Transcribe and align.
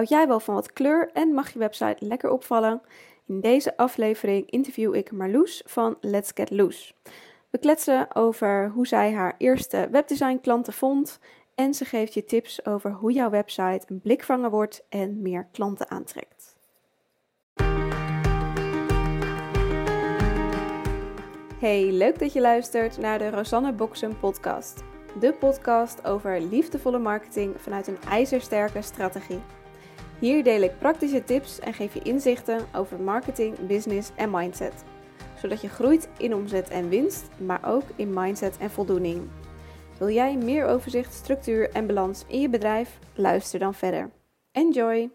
Houd 0.00 0.12
jij 0.12 0.28
wel 0.28 0.40
van 0.40 0.54
wat 0.54 0.72
kleur 0.72 1.10
en 1.12 1.34
mag 1.34 1.52
je 1.52 1.58
website 1.58 2.06
lekker 2.06 2.30
opvallen? 2.30 2.82
In 3.26 3.40
deze 3.40 3.76
aflevering 3.76 4.50
interview 4.50 4.94
ik 4.94 5.12
Marloes 5.12 5.62
van 5.66 5.96
Let's 6.00 6.30
Get 6.34 6.50
Loose. 6.50 6.92
We 7.50 7.58
kletsen 7.58 8.14
over 8.14 8.70
hoe 8.70 8.86
zij 8.86 9.12
haar 9.12 9.34
eerste 9.38 9.88
webdesign 9.90 10.38
klanten 10.42 10.72
vond 10.72 11.18
en 11.54 11.74
ze 11.74 11.84
geeft 11.84 12.14
je 12.14 12.24
tips 12.24 12.66
over 12.66 12.92
hoe 12.92 13.12
jouw 13.12 13.30
website 13.30 13.80
een 13.86 14.00
blikvanger 14.00 14.50
wordt 14.50 14.84
en 14.88 15.22
meer 15.22 15.48
klanten 15.52 15.90
aantrekt. 15.90 16.56
Hey, 21.58 21.92
leuk 21.92 22.18
dat 22.18 22.32
je 22.32 22.40
luistert 22.40 22.98
naar 22.98 23.18
de 23.18 23.30
Rosanne 23.30 23.72
Boksen 23.72 24.18
podcast. 24.18 24.84
De 25.18 25.32
podcast 25.32 26.04
over 26.04 26.40
liefdevolle 26.40 26.98
marketing 26.98 27.60
vanuit 27.60 27.86
een 27.86 27.98
ijzersterke 28.08 28.82
strategie. 28.82 29.40
Hier 30.20 30.44
deel 30.44 30.62
ik 30.62 30.78
praktische 30.78 31.24
tips 31.24 31.58
en 31.58 31.74
geef 31.74 31.94
je 31.94 32.02
inzichten 32.02 32.66
over 32.74 33.00
marketing, 33.00 33.66
business 33.66 34.10
en 34.16 34.30
mindset. 34.30 34.72
Zodat 35.40 35.60
je 35.60 35.68
groeit 35.68 36.08
in 36.18 36.34
omzet 36.34 36.68
en 36.68 36.88
winst, 36.88 37.28
maar 37.36 37.60
ook 37.64 37.82
in 37.96 38.12
mindset 38.14 38.56
en 38.58 38.70
voldoening. 38.70 39.28
Wil 39.98 40.10
jij 40.10 40.36
meer 40.36 40.66
overzicht, 40.66 41.14
structuur 41.14 41.70
en 41.70 41.86
balans 41.86 42.24
in 42.26 42.40
je 42.40 42.48
bedrijf? 42.48 42.98
Luister 43.14 43.58
dan 43.58 43.74
verder. 43.74 44.10
Enjoy! 44.52 45.10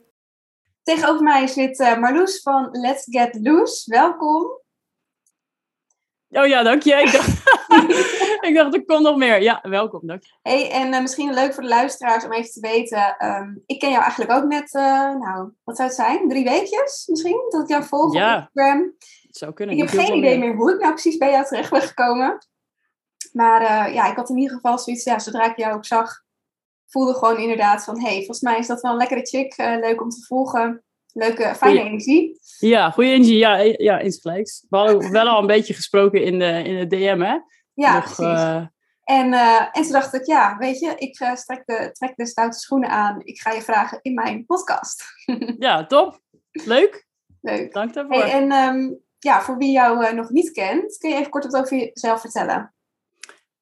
Tegenover 0.84 1.24
mij 1.24 1.48
zit 1.48 1.80
uh, 1.80 1.98
Marloes 1.98 2.42
van 2.42 2.70
Let's 2.72 3.04
Get 3.10 3.40
Loose. 3.42 3.92
Welkom. 3.92 4.60
Oh 6.30 6.48
ja, 6.48 6.64
dank 6.64 6.84
je. 6.84 6.94
Ik 6.96 7.12
dacht, 7.12 7.44
ik 8.48 8.56
dacht 8.56 8.74
er 8.74 8.86
komt 8.86 9.02
nog 9.02 9.18
meer. 9.18 9.42
Ja, 9.42 9.60
welkom. 9.70 10.08
Dank. 10.08 10.24
Hey, 10.42 10.72
en 10.72 10.94
uh, 10.94 11.02
misschien 11.02 11.34
leuk 11.34 11.54
voor 11.54 11.64
de 11.64 11.70
luisteraars 11.70 12.26
om 12.26 12.32
even 12.32 12.52
te 12.52 12.60
weten. 12.60 13.16
Um, 13.26 13.64
ik 13.66 13.80
ken 13.80 13.90
jou 13.90 14.02
eigenlijk 14.02 14.32
ook 14.32 14.44
net, 14.44 14.74
uh, 14.74 15.16
nou, 15.16 15.52
wat 15.64 15.76
zou 15.76 15.88
het 15.88 15.98
zijn? 15.98 16.30
Drie 16.30 16.44
weekjes 16.44 17.08
misschien? 17.08 17.46
Dat 17.50 17.62
ik 17.62 17.70
jou 17.70 17.84
volg 17.84 18.14
ja, 18.14 18.36
op 18.36 18.42
Instagram. 18.42 18.96
Het 19.28 19.38
zou 19.38 19.54
kunnen. 19.54 19.76
Ik 19.76 19.82
heb 19.82 20.00
geen 20.00 20.18
idee 20.18 20.38
meer 20.38 20.56
hoe 20.56 20.74
ik 20.74 20.80
nou 20.80 20.92
precies 20.92 21.18
bij 21.18 21.32
jou 21.32 21.46
terecht 21.46 21.72
ben 21.72 21.82
gekomen. 21.82 22.38
Maar 23.32 23.62
uh, 23.62 23.94
ja, 23.94 24.10
ik 24.10 24.16
had 24.16 24.30
in 24.30 24.38
ieder 24.38 24.56
geval 24.56 24.80
zoiets, 24.80 25.04
ja, 25.04 25.20
zodra 25.20 25.50
ik 25.52 25.58
jou 25.58 25.76
ook 25.76 25.86
zag, 25.86 26.24
voelde 26.86 27.14
gewoon 27.14 27.38
inderdaad 27.38 27.84
van, 27.84 28.00
hé, 28.00 28.08
hey, 28.08 28.18
volgens 28.18 28.42
mij 28.42 28.58
is 28.58 28.68
dat 28.68 28.82
wel 28.82 28.92
een 28.92 28.98
lekkere 28.98 29.26
chick, 29.26 29.58
leuk 29.58 30.02
om 30.02 30.10
te 30.10 30.26
volgen. 30.28 30.84
Leuke, 31.14 31.56
fijne 31.56 31.76
goeie. 31.76 31.90
energie. 31.90 32.40
Ja, 32.60 32.90
goede 32.90 33.10
energie. 33.10 33.38
Ja, 33.38 33.58
ja 33.78 34.00
insgelijks. 34.00 34.66
We 34.70 34.78
hadden 34.78 35.12
wel 35.12 35.28
al 35.28 35.40
een 35.42 35.48
beetje 35.48 35.74
gesproken 35.74 36.24
in 36.24 36.40
de, 36.40 36.64
in 36.64 36.78
de 36.78 36.96
DM, 36.96 37.20
hè? 37.20 37.38
Ja, 37.76 37.94
Nog, 37.94 38.04
precies. 38.04 38.44
Uh... 38.44 38.66
En, 39.04 39.34
uh, 39.34 39.62
en 39.62 39.84
toen 39.84 39.92
dacht 39.92 40.14
ik, 40.14 40.26
ja, 40.26 40.58
weet 40.58 40.80
je, 40.80 40.96
ik 40.96 41.20
uh, 41.20 41.34
trek, 41.34 41.62
de, 41.66 41.90
trek 41.92 42.16
de 42.16 42.26
stoute 42.26 42.58
schoenen 42.58 42.90
aan. 42.90 43.22
Ik 43.24 43.40
ga 43.42 43.52
je 43.52 43.62
vragen 43.62 44.00
in 44.02 44.14
mijn 44.14 44.46
podcast. 44.46 45.04
ja, 45.60 45.86
top. 45.86 46.20
Leuk. 46.52 47.08
Leuk. 47.42 47.74
Dank 47.74 47.94
daarvoor. 47.94 48.16
Hey, 48.16 48.32
en 48.32 48.52
um, 48.52 49.00
ja, 49.20 49.42
voor 49.42 49.58
wie 49.58 49.72
jou 49.72 50.14
nog 50.14 50.30
niet 50.30 50.52
kent, 50.52 50.98
kun 50.98 51.10
je 51.10 51.16
even 51.16 51.30
kort 51.30 51.46
wat 51.46 51.62
over 51.62 51.78
jezelf 51.78 52.22
vertellen? 52.22 52.75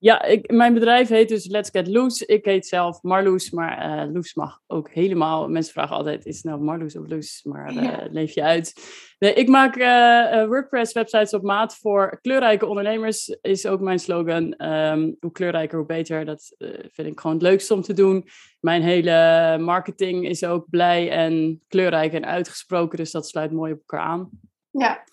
Ja, 0.03 0.23
ik, 0.23 0.51
mijn 0.51 0.73
bedrijf 0.73 1.07
heet 1.07 1.29
dus 1.29 1.47
Let's 1.47 1.69
Get 1.69 1.87
Loose. 1.87 2.25
Ik 2.25 2.45
heet 2.45 2.67
zelf 2.67 3.01
Marloes, 3.01 3.51
maar 3.51 4.05
uh, 4.05 4.13
Loes 4.13 4.33
mag 4.33 4.61
ook 4.67 4.89
helemaal. 4.89 5.49
Mensen 5.49 5.73
vragen 5.73 5.95
altijd, 5.95 6.25
is 6.25 6.35
het 6.35 6.45
nou 6.45 6.61
Marloes 6.61 6.97
of 6.97 7.07
Loes? 7.07 7.43
Maar 7.43 7.73
uh, 7.73 7.83
ja. 7.83 8.07
leef 8.11 8.33
je 8.33 8.43
uit. 8.43 8.73
Nee, 9.19 9.33
ik 9.33 9.47
maak 9.47 9.77
uh, 9.77 10.47
WordPress-websites 10.47 11.33
op 11.33 11.41
maat 11.41 11.75
voor 11.75 12.19
kleurrijke 12.21 12.65
ondernemers, 12.65 13.37
is 13.41 13.65
ook 13.65 13.79
mijn 13.79 13.99
slogan. 13.99 14.65
Um, 14.65 15.17
hoe 15.19 15.31
kleurrijker, 15.31 15.77
hoe 15.77 15.87
beter. 15.87 16.25
Dat 16.25 16.55
vind 16.91 17.07
ik 17.07 17.19
gewoon 17.19 17.35
het 17.35 17.45
leukste 17.45 17.73
om 17.73 17.81
te 17.81 17.93
doen. 17.93 18.25
Mijn 18.59 18.81
hele 18.81 19.57
marketing 19.59 20.27
is 20.27 20.43
ook 20.43 20.69
blij 20.69 21.11
en 21.11 21.61
kleurrijk 21.67 22.13
en 22.13 22.25
uitgesproken, 22.25 22.97
dus 22.97 23.11
dat 23.11 23.27
sluit 23.27 23.51
mooi 23.51 23.71
op 23.71 23.79
elkaar 23.79 24.07
aan. 24.07 24.29
Ja. 24.71 25.03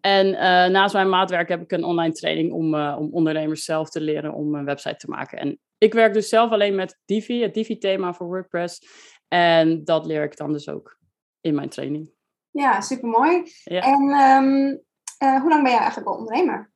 En 0.00 0.26
uh, 0.26 0.40
naast 0.66 0.94
mijn 0.94 1.08
maatwerk 1.08 1.48
heb 1.48 1.62
ik 1.62 1.72
een 1.72 1.84
online 1.84 2.12
training 2.12 2.52
om, 2.52 2.74
uh, 2.74 2.96
om 2.98 3.12
ondernemers 3.12 3.64
zelf 3.64 3.90
te 3.90 4.00
leren 4.00 4.32
om 4.32 4.54
een 4.54 4.64
website 4.64 4.96
te 4.96 5.08
maken. 5.08 5.38
En 5.38 5.58
ik 5.78 5.94
werk 5.94 6.12
dus 6.12 6.28
zelf 6.28 6.50
alleen 6.50 6.74
met 6.74 6.98
Divi, 7.04 7.42
het 7.42 7.54
Divi-thema 7.54 8.14
voor 8.14 8.26
WordPress. 8.26 8.80
En 9.28 9.84
dat 9.84 10.06
leer 10.06 10.22
ik 10.22 10.36
dan 10.36 10.52
dus 10.52 10.68
ook 10.68 10.98
in 11.40 11.54
mijn 11.54 11.68
training. 11.68 12.10
Ja, 12.50 12.80
supermooi. 12.80 13.42
Ja. 13.64 13.80
En 13.80 14.02
um, 14.02 14.80
uh, 15.22 15.40
hoe 15.40 15.48
lang 15.48 15.62
ben 15.62 15.70
jij 15.70 15.80
eigenlijk 15.80 16.08
al 16.08 16.16
ondernemer? 16.16 16.72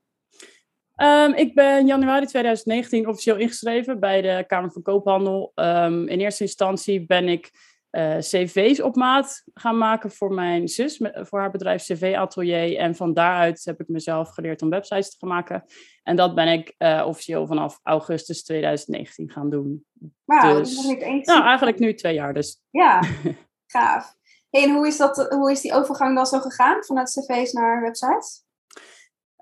Um, 0.96 1.34
ik 1.34 1.54
ben 1.54 1.86
januari 1.86 2.26
2019 2.26 3.08
officieel 3.08 3.36
ingeschreven 3.36 4.00
bij 4.00 4.22
de 4.22 4.44
Kamer 4.46 4.72
van 4.72 4.82
Koophandel. 4.82 5.52
Um, 5.54 6.08
in 6.08 6.20
eerste 6.20 6.42
instantie 6.42 7.06
ben 7.06 7.28
ik 7.28 7.50
uh, 7.92 8.18
cv's 8.18 8.80
op 8.80 8.96
maat 8.96 9.42
gaan 9.54 9.78
maken 9.78 10.10
voor 10.10 10.32
mijn 10.32 10.68
zus, 10.68 11.00
voor 11.12 11.38
haar 11.38 11.50
bedrijf 11.50 11.82
CV 11.82 12.14
Atelier. 12.16 12.76
En 12.76 12.94
van 12.94 13.14
daaruit 13.14 13.64
heb 13.64 13.80
ik 13.80 13.88
mezelf 13.88 14.30
geleerd 14.30 14.62
om 14.62 14.70
websites 14.70 15.10
te 15.10 15.16
gaan 15.18 15.28
maken. 15.28 15.64
En 16.02 16.16
dat 16.16 16.34
ben 16.34 16.48
ik 16.48 16.74
uh, 16.78 17.04
officieel 17.06 17.46
vanaf 17.46 17.80
augustus 17.82 18.44
2019 18.44 19.30
gaan 19.30 19.50
doen. 19.50 19.84
Wauw, 20.24 20.58
dus, 20.58 20.86
dat 20.86 21.00
eens. 21.00 21.26
Nou, 21.26 21.44
eigenlijk 21.44 21.78
nu 21.78 21.94
twee 21.94 22.14
jaar 22.14 22.34
dus. 22.34 22.60
Ja, 22.70 23.02
gaaf. 23.72 24.14
Hey, 24.50 24.62
en 24.62 24.74
hoe 24.74 24.86
is, 24.86 24.96
dat, 24.96 25.26
hoe 25.28 25.50
is 25.50 25.60
die 25.60 25.74
overgang 25.74 26.16
dan 26.16 26.26
zo 26.26 26.40
gegaan 26.40 26.84
vanuit 26.84 27.10
cv's 27.10 27.52
naar 27.52 27.80
websites? 27.82 28.44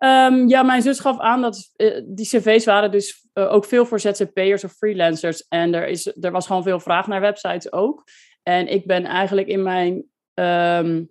Um, 0.04 0.48
ja, 0.48 0.62
mijn 0.62 0.82
zus 0.82 1.00
gaf 1.00 1.18
aan 1.18 1.42
dat 1.42 1.70
uh, 1.76 2.00
die 2.06 2.26
cv's 2.26 2.64
waren 2.64 2.90
dus 2.90 3.28
uh, 3.34 3.52
ook 3.52 3.64
veel 3.64 3.86
voor 3.86 4.00
ZZP'ers 4.00 4.64
of 4.64 4.72
freelancers. 4.72 5.48
En 5.48 5.74
er, 5.74 5.88
is, 5.88 6.06
er 6.20 6.30
was 6.30 6.46
gewoon 6.46 6.62
veel 6.62 6.80
vraag 6.80 7.06
naar 7.06 7.20
websites 7.20 7.72
ook. 7.72 8.04
En 8.42 8.68
ik 8.68 8.86
ben 8.86 9.04
eigenlijk 9.04 9.48
in 9.48 9.62
mijn 9.62 10.04
um, 10.34 11.10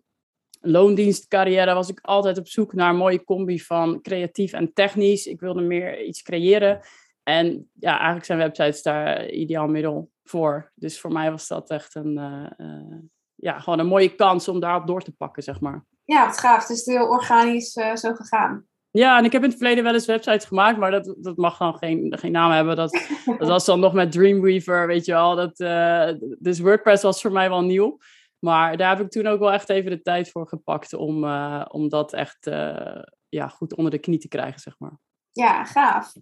loondienstcarrière 0.61 1.73
was 1.73 1.89
ik 1.89 1.99
altijd 2.01 2.37
op 2.37 2.47
zoek 2.47 2.73
naar 2.73 2.89
een 2.89 2.95
mooie 2.95 3.23
combi 3.23 3.59
van 3.59 4.01
creatief 4.01 4.53
en 4.53 4.73
technisch. 4.73 5.25
Ik 5.25 5.39
wilde 5.39 5.61
meer 5.61 6.03
iets 6.03 6.21
creëren. 6.21 6.79
En 7.23 7.69
ja, 7.73 7.95
eigenlijk 7.95 8.25
zijn 8.25 8.37
websites 8.37 8.81
daar 8.81 9.29
ideaal 9.29 9.67
middel 9.67 10.11
voor. 10.23 10.71
Dus 10.75 10.99
voor 10.99 11.11
mij 11.11 11.31
was 11.31 11.47
dat 11.47 11.69
echt 11.69 11.95
een, 11.95 12.17
uh, 12.17 12.67
uh, 12.67 12.97
ja, 13.35 13.59
gewoon 13.59 13.79
een 13.79 13.85
mooie 13.85 14.15
kans 14.15 14.47
om 14.47 14.59
daarop 14.59 14.87
door 14.87 15.01
te 15.01 15.15
pakken, 15.15 15.43
zeg 15.43 15.59
maar. 15.59 15.85
Ja, 16.03 16.25
wat 16.25 16.39
gaaf. 16.39 16.67
Het 16.67 16.77
is 16.77 16.85
heel 16.85 17.07
organisch 17.07 17.75
uh, 17.75 17.95
zo 17.95 18.13
gegaan. 18.13 18.67
Ja, 18.91 19.17
en 19.17 19.25
ik 19.25 19.31
heb 19.31 19.43
in 19.43 19.49
het 19.49 19.57
verleden 19.57 19.83
wel 19.83 19.93
eens 19.93 20.05
websites 20.05 20.45
gemaakt, 20.45 20.77
maar 20.77 20.91
dat, 20.91 21.15
dat 21.17 21.37
mag 21.37 21.57
dan 21.57 21.77
geen, 21.77 22.17
geen 22.19 22.31
naam 22.31 22.51
hebben. 22.51 22.75
Dat, 22.75 22.91
dat 23.37 23.47
was 23.47 23.65
dan 23.65 23.79
nog 23.79 23.93
met 23.93 24.11
Dreamweaver, 24.11 24.87
weet 24.87 25.05
je 25.05 25.11
wel. 25.11 25.35
Dat, 25.35 25.59
uh, 25.59 26.09
dus 26.39 26.59
WordPress 26.59 27.03
was 27.03 27.21
voor 27.21 27.31
mij 27.31 27.49
wel 27.49 27.61
nieuw. 27.61 27.97
Maar 28.39 28.77
daar 28.77 28.97
heb 28.97 29.05
ik 29.05 29.11
toen 29.11 29.27
ook 29.27 29.39
wel 29.39 29.51
echt 29.51 29.69
even 29.69 29.91
de 29.91 30.01
tijd 30.01 30.31
voor 30.31 30.47
gepakt 30.47 30.93
om, 30.93 31.23
uh, 31.23 31.65
om 31.67 31.89
dat 31.89 32.13
echt 32.13 32.47
uh, 32.47 33.01
ja, 33.29 33.47
goed 33.47 33.75
onder 33.75 33.91
de 33.91 33.99
knie 33.99 34.17
te 34.17 34.27
krijgen, 34.27 34.59
zeg 34.59 34.75
maar. 34.77 34.97
Ja, 35.31 35.65
gaaf. 35.65 36.13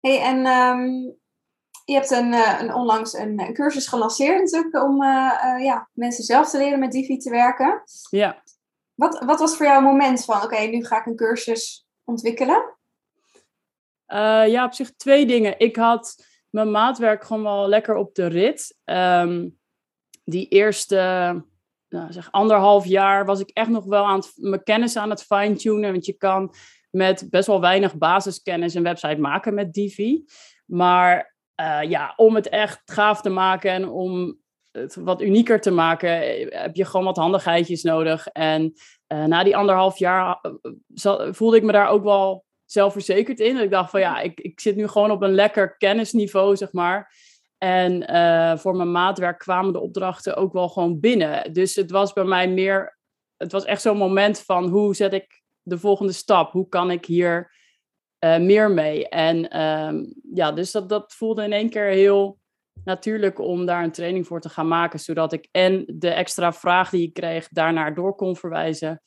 Hey, 0.00 0.20
en 0.20 0.46
um, 0.46 1.16
je 1.84 1.94
hebt 1.94 2.10
een, 2.10 2.32
een 2.32 2.74
onlangs 2.74 3.12
een, 3.12 3.40
een, 3.40 3.54
cursus 3.54 3.86
gelanceerd 3.86 4.40
natuurlijk 4.40 4.84
om 4.84 5.02
ja, 5.62 5.88
mensen 5.92 6.24
zelf 6.24 6.50
te 6.50 6.58
leren 6.58 6.78
met 6.78 6.92
Divi 6.92 7.16
te 7.16 7.30
werken. 7.30 7.82
Ja. 8.10 8.42
Wat, 8.94 9.24
wat 9.24 9.38
was 9.38 9.56
voor 9.56 9.66
jou 9.66 9.78
een 9.78 9.90
moment 9.90 10.24
van, 10.24 10.36
oké, 10.36 10.44
okay, 10.44 10.66
nu 10.66 10.84
ga 10.84 10.98
ik 10.98 11.06
een 11.06 11.16
cursus 11.16 11.85
ontwikkelen? 12.06 12.76
Uh, 14.08 14.48
ja, 14.48 14.64
op 14.64 14.72
zich 14.72 14.96
twee 14.96 15.26
dingen. 15.26 15.58
Ik 15.58 15.76
had 15.76 16.26
mijn 16.50 16.70
maatwerk 16.70 17.24
gewoon 17.24 17.42
wel 17.42 17.68
lekker 17.68 17.94
op 17.94 18.14
de 18.14 18.26
rit. 18.26 18.78
Um, 18.84 19.58
die 20.24 20.48
eerste 20.48 20.96
nou, 21.88 22.12
zeg 22.12 22.32
anderhalf 22.32 22.84
jaar 22.84 23.24
was 23.24 23.40
ik 23.40 23.50
echt 23.50 23.68
nog 23.68 23.84
wel 23.84 24.06
aan 24.06 24.18
het, 24.18 24.32
mijn 24.34 24.62
kennis 24.62 24.96
aan 24.96 25.10
het 25.10 25.22
fine-tunen. 25.22 25.92
Want 25.92 26.06
je 26.06 26.12
kan 26.12 26.54
met 26.90 27.26
best 27.30 27.46
wel 27.46 27.60
weinig 27.60 27.96
basiskennis 27.96 28.74
een 28.74 28.82
website 28.82 29.20
maken 29.20 29.54
met 29.54 29.72
Divi. 29.72 30.24
Maar 30.64 31.36
uh, 31.60 31.82
ja, 31.82 32.12
om 32.16 32.34
het 32.34 32.48
echt 32.48 32.82
gaaf 32.84 33.20
te 33.20 33.30
maken 33.30 33.70
en 33.70 33.88
om 33.88 34.38
het 34.76 34.94
wat 34.94 35.22
unieker 35.22 35.60
te 35.60 35.70
maken, 35.70 36.10
heb 36.60 36.76
je 36.76 36.84
gewoon 36.84 37.06
wat 37.06 37.16
handigheidjes 37.16 37.82
nodig. 37.82 38.26
En 38.26 38.72
uh, 39.12 39.24
na 39.24 39.44
die 39.44 39.56
anderhalf 39.56 39.98
jaar 39.98 40.40
uh, 41.04 41.32
voelde 41.32 41.56
ik 41.56 41.62
me 41.62 41.72
daar 41.72 41.88
ook 41.88 42.04
wel 42.04 42.44
zelfverzekerd 42.64 43.40
in. 43.40 43.56
Ik 43.56 43.70
dacht 43.70 43.90
van 43.90 44.00
ja, 44.00 44.20
ik, 44.20 44.40
ik 44.40 44.60
zit 44.60 44.76
nu 44.76 44.88
gewoon 44.88 45.10
op 45.10 45.22
een 45.22 45.34
lekker 45.34 45.76
kennisniveau, 45.76 46.56
zeg 46.56 46.72
maar. 46.72 47.14
En 47.58 48.04
voor 48.58 48.76
mijn 48.76 48.92
maatwerk 48.92 49.38
kwamen 49.38 49.72
de 49.72 49.80
opdrachten 49.80 50.36
ook 50.36 50.52
wel 50.52 50.68
gewoon 50.68 51.00
binnen. 51.00 51.52
Dus 51.52 51.74
het 51.74 51.90
was 51.90 52.12
bij 52.12 52.24
mij 52.24 52.48
meer, 52.48 52.98
het 53.36 53.52
was 53.52 53.64
echt 53.64 53.82
zo'n 53.82 53.96
moment 53.96 54.40
van 54.40 54.68
hoe 54.68 54.94
zet 54.94 55.12
ik 55.12 55.42
de 55.62 55.78
volgende 55.78 56.12
stap? 56.12 56.52
Hoe 56.52 56.68
kan 56.68 56.90
ik 56.90 57.04
hier 57.04 57.52
meer 58.20 58.70
mee? 58.70 59.08
En 59.08 59.60
um, 59.60 60.14
ja, 60.34 60.52
dus 60.52 60.70
dat, 60.70 60.88
dat 60.88 61.12
voelde 61.12 61.44
in 61.44 61.52
één 61.52 61.70
keer 61.70 61.86
heel 61.86 62.38
natuurlijk 62.84 63.38
om 63.38 63.66
daar 63.66 63.84
een 63.84 63.92
training 63.92 64.26
voor 64.26 64.40
te 64.40 64.48
gaan 64.48 64.68
maken, 64.68 64.98
zodat 64.98 65.32
ik 65.32 65.48
en 65.50 65.84
de 65.86 66.10
extra 66.10 66.52
vraag 66.52 66.90
die 66.90 67.06
ik 67.06 67.14
kreeg 67.14 67.48
daarnaar 67.48 67.94
door 67.94 68.14
kon 68.14 68.36
verwijzen. 68.36 69.02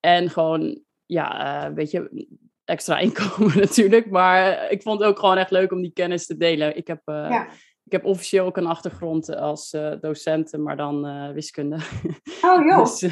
En 0.00 0.30
gewoon, 0.30 0.80
ja, 1.06 1.56
een 1.64 1.70
uh, 1.70 1.74
beetje 1.74 2.28
extra 2.64 2.98
inkomen 3.08 3.58
natuurlijk. 3.58 4.10
Maar 4.10 4.70
ik 4.70 4.82
vond 4.82 5.00
het 5.00 5.08
ook 5.08 5.18
gewoon 5.18 5.36
echt 5.36 5.50
leuk 5.50 5.72
om 5.72 5.82
die 5.82 5.92
kennis 5.92 6.26
te 6.26 6.36
delen. 6.36 6.76
Ik 6.76 6.86
heb 6.86 7.00
uh, 7.04 7.26
ja. 7.30 7.46
ik 7.84 7.92
heb 7.92 8.04
officieel 8.04 8.46
ook 8.46 8.56
een 8.56 8.66
achtergrond 8.66 9.36
als 9.36 9.72
uh, 9.72 9.92
docent, 10.00 10.56
maar 10.56 10.76
dan 10.76 11.06
uh, 11.06 11.32
wiskunde. 11.32 11.76
Oh 12.42 12.64
joh. 12.66 12.84
dus, 12.84 13.02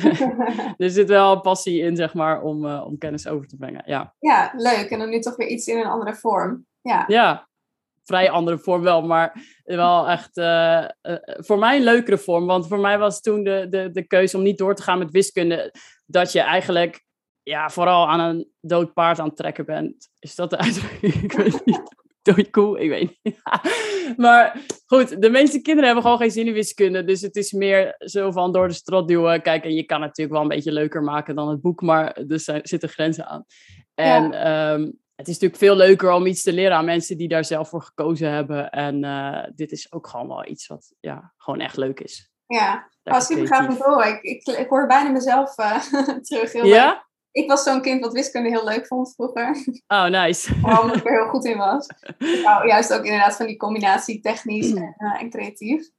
er 0.77 0.91
zit 0.91 1.09
wel 1.09 1.33
een 1.33 1.41
passie 1.41 1.81
in, 1.81 1.97
zeg 1.97 2.15
maar, 2.15 2.43
om, 2.43 2.67
om 2.67 2.99
kennis 2.99 3.29
over 3.29 3.47
te 3.47 3.57
brengen. 3.57 3.83
Ja. 3.87 4.15
ja, 4.19 4.53
leuk. 4.57 4.91
En 4.91 4.99
dan 4.99 5.09
nu 5.09 5.21
toch 5.21 5.37
weer 5.37 5.49
iets 5.49 5.67
in 5.67 5.79
een 5.79 5.87
andere 5.87 6.15
vorm. 6.15 6.67
Ja, 6.81 7.05
ja 7.07 7.46
vrij 8.07 8.31
andere 8.31 8.59
vorm 8.59 8.83
wel, 8.83 9.03
maar 9.03 9.45
wel 9.65 10.09
echt 10.09 10.31
voor 11.47 11.59
mij 11.59 11.77
een 11.77 11.85
leukere 11.85 12.19
vorm. 12.19 12.47
Want 12.47 12.69
voor 12.69 12.81
mij 12.81 12.99
was 12.99 13.21
toen 13.21 13.45
de, 13.45 13.67
de, 13.71 13.91
de 13.91 14.07
keuze 14.07 14.37
om 14.37 14.43
niet 14.43 14.59
door 14.59 14.75
te 14.75 14.83
gaan 14.83 14.99
met 14.99 15.11
wiskunde, 15.11 15.75
dat 16.07 16.33
je 16.33 16.41
eigenlijk 16.41 17.05
ja, 17.43 17.71
vooral 17.71 18.09
aan 18.09 18.21
een 18.21 18.51
dood 18.61 18.93
paard 18.93 19.19
aan 19.19 19.27
het 19.27 19.37
trekken 19.37 19.65
bent. 19.65 20.09
Is 20.19 20.35
dat 20.35 20.51
de 20.51 20.59
uitdrukking? 20.59 21.15
ik 21.23 21.33
weet 21.33 21.65
niet. 21.65 21.95
Doodkoe? 22.23 22.81
Ik 22.81 22.89
weet 22.89 23.19
niet. 23.23 23.41
maar 24.17 24.65
goed, 24.87 25.23
de 25.23 25.31
meeste 25.31 25.61
kinderen 25.61 25.85
hebben 25.85 26.03
gewoon 26.03 26.19
geen 26.19 26.31
zin 26.31 26.47
in 26.47 26.53
wiskunde. 26.53 27.05
Dus 27.05 27.21
het 27.21 27.37
is 27.37 27.53
meer 27.53 27.95
zo 27.99 28.31
van 28.31 28.53
door 28.53 28.69
de 28.69 28.75
strot 28.75 29.09
duwen. 29.09 29.43
Kijk, 29.43 29.65
en 29.65 29.75
je 29.75 29.85
kan 29.85 30.01
het 30.01 30.07
natuurlijk 30.07 30.37
wel 30.37 30.43
een 30.43 30.57
beetje 30.57 30.73
leuker 30.73 31.03
maken 31.03 31.35
dan 31.35 31.49
het 31.49 31.61
boek. 31.61 31.81
Maar 31.81 32.13
er 32.13 32.61
zitten 32.63 32.89
grenzen 32.89 33.27
aan. 33.27 33.45
En 33.95 34.33
ehm, 34.33 34.91
het 35.17 35.29
is 35.29 35.33
natuurlijk 35.33 35.61
veel 35.61 35.77
leuker 35.77 36.13
om 36.13 36.27
iets 36.27 36.43
te 36.43 36.53
leren 36.53 36.77
aan 36.77 36.85
mensen 36.85 37.17
die 37.17 37.29
daar 37.29 37.45
zelf 37.45 37.69
voor 37.69 37.83
gekozen 37.83 38.31
hebben. 38.31 38.71
En 38.71 39.05
uh, 39.05 39.45
dit 39.55 39.73
is 39.73 39.93
ook 39.93 40.07
gewoon 40.07 40.29
wel 40.29 40.47
iets 40.47 40.67
wat 40.67 40.95
ja, 41.01 41.33
gewoon 41.37 41.61
echt 41.61 41.77
leuk 41.77 42.01
is. 42.01 42.31
Ja, 42.47 42.91
oh, 43.05 43.21
super 43.21 43.47
gaaf 43.47 43.77
te 43.77 44.09
Ik, 44.09 44.23
ik, 44.23 44.59
ik, 44.59 44.69
hoor 44.69 44.87
bijna 44.87 45.11
mezelf 45.11 45.59
uh, 45.59 45.79
terug. 46.29 46.53
Heel 46.53 46.65
ja? 46.65 46.89
Leuk 46.89 47.05
ik 47.37 47.49
was 47.49 47.63
zo'n 47.63 47.81
kind 47.81 48.01
wat 48.01 48.13
wiskunde 48.13 48.49
heel 48.49 48.65
leuk 48.65 48.87
vond 48.87 49.15
vroeger. 49.15 49.65
Oh, 49.87 50.07
nice. 50.07 50.55
Omdat 50.83 50.97
ik 50.97 51.07
er 51.07 51.23
heel 51.23 51.29
goed 51.29 51.45
in 51.45 51.57
was. 51.57 51.87
Nou, 52.43 52.67
juist 52.67 52.93
ook 52.93 53.05
inderdaad 53.05 53.37
van 53.37 53.47
die 53.47 53.57
combinatie 53.57 54.21
technisch 54.21 54.75
en, 54.75 54.95
uh, 54.99 55.23
en 55.23 55.31
creatief. 55.31 55.91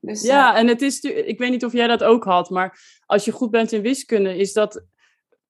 Dus, 0.00 0.22
ja, 0.22 0.56
en 0.56 0.66
het 0.66 0.82
is, 0.82 1.00
ik 1.00 1.38
weet 1.38 1.50
niet 1.50 1.64
of 1.64 1.72
jij 1.72 1.86
dat 1.86 2.04
ook 2.04 2.24
had, 2.24 2.50
maar 2.50 2.80
als 3.06 3.24
je 3.24 3.32
goed 3.32 3.50
bent 3.50 3.72
in 3.72 3.82
wiskunde, 3.82 4.36
is 4.36 4.52
dat 4.52 4.84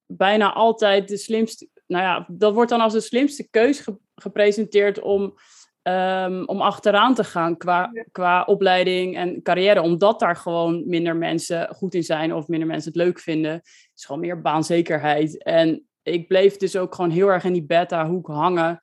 bijna 0.07 0.53
altijd 0.53 1.09
de 1.09 1.17
slimste. 1.17 1.69
Nou 1.89 2.05
ja, 2.05 2.27
dat 2.29 2.55
wordt 2.55 2.71
dan 2.71 2.81
als 2.81 2.93
de 2.93 3.01
slimste 3.01 3.49
keus 3.51 3.89
gepresenteerd 4.15 5.01
om 5.01 5.35
um, 5.83 6.45
om 6.47 6.61
achteraan 6.61 7.15
te 7.15 7.25
gaan 7.25 7.57
qua, 7.57 7.91
qua 8.13 8.43
opleiding 8.43 9.17
en 9.17 9.43
carrière. 9.43 9.83
Omdat 9.83 10.21
daar 10.21 10.37
gewoon 10.37 10.83
minder 10.87 11.17
mensen 11.17 11.75
goed 11.75 11.95
in 11.95 12.05
zijn 12.05 12.35
of 12.35 12.49
minder 12.49 12.69
mensen 12.69 12.93
het 12.93 13.03
leuk 13.03 13.19
vinden. 13.21 13.53
Het 13.53 13.91
is 13.95 14.05
gewoon 14.05 14.21
meer 14.21 14.41
baanzekerheid. 14.41 15.43
En 15.43 15.87
ik 16.03 16.29
bleef 16.29 16.57
dus 16.57 16.77
ook 16.77 16.95
gewoon 16.95 17.11
heel 17.11 17.29
erg 17.29 17.45
in 17.45 17.53
die 17.53 17.65
beta-hoek 17.65 18.27
hangen. 18.27 18.83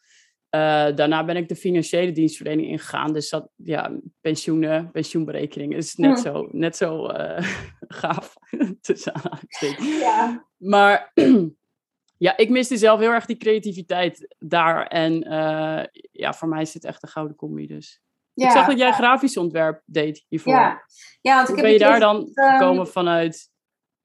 Uh, 0.56 0.96
daarna 0.96 1.26
ben 1.26 1.36
ik 1.36 1.48
de 1.48 1.56
financiële 1.56 2.12
dienstverlening 2.12 2.68
ingegaan. 2.68 3.14
Dus 3.14 3.30
dat, 3.30 3.50
ja, 3.56 3.92
pensioenen, 4.22 4.92
pensioenberekening 4.92 5.76
is 5.76 5.96
net 5.96 6.20
zo, 6.20 6.48
net 6.52 6.76
zo 6.76 7.10
uh, 7.10 7.38
gaaf. 8.02 8.34
ja. 10.00 10.46
Maar 10.58 11.12
ja, 12.26 12.38
ik 12.38 12.50
miste 12.50 12.78
zelf 12.78 13.00
heel 13.00 13.12
erg 13.12 13.26
die 13.26 13.38
creativiteit 13.38 14.36
daar. 14.40 14.88
En 14.88 15.28
uh, 15.34 15.84
ja, 16.12 16.34
voor 16.34 16.48
mij 16.48 16.62
is 16.62 16.74
het 16.74 16.86
echt 16.86 17.04
een 17.04 17.10
gouden 17.10 17.36
combi 17.36 17.68
dus. 17.68 18.02
Ja, 18.34 18.46
ik 18.46 18.52
zag 18.52 18.68
dat 18.68 18.78
jij 18.78 18.92
grafisch 18.92 19.38
ontwerp 19.38 19.82
deed 19.86 20.26
hiervoor. 20.28 20.54
Ja, 20.54 20.82
ja 21.22 21.36
want 21.36 21.50
ik 21.50 21.56
heb 21.56 21.64
ben 21.64 21.74
je 21.74 21.80
daar 21.80 22.00
dan 22.00 22.16
um, 22.16 22.32
gekomen 22.34 22.88
vanuit 22.88 23.52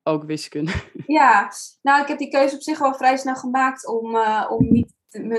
ook 0.02 0.24
wiskunde? 0.24 0.72
Ja, 1.06 1.52
nou 1.82 2.02
ik 2.02 2.08
heb 2.08 2.18
die 2.18 2.28
keuze 2.28 2.54
op 2.54 2.62
zich 2.62 2.78
wel 2.78 2.94
vrij 2.94 3.16
snel 3.16 3.34
gemaakt 3.34 3.86
om, 3.86 4.14
uh, 4.14 4.46
om 4.50 4.70
niet 4.70 4.92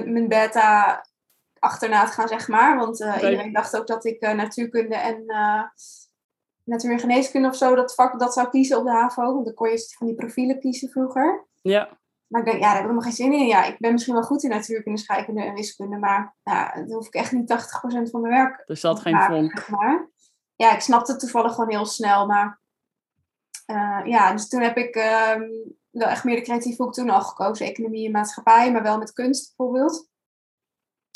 mijn 0.06 0.27
beta 0.27 1.06
achterna 1.60 2.06
te 2.06 2.12
gaan, 2.12 2.27
zeg 2.27 2.48
maar. 2.48 2.77
Want 2.77 3.01
uh, 3.01 3.16
iedereen 3.16 3.54
dacht 3.54 3.77
ook 3.77 3.88
dat 3.88 4.06
ik 4.06 4.22
natuurkunde 4.22 4.95
en 4.95 5.25
natuur- 6.63 6.92
en 6.92 7.00
geneeskunde 7.00 7.48
of 7.48 7.56
zo, 7.56 7.75
dat 7.75 7.94
vak 7.94 8.19
dat 8.19 8.34
zou 8.34 8.50
kiezen 8.50 8.77
op 8.77 8.86
de 8.86 8.92
HAVO. 8.92 9.34
Want 9.34 9.45
dan 9.45 9.54
kon 9.54 9.69
je 9.69 9.94
van 9.98 10.07
die 10.07 10.16
profielen 10.16 10.60
kiezen 10.60 10.89
vroeger. 10.89 11.48
Ja. 11.62 12.00
Maar 12.31 12.42
ik 12.42 12.48
denk, 12.48 12.62
ja, 12.62 12.68
daar 12.68 12.81
heb 12.81 12.86
ik 12.86 12.92
nog 12.92 13.04
geen 13.04 13.13
zin 13.13 13.33
in. 13.33 13.48
Ja, 13.48 13.66
ik 13.66 13.80
ben 13.80 13.92
misschien 13.92 14.13
wel 14.13 14.24
goed 14.24 14.44
in 14.44 14.50
natuurkunde, 14.50 15.00
scheikunde 15.00 15.44
en 15.44 15.54
wiskunde, 15.54 15.98
maar 15.98 16.36
ja, 16.44 16.74
dan 16.74 16.92
hoef 16.92 17.07
ik 17.07 17.13
echt 17.13 17.31
niet 17.31 17.51
80% 17.51 18.10
van 18.12 18.22
mijn 18.22 18.33
werk 18.33 18.63
Er 18.66 18.78
zat 18.78 19.00
geen 19.00 19.22
vonk. 19.22 19.69
maar. 19.69 20.10
Ja, 20.56 20.74
ik 20.74 20.80
snapte 20.80 21.12
het 21.12 21.22
toevallig 21.22 21.54
gewoon 21.54 21.69
heel 21.69 21.86
snel, 21.86 22.25
maar 22.25 22.62
uh, 23.66 24.01
ja, 24.06 24.31
dus 24.31 24.48
toen 24.48 24.62
heb 24.62 24.78
ik 24.78 24.95
um, 24.95 25.75
wel 25.89 26.07
echt 26.07 26.24
meer 26.24 26.36
de 26.36 26.42
creatieve 26.42 26.83
hoek 26.83 26.94
toen 26.94 27.10
al 27.10 27.22
gekozen. 27.22 27.66
Economie 27.66 28.06
en 28.06 28.12
maatschappij, 28.12 28.72
maar 28.72 28.84
wel 28.84 28.98
met 28.98 29.13
kunst 29.13 29.54
bijvoorbeeld. 29.56 30.10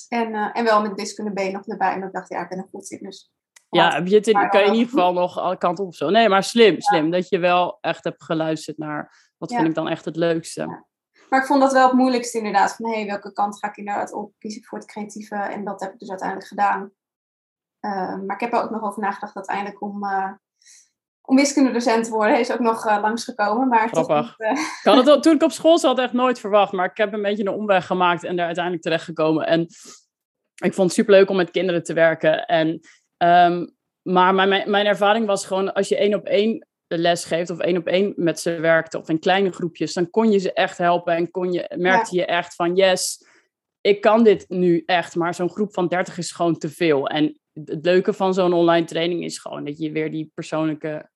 En, 0.10 0.34
uh, 0.34 0.50
en 0.54 0.64
wel 0.64 0.82
met 0.82 0.94
wiskunde 0.96 1.32
B 1.32 1.52
nog 1.52 1.68
erbij. 1.68 1.94
En 1.94 2.04
ik 2.04 2.14
dacht, 2.14 2.30
ja, 2.30 2.42
ik 2.42 2.50
ben 2.50 2.58
er 2.58 2.68
goed 2.72 2.90
in, 2.90 3.00
dus... 3.02 3.34
Ja, 3.70 3.94
heb 3.94 4.08
je 4.08 4.16
het 4.16 4.28
in, 4.28 4.50
kan 4.50 4.60
je 4.60 4.68
in 4.68 4.74
ieder 4.74 4.90
geval 4.90 5.14
nog 5.14 5.38
alle 5.38 5.58
kanten 5.58 5.86
op 5.86 5.96
zo. 5.96 6.10
Nee, 6.10 6.30
maar 6.30 6.44
slim, 6.44 6.82
slim. 6.82 7.12
Dat 7.12 7.30
je 7.30 7.40
wel 7.40 7.78
echt 7.82 8.04
hebt 8.04 8.24
geluisterd 8.24 8.78
naar 8.78 9.32
wat 9.38 9.54
vind 9.54 9.68
ik 9.68 9.76
dan 9.76 9.88
echt 9.88 10.06
het 10.06 10.16
leukste. 10.16 10.86
Maar 11.30 11.40
ik 11.40 11.46
vond 11.46 11.62
dat 11.62 11.74
wel 11.74 11.88
het 11.88 11.98
moeilijkste 11.98 12.38
inderdaad. 12.38 12.76
Van 12.76 12.90
hé, 12.90 12.96
hey, 12.96 13.06
welke 13.06 13.34
kant 13.34 13.60
ga 13.60 13.68
ik 13.68 13.78
inderdaad 13.78 14.14
op? 14.14 14.34
Kies 14.38 14.56
ik 14.56 14.66
voor 14.66 14.78
het 14.78 14.88
creatieve? 14.88 15.36
En 15.36 15.64
dat 15.64 15.82
heb 15.82 15.94
ik 15.94 16.00
dus 16.00 16.10
uiteindelijk 16.10 16.48
gedaan. 16.48 16.92
Uh, 17.82 18.20
maar 18.26 18.36
ik 18.36 18.42
heb 18.42 18.54
er 18.54 18.64
ook 18.64 18.70
nog 18.70 18.84
over 18.84 19.02
nagedacht 19.02 19.36
uiteindelijk 19.36 19.82
om, 19.82 20.04
uh, 20.04 20.32
om 21.22 21.36
wiskundedocent 21.36 22.04
te 22.04 22.12
worden. 22.12 22.32
Hij 22.32 22.42
is 22.42 22.52
ook 22.52 22.60
nog 22.60 22.86
uh, 22.86 22.98
langsgekomen. 23.02 23.68
Maar 23.68 23.88
Grappig. 23.88 24.36
Niet, 24.38 24.60
ik 24.60 24.80
had 24.84 25.06
het, 25.06 25.24
toen 25.24 25.36
ik 25.36 25.44
op 25.44 25.52
school 25.52 25.78
zat 25.80 26.00
echt 26.00 26.14
nooit 26.14 26.40
verwacht. 26.40 26.72
Maar 26.72 26.90
ik 26.90 26.98
heb 26.98 27.14
een 27.14 27.22
beetje 27.22 27.46
een 27.46 27.54
omweg 27.54 27.86
gemaakt 27.86 28.24
en 28.24 28.36
daar 28.36 28.46
uiteindelijk 28.46 28.84
terecht 28.84 29.04
gekomen. 29.04 29.48
En 29.48 29.62
ik 30.56 30.74
vond 30.74 30.88
het 30.88 30.94
superleuk 30.94 31.30
om 31.30 31.36
met 31.36 31.52
kinderen 31.52 31.84
te 31.84 31.94
werken. 31.94 32.46
En, 32.46 32.80
um, 33.18 33.76
maar 34.02 34.34
mijn, 34.34 34.70
mijn 34.70 34.86
ervaring 34.86 35.26
was 35.26 35.46
gewoon, 35.46 35.74
als 35.74 35.88
je 35.88 35.98
één 35.98 36.14
op 36.14 36.26
één 36.26 36.68
les 36.88 37.26
geeft 37.26 37.50
of 37.50 37.60
één 37.60 37.78
op 37.78 37.88
één 37.88 38.14
met 38.16 38.40
ze 38.40 38.60
werkt 38.60 38.94
of 38.94 39.10
in 39.10 39.20
kleine 39.20 39.52
groepjes, 39.52 39.94
dan 39.94 40.10
kon 40.10 40.32
je 40.32 40.38
ze 40.38 40.54
echt 40.54 40.78
helpen 40.78 41.16
en 41.16 41.32
kon 41.32 41.52
je, 41.52 41.74
merkte 41.78 42.16
je 42.16 42.26
echt 42.26 42.56
van 42.56 42.76
yes, 42.76 43.26
ik 43.82 44.02
kan 44.02 44.24
dit 44.24 44.46
nu 44.50 44.84
echt, 44.86 45.16
maar 45.16 45.34
zo'n 45.34 45.50
groep 45.50 45.74
van 45.74 45.88
30 45.88 46.18
is 46.18 46.32
gewoon 46.32 46.58
te 46.58 46.70
veel. 46.70 47.08
En 47.08 47.40
het 47.54 47.86
leuke 47.86 48.14
van 48.14 48.34
zo'n 48.34 48.54
online 48.54 48.86
training 48.86 49.24
is 49.24 49.40
gewoon 49.40 49.66
dat 49.66 49.78
je 49.78 49.92
weer 49.92 50.12
die 50.12 50.32
persoonlijke 50.34 51.10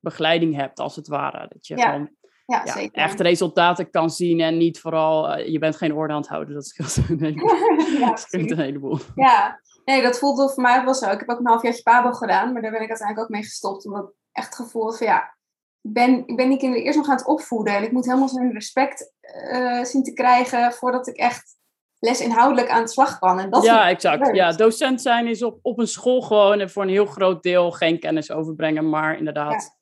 begeleiding 0.00 0.56
hebt, 0.56 0.78
als 0.78 0.96
het 0.96 1.08
ware. 1.08 1.48
Dat 1.48 1.66
je 1.66 1.80
gewoon 1.80 2.10
ja, 2.46 2.62
ja, 2.64 2.88
echt 2.90 3.20
resultaten 3.20 3.90
kan 3.90 4.10
zien 4.10 4.40
en 4.40 4.56
niet 4.56 4.80
vooral, 4.80 5.38
uh, 5.38 5.48
je 5.48 5.58
bent 5.58 5.76
geen 5.76 5.94
orde 5.94 6.12
aan 6.12 6.20
het 6.20 6.28
houden. 6.28 6.54
Dat 6.54 6.66
scheelt 6.66 6.96
een 6.96 7.20
heleboel. 7.24 7.98
ja, 7.98 8.16
een 8.30 8.58
heleboel. 8.58 8.98
Ja, 9.14 9.60
nee, 9.84 10.02
dat 10.02 10.18
voelde 10.18 10.48
voor 10.48 10.62
mij 10.62 10.84
wel 10.84 10.94
zo. 10.94 11.10
Ik 11.10 11.18
heb 11.18 11.28
ook 11.28 11.38
een 11.38 11.46
half 11.46 11.62
jaar 11.62 11.80
Pabo 11.82 12.12
gedaan, 12.12 12.52
maar 12.52 12.62
daar 12.62 12.70
ben 12.70 12.82
ik 12.82 12.88
uiteindelijk 12.88 13.26
ook 13.26 13.34
mee 13.34 13.42
gestopt. 13.42 13.86
Omdat 13.86 14.12
echt 14.32 14.46
het 14.46 14.66
gevoel 14.66 14.92
van 14.92 15.06
ja, 15.06 15.36
ik 15.82 15.92
ben, 15.92 16.26
ik 16.26 16.36
ben 16.36 16.48
die 16.48 16.58
kinderen 16.58 16.84
eerst 16.84 16.98
nog 16.98 17.08
aan 17.08 17.16
het 17.16 17.26
opvoeden. 17.26 17.74
En 17.74 17.82
ik 17.82 17.92
moet 17.92 18.04
helemaal 18.04 18.28
zijn 18.28 18.52
respect 18.52 19.12
uh, 19.52 19.84
zien 19.84 20.02
te 20.02 20.12
krijgen 20.12 20.72
voordat 20.72 21.06
ik 21.06 21.16
echt 21.16 21.56
les 21.98 22.20
inhoudelijk 22.20 22.68
aan 22.68 22.82
de 22.82 22.88
slag 22.88 23.18
kan. 23.18 23.38
En 23.38 23.50
dat 23.50 23.64
ja, 23.64 23.88
exact. 23.88 24.36
Ja, 24.36 24.52
docent 24.52 25.02
zijn 25.02 25.26
is 25.26 25.42
op, 25.42 25.58
op 25.62 25.78
een 25.78 25.86
school 25.86 26.20
gewoon 26.20 26.60
en 26.60 26.70
voor 26.70 26.82
een 26.82 26.88
heel 26.88 27.06
groot 27.06 27.42
deel 27.42 27.70
geen 27.70 28.00
kennis 28.00 28.30
overbrengen, 28.30 28.88
maar 28.88 29.18
inderdaad, 29.18 29.78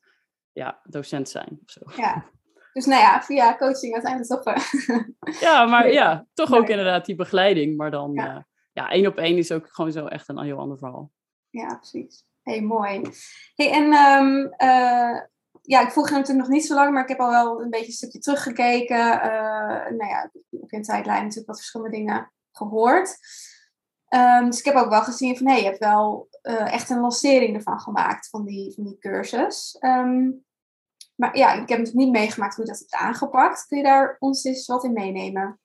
ja, 0.53 0.65
ja 0.65 0.81
docent 0.85 1.29
zijn. 1.29 1.59
Of 1.65 1.71
zo. 1.71 1.81
Ja. 1.97 2.25
Dus 2.73 2.87
nou 2.87 3.01
ja, 3.01 3.23
via 3.23 3.57
coaching 3.57 3.93
uiteindelijk 3.93 4.43
toch. 4.43 4.55
ja, 5.41 5.65
maar 5.65 5.93
ja, 5.93 6.27
toch 6.35 6.53
ook 6.53 6.69
inderdaad 6.69 7.05
die 7.05 7.15
begeleiding. 7.15 7.77
Maar 7.77 7.91
dan, 7.91 8.13
ja. 8.13 8.35
Uh, 8.35 8.43
ja, 8.73 8.91
één 8.91 9.07
op 9.07 9.17
één 9.17 9.37
is 9.37 9.53
ook 9.53 9.69
gewoon 9.71 9.93
zo 9.93 10.07
echt 10.07 10.29
een 10.29 10.43
heel 10.43 10.59
ander 10.59 10.79
verhaal. 10.79 11.11
Ja, 11.51 11.77
precies 11.77 12.25
hey, 12.51 12.63
mooi. 12.63 13.03
Hey, 13.55 13.71
en 13.73 13.93
um, 13.93 14.55
uh, 14.59 15.21
ja, 15.63 15.81
ik 15.81 15.91
volg 15.91 16.09
je 16.09 16.15
natuurlijk 16.15 16.47
nog 16.47 16.57
niet 16.57 16.67
zo 16.67 16.75
lang, 16.75 16.93
maar 16.93 17.03
ik 17.03 17.09
heb 17.09 17.21
al 17.21 17.31
wel 17.31 17.63
een 17.63 17.71
beetje 17.71 17.87
een 17.87 17.93
stukje 17.93 18.19
teruggekeken. 18.19 18.97
Uh, 18.99 19.91
nou 19.99 20.07
ja, 20.07 20.31
op 20.51 20.73
een 20.73 20.83
tijdlijn 20.83 21.21
natuurlijk 21.21 21.47
wat 21.47 21.57
verschillende 21.57 21.97
dingen 21.97 22.33
gehoord. 22.53 23.17
Um, 24.15 24.45
dus 24.45 24.59
ik 24.59 24.65
heb 24.65 24.75
ook 24.75 24.91
wel 24.91 25.03
gezien 25.03 25.37
van, 25.37 25.49
hey, 25.49 25.59
je 25.59 25.65
hebt 25.65 25.79
wel 25.79 26.29
uh, 26.43 26.73
echt 26.73 26.91
een 26.91 27.01
lancering 27.01 27.57
ervan 27.57 27.81
gemaakt, 27.81 28.29
van 28.29 28.45
die, 28.45 28.75
van 28.75 28.85
die 28.85 28.99
cursus. 28.99 29.77
Um, 29.81 30.45
maar 31.15 31.37
ja, 31.37 31.53
ik 31.53 31.69
heb 31.69 31.79
het 31.79 31.95
niet 31.95 32.11
meegemaakt 32.11 32.57
hoe 32.57 32.65
dat 32.65 32.79
het 32.79 32.95
aangepakt. 32.95 33.67
Kun 33.67 33.79
je 33.79 33.85
daar 33.85 34.17
ons 34.19 34.45
eens 34.45 34.67
wat 34.67 34.85
in 34.85 34.93
meenemen? 34.93 35.61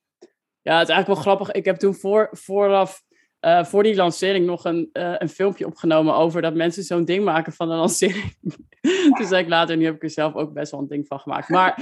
Ja, 0.61 0.77
het 0.79 0.87
is 0.87 0.93
eigenlijk 0.93 1.07
wel 1.07 1.15
grappig. 1.15 1.51
Ik 1.51 1.65
heb 1.65 1.75
toen 1.75 1.95
voor, 1.95 2.27
vooraf 2.31 3.03
uh, 3.41 3.63
voor 3.63 3.83
die 3.83 3.95
lancering 3.95 4.45
nog 4.45 4.65
een, 4.65 4.89
uh, 4.93 5.13
een 5.17 5.29
filmpje 5.29 5.65
opgenomen 5.65 6.15
over 6.15 6.41
dat 6.41 6.53
mensen 6.53 6.83
zo'n 6.83 7.05
ding 7.05 7.23
maken 7.23 7.53
van 7.53 7.71
een 7.71 7.77
lancering. 7.85 8.37
Toen 9.17 9.27
zei 9.27 9.43
ik 9.43 9.49
later, 9.49 9.77
nu 9.77 9.85
heb 9.85 9.95
ik 9.95 10.03
er 10.03 10.09
zelf 10.09 10.35
ook 10.35 10.53
best 10.53 10.71
wel 10.71 10.79
een 10.79 10.87
ding 10.87 11.07
van 11.07 11.19
gemaakt. 11.19 11.49
Maar 11.49 11.79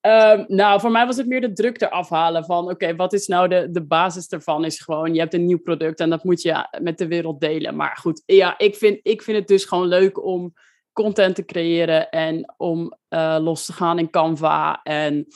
um, 0.00 0.44
nou, 0.48 0.80
voor 0.80 0.90
mij 0.90 1.06
was 1.06 1.16
het 1.16 1.26
meer 1.26 1.40
de 1.40 1.52
druk 1.52 1.80
eraf 1.80 2.08
halen 2.08 2.44
van, 2.44 2.70
oké, 2.70 2.96
wat 2.96 3.12
is 3.12 3.26
nou 3.26 3.48
de, 3.48 3.68
de 3.70 3.86
basis 3.86 4.28
ervan? 4.28 4.64
Is 4.64 4.80
gewoon, 4.80 5.14
je 5.14 5.20
hebt 5.20 5.34
een 5.34 5.46
nieuw 5.46 5.62
product 5.62 6.00
en 6.00 6.10
dat 6.10 6.24
moet 6.24 6.42
je 6.42 6.66
met 6.80 6.98
de 6.98 7.06
wereld 7.06 7.40
delen. 7.40 7.76
Maar 7.76 7.96
goed, 7.96 8.22
ja, 8.26 8.58
ik 8.58 8.74
vind, 8.74 8.98
ik 9.02 9.22
vind 9.22 9.38
het 9.38 9.48
dus 9.48 9.64
gewoon 9.64 9.86
leuk 9.86 10.24
om 10.24 10.52
content 10.92 11.34
te 11.34 11.44
creëren 11.44 12.10
en 12.10 12.54
om 12.56 12.96
uh, 13.08 13.36
los 13.40 13.64
te 13.64 13.72
gaan 13.72 13.98
in 13.98 14.10
Canva 14.10 14.80
en 14.82 15.26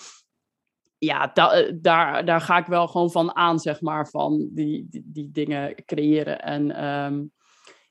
ja, 0.99 1.31
da, 1.35 1.53
eh, 1.53 1.73
daar, 1.81 2.25
daar 2.25 2.41
ga 2.41 2.59
ik 2.59 2.67
wel 2.67 2.87
gewoon 2.87 3.11
van 3.11 3.37
aan, 3.37 3.59
zeg 3.59 3.81
maar, 3.81 4.09
van 4.09 4.49
die, 4.53 4.87
die, 4.91 5.03
die 5.07 5.31
dingen 5.31 5.85
creëren. 5.85 6.43
En 6.43 6.85
um, 6.85 7.33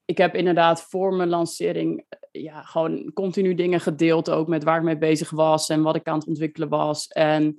ik 0.06 0.18
heb 0.18 0.36
inderdaad 0.36 0.82
voor 0.82 1.14
mijn 1.14 1.30
lancering 1.30 2.06
ja, 2.32 2.62
gewoon 2.62 3.14
continu 3.14 3.54
dingen 3.54 3.80
gedeeld, 3.80 4.30
ook 4.30 4.48
met 4.48 4.64
waar 4.64 4.78
ik 4.78 4.84
mee 4.84 4.98
bezig 4.98 5.30
was 5.30 5.70
en 5.70 5.82
wat 5.82 5.96
ik 5.96 6.08
aan 6.08 6.18
het 6.18 6.28
ontwikkelen 6.28 6.70
was. 6.70 7.08
En 7.08 7.56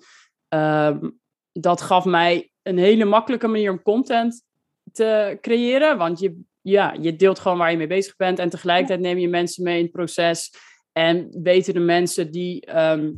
ehm, 0.48 1.10
dat 1.52 1.80
gaf 1.80 2.04
mij 2.04 2.50
een 2.62 2.78
hele 2.78 3.04
makkelijke 3.04 3.46
manier 3.46 3.70
om 3.70 3.82
content 3.82 4.44
te 4.92 5.38
creëren. 5.40 5.98
Want 5.98 6.18
je, 6.18 6.40
ja, 6.60 6.96
je 7.00 7.16
deelt 7.16 7.38
gewoon 7.38 7.58
waar 7.58 7.70
je 7.70 7.76
mee 7.76 7.86
bezig 7.86 8.16
bent. 8.16 8.38
En 8.38 8.50
tegelijkertijd 8.50 9.00
neem 9.00 9.18
je 9.18 9.28
mensen 9.28 9.62
mee 9.62 9.76
in 9.76 9.82
het 9.82 9.92
proces. 9.92 10.50
En 10.92 11.42
weten 11.42 11.74
de 11.74 11.80
mensen 11.80 12.30
die 12.30 12.60
ehm, 12.60 13.12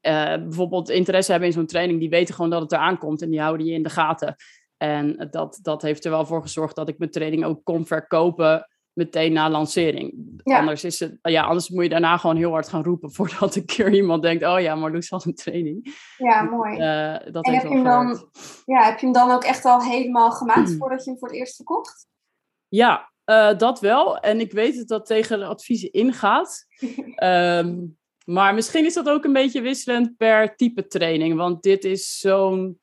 eh, 0.00 0.36
bijvoorbeeld 0.36 0.88
interesse 0.88 1.30
hebben 1.30 1.48
in 1.48 1.54
zo'n 1.54 1.66
training, 1.66 2.00
die 2.00 2.08
weten 2.08 2.34
gewoon 2.34 2.50
dat 2.50 2.62
het 2.62 2.72
eraan 2.72 2.98
komt 2.98 3.22
en 3.22 3.30
die 3.30 3.40
houden 3.40 3.66
je 3.66 3.72
in 3.72 3.82
de 3.82 3.90
gaten. 3.90 4.36
En 4.76 5.28
dat, 5.30 5.58
dat 5.62 5.82
heeft 5.82 6.04
er 6.04 6.10
wel 6.10 6.26
voor 6.26 6.42
gezorgd 6.42 6.76
dat 6.76 6.88
ik 6.88 6.98
mijn 6.98 7.10
training 7.10 7.44
ook 7.44 7.64
kon 7.64 7.86
verkopen 7.86 8.66
meteen 8.98 9.32
na 9.32 9.50
lancering. 9.50 10.14
Anders, 10.44 10.84
is 10.84 11.00
het, 11.00 11.18
ja, 11.22 11.42
anders 11.42 11.68
moet 11.68 11.82
je 11.82 11.88
daarna 11.88 12.16
gewoon 12.16 12.36
heel 12.36 12.50
hard 12.50 12.68
gaan 12.68 12.84
roepen 12.84 13.12
voordat 13.14 13.56
een 13.56 13.64
keer 13.64 13.94
iemand 13.94 14.22
denkt, 14.22 14.44
oh 14.44 14.60
ja, 14.60 14.74
maar 14.74 14.92
doe 14.92 15.06
al 15.08 15.22
een 15.24 15.34
training. 15.34 15.96
Ja, 16.16 16.42
mooi. 16.42 16.72
Uh, 16.72 17.32
dat 17.32 17.46
en 17.46 17.54
heb 17.54 17.62
je, 17.62 17.68
hem 17.68 17.84
dan, 17.84 18.30
ja, 18.64 18.84
heb 18.84 18.98
je 18.98 19.04
hem 19.04 19.14
dan 19.14 19.30
ook 19.30 19.44
echt 19.44 19.64
al 19.64 19.82
helemaal 19.82 20.30
gemaakt 20.30 20.76
voordat 20.78 21.04
je 21.04 21.10
hem 21.10 21.18
voor 21.18 21.28
het 21.28 21.36
eerst 21.36 21.56
verkocht? 21.56 22.06
Ja, 22.68 23.12
uh, 23.24 23.58
dat 23.58 23.80
wel. 23.80 24.18
En 24.18 24.40
ik 24.40 24.52
weet 24.52 24.76
dat 24.76 24.88
dat 24.88 25.06
tegen 25.06 25.38
de 25.38 25.44
adviezen 25.44 25.92
ingaat. 25.92 26.66
um, 27.22 27.97
maar 28.28 28.54
misschien 28.54 28.84
is 28.84 28.94
dat 28.94 29.08
ook 29.08 29.24
een 29.24 29.32
beetje 29.32 29.60
wisselend 29.60 30.16
per 30.16 30.56
type 30.56 30.86
training. 30.86 31.36
Want 31.36 31.62
dit 31.62 31.84
is 31.84 32.18
zo'n... 32.18 32.80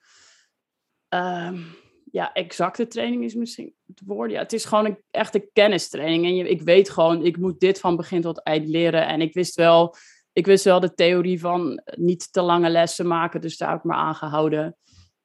Um, 1.09 1.65
ja, 2.11 2.33
exacte 2.33 2.87
training 2.87 3.23
is 3.23 3.33
misschien 3.33 3.73
het 3.87 4.01
woord. 4.05 4.31
Ja, 4.31 4.39
het 4.39 4.53
is 4.53 4.65
gewoon 4.65 4.85
een 4.85 4.97
echte 5.11 5.49
kennistraining. 5.53 6.25
En 6.25 6.35
je, 6.35 6.49
ik 6.49 6.61
weet 6.61 6.89
gewoon, 6.89 7.25
ik 7.25 7.37
moet 7.37 7.59
dit 7.59 7.79
van 7.79 7.95
begin 7.95 8.21
tot 8.21 8.43
eind 8.43 8.67
leren. 8.67 9.07
En 9.07 9.21
ik 9.21 9.33
wist 9.33 9.55
wel, 9.55 9.95
ik 10.33 10.45
wist 10.45 10.63
wel 10.63 10.79
de 10.79 10.93
theorie 10.93 11.39
van 11.39 11.81
niet 11.95 12.33
te 12.33 12.41
lange 12.41 12.69
lessen 12.69 13.07
maken. 13.07 13.41
Dus 13.41 13.57
daar 13.57 13.69
heb 13.69 13.77
ik 13.77 13.83
me 13.83 13.93
aangehouden. 13.93 14.77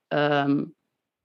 Um, 0.08 0.74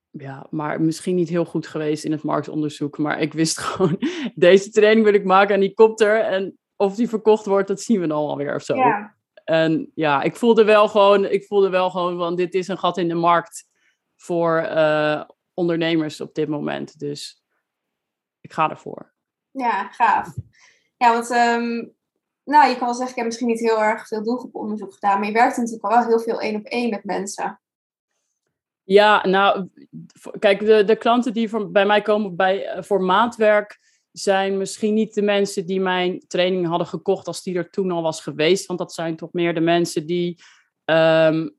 ja, 0.10 0.48
maar 0.50 0.82
misschien 0.82 1.16
niet 1.16 1.30
heel 1.30 1.46
goed 1.46 1.68
geweest 1.68 2.04
in 2.04 2.12
het 2.12 2.24
marktonderzoek. 2.24 2.98
Maar 2.98 3.22
ik 3.22 3.34
wist 3.34 3.60
gewoon, 3.66 4.02
deze 4.36 4.70
training 4.70 5.06
wil 5.06 5.14
ik 5.16 5.26
maken 5.26 5.54
en 5.54 5.62
die 5.62 5.74
komt 5.74 6.02
er. 6.02 6.20
En 6.20 6.58
of 6.76 6.96
die 6.96 7.10
verkocht 7.10 7.46
wordt, 7.46 7.68
dat 7.68 7.82
zien 7.82 8.02
we 8.02 8.08
dan 8.08 8.18
alweer 8.18 8.56
of 8.56 8.64
zo. 8.64 8.76
Ja. 8.76 9.16
En 9.44 9.92
ja, 9.96 10.22
ik 10.22 10.36
voelde 10.36 10.64
wel 10.64 10.88
gewoon, 10.88 11.26
ik 11.26 11.46
voelde 11.46 11.70
wel 11.70 11.90
gewoon, 11.90 12.18
want 12.18 12.38
dit 12.38 12.54
is 12.54 12.68
een 12.68 12.78
gat 12.78 12.98
in 12.98 13.08
de 13.08 13.14
markt 13.14 13.68
voor 14.16 14.62
uh, 14.62 15.24
ondernemers 15.54 16.22
op 16.22 16.34
dit 16.34 16.48
moment. 16.48 17.00
Dus 17.00 17.44
ik 18.42 18.54
ga 18.54 18.70
ervoor. 18.70 19.14
Ja, 19.52 19.88
gaaf. 19.88 20.34
Ja, 20.98 21.12
want 21.12 21.30
um, 21.30 21.96
nou, 22.44 22.70
je 22.70 22.76
kan 22.78 22.86
wel 22.86 22.94
zeggen, 22.94 23.10
ik 23.10 23.16
heb 23.16 23.26
misschien 23.26 23.48
niet 23.48 23.60
heel 23.60 23.82
erg 23.82 24.08
veel 24.08 24.24
doelgroeponderzoek 24.24 24.94
gedaan, 24.94 25.20
maar 25.20 25.28
je 25.28 25.34
werkt 25.34 25.58
natuurlijk 25.58 25.84
al 25.84 25.90
wel 25.90 26.08
heel 26.08 26.20
veel 26.20 26.42
één 26.42 26.56
op 26.56 26.66
één 26.66 26.90
met 26.90 27.04
mensen. 27.04 27.60
Ja, 28.84 29.28
nou, 29.28 29.70
kijk, 30.40 30.60
de, 30.60 30.84
de 30.84 30.96
klanten 30.96 31.34
die 31.34 31.50
voor, 31.50 31.72
bij 31.72 31.86
mij 31.86 32.02
komen 32.02 32.36
bij, 32.36 32.68
eh, 32.68 32.84
voor 32.84 33.02
maatwerk 33.02 33.80
zijn 34.18 34.58
misschien 34.58 34.94
niet 34.94 35.14
de 35.14 35.22
mensen 35.22 35.66
die 35.66 35.82
mijn 35.82 36.24
training 36.28 36.68
hadden 36.68 36.88
gekocht 36.88 37.28
als 37.28 37.44
die 37.44 37.56
er 37.56 37.70
toen 37.70 37.92
al 37.92 38.02
was 38.02 38.22
geweest. 38.22 38.66
Want 38.66 38.80
dat 38.80 38.94
zijn 38.94 39.16
toch 39.16 39.34
meer 39.34 39.54
de 39.54 39.62
mensen 39.62 40.06
die 40.06 40.42
um, 40.86 41.56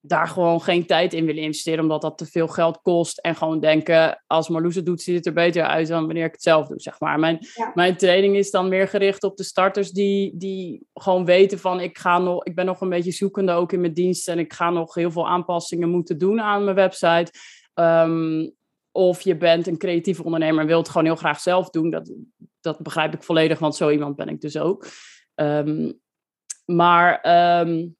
daar 0.00 0.28
gewoon 0.28 0.60
geen 0.60 0.86
tijd 0.86 1.12
in 1.12 1.26
willen 1.26 1.42
investeren, 1.42 1.80
omdat 1.80 2.02
dat 2.02 2.18
te 2.18 2.26
veel 2.26 2.48
geld 2.48 2.80
kost. 2.82 3.18
En 3.18 3.36
gewoon 3.36 3.60
denken, 3.60 4.22
als 4.26 4.48
Marloes 4.48 4.74
het 4.74 4.86
doet, 4.86 5.02
ziet 5.02 5.16
het 5.16 5.26
er 5.26 5.32
beter 5.32 5.62
uit 5.62 5.88
dan 5.88 6.06
wanneer 6.06 6.24
ik 6.24 6.32
het 6.32 6.42
zelf 6.42 6.66
doe, 6.66 6.80
zeg 6.80 7.00
maar. 7.00 7.18
Mijn, 7.18 7.38
mijn 7.74 7.96
training 7.96 8.36
is 8.36 8.50
dan 8.50 8.68
meer 8.68 8.88
gericht 8.88 9.22
op 9.22 9.36
de 9.36 9.44
starters 9.44 9.90
die, 9.90 10.36
die 10.36 10.86
gewoon 10.94 11.24
weten 11.24 11.58
van, 11.58 11.80
ik, 11.80 11.98
ga 11.98 12.18
nog, 12.18 12.44
ik 12.44 12.54
ben 12.54 12.66
nog 12.66 12.80
een 12.80 12.88
beetje 12.88 13.12
zoekende 13.12 13.52
ook 13.52 13.72
in 13.72 13.80
mijn 13.80 13.94
dienst 13.94 14.28
en 14.28 14.38
ik 14.38 14.52
ga 14.52 14.70
nog 14.70 14.94
heel 14.94 15.10
veel 15.10 15.28
aanpassingen 15.28 15.88
moeten 15.88 16.18
doen 16.18 16.40
aan 16.40 16.64
mijn 16.64 16.76
website. 16.76 17.32
Um, 17.74 18.54
of 18.96 19.20
je 19.20 19.36
bent 19.36 19.66
een 19.66 19.78
creatieve 19.78 20.24
ondernemer 20.24 20.60
en 20.60 20.66
wilt 20.66 20.80
het 20.80 20.88
gewoon 20.88 21.06
heel 21.06 21.16
graag 21.16 21.40
zelf 21.40 21.70
doen. 21.70 21.90
Dat, 21.90 22.12
dat 22.60 22.78
begrijp 22.78 23.14
ik 23.14 23.22
volledig, 23.22 23.58
want 23.58 23.76
zo 23.76 23.90
iemand 23.90 24.16
ben 24.16 24.28
ik 24.28 24.40
dus 24.40 24.56
ook. 24.56 24.86
Um, 25.34 26.00
maar 26.64 27.26
um, 27.66 27.96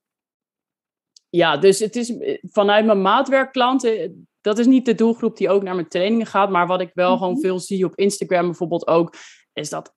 ja, 1.28 1.56
dus 1.56 1.78
het 1.78 1.96
is 1.96 2.12
vanuit 2.42 2.84
mijn 2.86 3.02
maatwerkklanten, 3.02 4.28
dat 4.40 4.58
is 4.58 4.66
niet 4.66 4.86
de 4.86 4.94
doelgroep 4.94 5.36
die 5.36 5.50
ook 5.50 5.62
naar 5.62 5.74
mijn 5.74 5.88
trainingen 5.88 6.26
gaat. 6.26 6.50
Maar 6.50 6.66
wat 6.66 6.80
ik 6.80 6.90
wel 6.94 7.10
mhm. 7.10 7.18
gewoon 7.18 7.40
veel 7.40 7.58
zie 7.58 7.84
op 7.84 7.96
Instagram 7.96 8.44
bijvoorbeeld 8.44 8.86
ook, 8.86 9.14
is 9.52 9.70
dat 9.70 9.94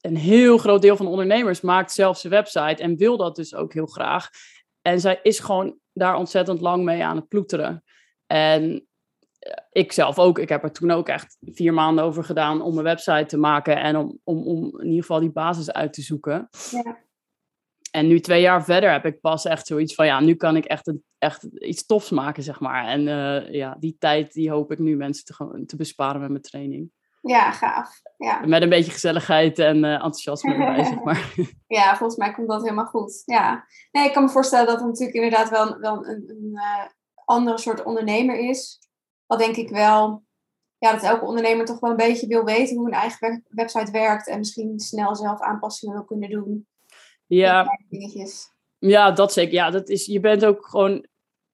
een 0.00 0.16
heel 0.16 0.58
groot 0.58 0.82
deel 0.82 0.96
van 0.96 1.06
de 1.06 1.12
ondernemers 1.12 1.60
maakt 1.60 1.92
zelf 1.92 2.18
zijn 2.18 2.32
website 2.32 2.82
en 2.82 2.96
wil 2.96 3.16
dat 3.16 3.36
dus 3.36 3.54
ook 3.54 3.72
heel 3.72 3.86
graag. 3.86 4.30
En 4.82 5.00
zij 5.00 5.20
is 5.22 5.38
gewoon 5.38 5.78
daar 5.92 6.16
ontzettend 6.16 6.60
lang 6.60 6.84
mee 6.84 7.04
aan 7.04 7.16
het 7.16 7.28
ploeteren. 7.28 7.84
En 8.26 8.72
eh, 8.72 8.80
ik 9.70 9.92
zelf 9.92 10.18
ook. 10.18 10.38
Ik 10.38 10.48
heb 10.48 10.62
er 10.62 10.72
toen 10.72 10.90
ook 10.90 11.08
echt 11.08 11.36
vier 11.40 11.74
maanden 11.74 12.04
over 12.04 12.24
gedaan 12.24 12.60
om 12.62 12.78
een 12.78 12.84
website 12.84 13.26
te 13.26 13.38
maken 13.38 13.76
en 13.76 13.96
om, 13.96 14.18
om, 14.24 14.46
om 14.46 14.64
in 14.64 14.86
ieder 14.86 15.00
geval 15.00 15.20
die 15.20 15.32
basis 15.32 15.72
uit 15.72 15.92
te 15.92 16.02
zoeken. 16.02 16.48
Ja. 16.70 16.98
En 17.90 18.06
nu 18.06 18.20
twee 18.20 18.40
jaar 18.40 18.64
verder 18.64 18.92
heb 18.92 19.04
ik 19.04 19.20
pas 19.20 19.44
echt 19.44 19.66
zoiets 19.66 19.94
van, 19.94 20.06
ja, 20.06 20.20
nu 20.20 20.34
kan 20.34 20.56
ik 20.56 20.64
echt, 20.64 20.86
een, 20.86 21.04
echt 21.18 21.42
iets 21.42 21.86
tofs 21.86 22.10
maken, 22.10 22.42
zeg 22.42 22.60
maar. 22.60 22.86
En 22.86 23.00
uh, 23.00 23.52
ja, 23.52 23.76
die 23.78 23.96
tijd 23.98 24.32
die 24.32 24.50
hoop 24.50 24.72
ik 24.72 24.78
nu 24.78 24.96
mensen 24.96 25.24
te, 25.24 25.64
te 25.66 25.76
besparen 25.76 26.20
met 26.20 26.30
mijn 26.30 26.42
training. 26.42 26.90
Ja, 27.20 27.52
gaaf. 27.52 28.00
Ja. 28.16 28.46
Met 28.46 28.62
een 28.62 28.68
beetje 28.68 28.90
gezelligheid 28.90 29.58
en 29.58 29.76
uh, 29.76 29.92
enthousiasme 29.92 30.52
erbij, 30.52 30.84
zeg 30.84 31.02
maar. 31.02 31.34
ja, 31.78 31.96
volgens 31.96 32.18
mij 32.18 32.32
komt 32.32 32.48
dat 32.48 32.62
helemaal 32.62 32.86
goed. 32.86 33.22
Ja. 33.24 33.64
Nee, 33.90 34.04
ik 34.04 34.12
kan 34.12 34.22
me 34.22 34.28
voorstellen 34.28 34.66
dat 34.66 34.76
het 34.76 34.86
natuurlijk 34.86 35.16
inderdaad 35.16 35.50
wel, 35.50 35.78
wel 35.78 36.06
een, 36.06 36.24
een 36.28 36.50
uh, 36.52 36.86
andere 37.24 37.58
soort 37.58 37.82
ondernemer 37.82 38.38
is. 38.38 38.78
Wat 39.28 39.38
denk 39.38 39.56
ik 39.56 39.68
wel, 39.68 40.22
ja, 40.78 40.92
dat 40.92 41.02
elke 41.02 41.24
ondernemer 41.24 41.64
toch 41.64 41.80
wel 41.80 41.90
een 41.90 41.96
beetje 41.96 42.26
wil 42.26 42.44
weten 42.44 42.76
hoe 42.76 42.86
een 42.86 42.92
eigen 42.92 43.44
website 43.48 43.90
werkt. 43.90 44.28
En 44.28 44.38
misschien 44.38 44.80
snel 44.80 45.16
zelf 45.16 45.40
aanpassingen 45.40 45.94
wil 45.94 46.04
kunnen 46.04 46.30
doen. 46.30 46.66
Ja. 47.26 47.78
Ja, 48.78 49.10
dat 49.10 49.32
zeker. 49.32 49.52
Ja, 49.52 49.70
dat 49.70 49.88
is, 49.88 50.06
je 50.06 50.20
bent 50.20 50.44
ook 50.44 50.66
gewoon, 50.66 51.06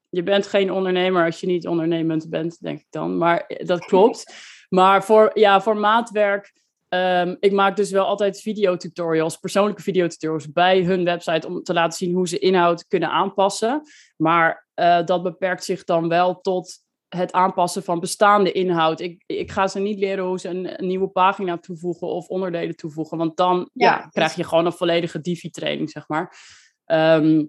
je 0.08 0.22
bent 0.22 0.46
geen 0.46 0.72
ondernemer 0.72 1.24
als 1.24 1.40
je 1.40 1.46
niet 1.46 1.66
ondernemend 1.66 2.30
bent, 2.30 2.60
denk 2.60 2.80
ik 2.80 2.86
dan. 2.90 3.18
Maar 3.18 3.40
eh, 3.40 3.66
dat 3.66 3.84
klopt. 3.90 4.34
Maar 4.68 5.04
voor, 5.04 5.30
ja, 5.34 5.60
voor 5.60 5.76
maatwerk, 5.76 6.52
um, 6.88 7.36
ik 7.40 7.52
maak 7.52 7.76
dus 7.76 7.90
wel 7.90 8.04
altijd 8.04 8.40
videotutorials, 8.40 9.36
persoonlijke 9.36 9.82
videotutorials 9.82 10.52
bij 10.52 10.82
hun 10.82 11.04
website 11.04 11.46
om 11.46 11.62
te 11.62 11.72
laten 11.72 11.98
zien 11.98 12.14
hoe 12.14 12.28
ze 12.28 12.38
inhoud 12.38 12.86
kunnen 12.86 13.10
aanpassen. 13.10 13.82
Maar 14.16 14.66
uh, 14.74 15.04
dat 15.04 15.22
beperkt 15.22 15.64
zich 15.64 15.84
dan 15.84 16.08
wel 16.08 16.40
tot 16.40 16.83
het 17.16 17.32
aanpassen 17.32 17.82
van 17.82 18.00
bestaande 18.00 18.52
inhoud. 18.52 19.00
Ik, 19.00 19.22
ik 19.26 19.50
ga 19.50 19.66
ze 19.66 19.78
niet 19.78 19.98
leren 19.98 20.24
hoe 20.24 20.38
ze 20.38 20.48
een, 20.48 20.86
nieuwe 20.86 21.08
pagina 21.08 21.58
toevoegen 21.58 22.06
of 22.06 22.28
onderdelen 22.28 22.76
toevoegen. 22.76 23.18
Want 23.18 23.36
dan 23.36 23.70
ja, 23.72 24.08
krijg 24.10 24.34
je 24.34 24.44
gewoon 24.44 24.66
een 24.66 24.72
volledige 24.72 25.20
Divi-training, 25.20 25.90
zeg 25.90 26.08
maar. 26.08 26.36
Ehm, 26.84 27.44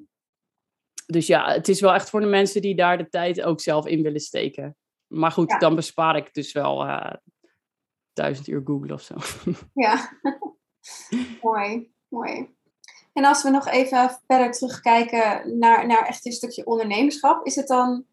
dus 1.06 1.28
ja, 1.28 1.52
het 1.52 1.68
is 1.68 1.82
wel 1.82 1.94
echt 1.94 2.10
voor 2.10 2.20
de 2.20 2.26
mensen 2.26 2.62
die 2.62 2.76
daar 2.76 2.98
de 2.98 3.10
tijd 3.10 3.42
ook 3.42 3.62
zelf 3.62 3.88
in 3.88 4.02
willen 4.02 4.20
steken. 4.20 4.76
Maar 5.08 5.32
goed, 5.32 5.56
dan 5.60 5.76
bespaar 5.76 6.16
ik 6.16 6.34
dus 6.34 6.52
wel 6.52 6.86
uh, 6.86 7.14
duizend 8.14 8.48
uur 8.48 8.62
Google 8.66 8.94
of 8.94 9.02
zo. 9.02 9.16
Ja, 9.74 10.20
mooi, 11.42 11.92
mooi. 12.08 12.54
En 13.14 13.26
als 13.26 13.44
we 13.44 13.50
nog 13.50 13.68
even 13.68 14.20
verder 14.28 14.52
terugkijken 14.52 15.58
naar, 15.58 15.88
naar 15.88 16.06
echt 16.06 16.26
een 16.26 16.32
stukje 16.32 16.66
ondernemerschap, 16.66 17.46
is 17.46 17.56
het 17.56 17.68
dan 17.68 18.06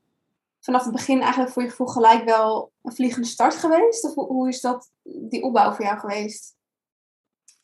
vanaf 0.64 0.84
het 0.84 0.92
begin 0.92 1.20
eigenlijk 1.20 1.52
voor 1.52 1.62
je 1.62 1.68
gevoel 1.68 1.86
gelijk 1.86 2.24
wel 2.24 2.72
een 2.82 2.92
vliegende 2.92 3.28
start 3.28 3.54
geweest? 3.54 4.04
Of 4.04 4.14
hoe 4.14 4.48
is 4.48 4.60
dat, 4.60 4.90
die 5.02 5.42
opbouw 5.42 5.72
voor 5.72 5.84
jou 5.84 5.98
geweest? 5.98 6.56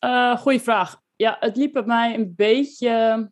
Uh, 0.04 0.36
goeie 0.36 0.60
vraag. 0.60 1.00
Ja, 1.16 1.36
het 1.40 1.56
liep 1.56 1.72
bij 1.72 1.82
mij 1.82 2.14
een 2.14 2.34
beetje, 2.36 3.30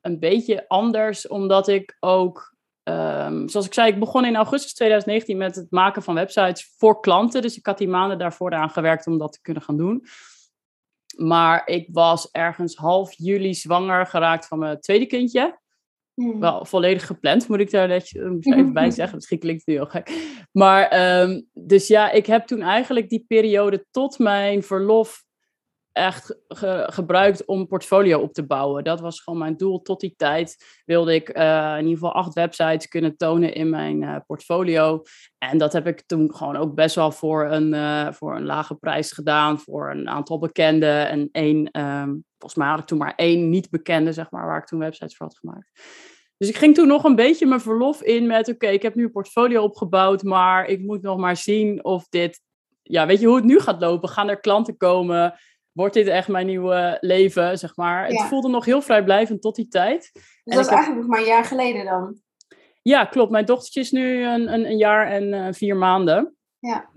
een 0.00 0.18
beetje 0.18 0.68
anders, 0.68 1.28
omdat 1.28 1.68
ik 1.68 1.96
ook, 2.00 2.54
um, 2.82 3.48
zoals 3.48 3.66
ik 3.66 3.74
zei, 3.74 3.92
ik 3.92 3.98
begon 3.98 4.24
in 4.24 4.36
augustus 4.36 4.74
2019 4.74 5.36
met 5.36 5.54
het 5.54 5.70
maken 5.70 6.02
van 6.02 6.14
websites 6.14 6.74
voor 6.76 7.00
klanten. 7.00 7.42
Dus 7.42 7.56
ik 7.56 7.66
had 7.66 7.78
die 7.78 7.88
maanden 7.88 8.18
daarvoor 8.18 8.54
aan 8.54 8.70
gewerkt 8.70 9.06
om 9.06 9.18
dat 9.18 9.32
te 9.32 9.40
kunnen 9.40 9.62
gaan 9.62 9.76
doen. 9.76 10.04
Maar 11.16 11.66
ik 11.66 11.88
was 11.92 12.30
ergens 12.30 12.76
half 12.76 13.12
juli 13.12 13.54
zwanger 13.54 14.06
geraakt 14.06 14.46
van 14.46 14.58
mijn 14.58 14.80
tweede 14.80 15.06
kindje. 15.06 15.58
Hmm. 16.20 16.40
Wel 16.40 16.64
volledig 16.64 17.06
gepland, 17.06 17.48
moet 17.48 17.60
ik 17.60 17.70
daar 17.70 17.88
net 17.88 18.14
even 18.40 18.72
bij 18.72 18.90
zeggen. 18.90 19.14
Misschien 19.14 19.38
klinkt 19.38 19.62
het 19.66 19.74
heel 19.74 19.86
gek. 19.86 20.10
Maar, 20.52 21.20
um, 21.20 21.46
dus 21.52 21.86
ja, 21.86 22.10
ik 22.10 22.26
heb 22.26 22.46
toen 22.46 22.62
eigenlijk 22.62 23.08
die 23.08 23.24
periode 23.28 23.86
tot 23.90 24.18
mijn 24.18 24.62
verlof 24.62 25.24
echt 25.92 26.38
gebruikt 26.86 27.44
om 27.44 27.66
portfolio 27.66 28.20
op 28.20 28.32
te 28.32 28.46
bouwen. 28.46 28.84
Dat 28.84 29.00
was 29.00 29.20
gewoon 29.20 29.38
mijn 29.38 29.56
doel. 29.56 29.82
Tot 29.82 30.00
die 30.00 30.14
tijd 30.16 30.80
wilde 30.84 31.14
ik 31.14 31.36
uh, 31.36 31.72
in 31.72 31.84
ieder 31.84 31.98
geval 31.98 32.12
acht 32.12 32.34
websites 32.34 32.88
kunnen 32.88 33.16
tonen 33.16 33.54
in 33.54 33.70
mijn 33.70 34.02
uh, 34.02 34.16
portfolio. 34.26 35.02
En 35.38 35.58
dat 35.58 35.72
heb 35.72 35.86
ik 35.86 36.02
toen 36.06 36.34
gewoon 36.34 36.56
ook 36.56 36.74
best 36.74 36.94
wel 36.94 37.12
voor 37.12 37.50
een, 37.50 37.74
uh, 37.74 38.12
voor 38.12 38.36
een 38.36 38.44
lage 38.44 38.74
prijs 38.74 39.12
gedaan. 39.12 39.58
Voor 39.58 39.90
een 39.90 40.08
aantal 40.08 40.38
bekenden. 40.38 41.08
En 41.08 41.28
één, 41.32 41.80
um, 41.80 42.24
volgens 42.38 42.60
mij 42.60 42.68
had 42.68 42.78
ik 42.78 42.86
toen 42.86 42.98
maar 42.98 43.14
één 43.16 43.50
niet 43.50 43.70
bekende, 43.70 44.12
zeg 44.12 44.30
maar, 44.30 44.46
waar 44.46 44.58
ik 44.58 44.66
toen 44.66 44.78
websites 44.78 45.16
voor 45.16 45.26
had 45.26 45.38
gemaakt. 45.38 45.70
Dus 46.40 46.48
ik 46.48 46.56
ging 46.56 46.74
toen 46.74 46.86
nog 46.86 47.04
een 47.04 47.14
beetje 47.14 47.46
mijn 47.46 47.60
verlof 47.60 48.02
in 48.02 48.26
met: 48.26 48.48
oké, 48.48 48.66
ik 48.66 48.82
heb 48.82 48.94
nu 48.94 49.04
een 49.04 49.10
portfolio 49.10 49.62
opgebouwd, 49.62 50.22
maar 50.22 50.66
ik 50.66 50.80
moet 50.80 51.02
nog 51.02 51.18
maar 51.18 51.36
zien 51.36 51.84
of 51.84 52.08
dit. 52.08 52.40
Ja, 52.82 53.06
weet 53.06 53.20
je 53.20 53.26
hoe 53.26 53.36
het 53.36 53.44
nu 53.44 53.60
gaat 53.60 53.80
lopen? 53.80 54.08
Gaan 54.08 54.28
er 54.28 54.40
klanten 54.40 54.76
komen? 54.76 55.34
Wordt 55.72 55.94
dit 55.94 56.06
echt 56.06 56.28
mijn 56.28 56.46
nieuwe 56.46 56.96
leven, 57.00 57.58
zeg 57.58 57.76
maar? 57.76 58.06
Het 58.06 58.22
voelde 58.22 58.48
nog 58.48 58.64
heel 58.64 58.82
vrijblijvend 58.82 59.42
tot 59.42 59.54
die 59.54 59.68
tijd. 59.68 60.10
Dus 60.12 60.22
en 60.44 60.56
dat 60.56 60.64
is 60.64 60.72
eigenlijk 60.72 61.00
nog 61.00 61.10
maar 61.10 61.20
een 61.20 61.26
jaar 61.26 61.44
geleden 61.44 61.84
dan? 61.84 62.20
Ja, 62.82 63.04
klopt. 63.04 63.30
Mijn 63.30 63.44
dochtertje 63.44 63.80
is 63.80 63.90
nu 63.90 64.24
een, 64.24 64.52
een, 64.52 64.66
een 64.66 64.76
jaar 64.76 65.06
en 65.06 65.32
uh, 65.32 65.46
vier 65.50 65.76
maanden. 65.76 66.36
Ja. 66.58 66.90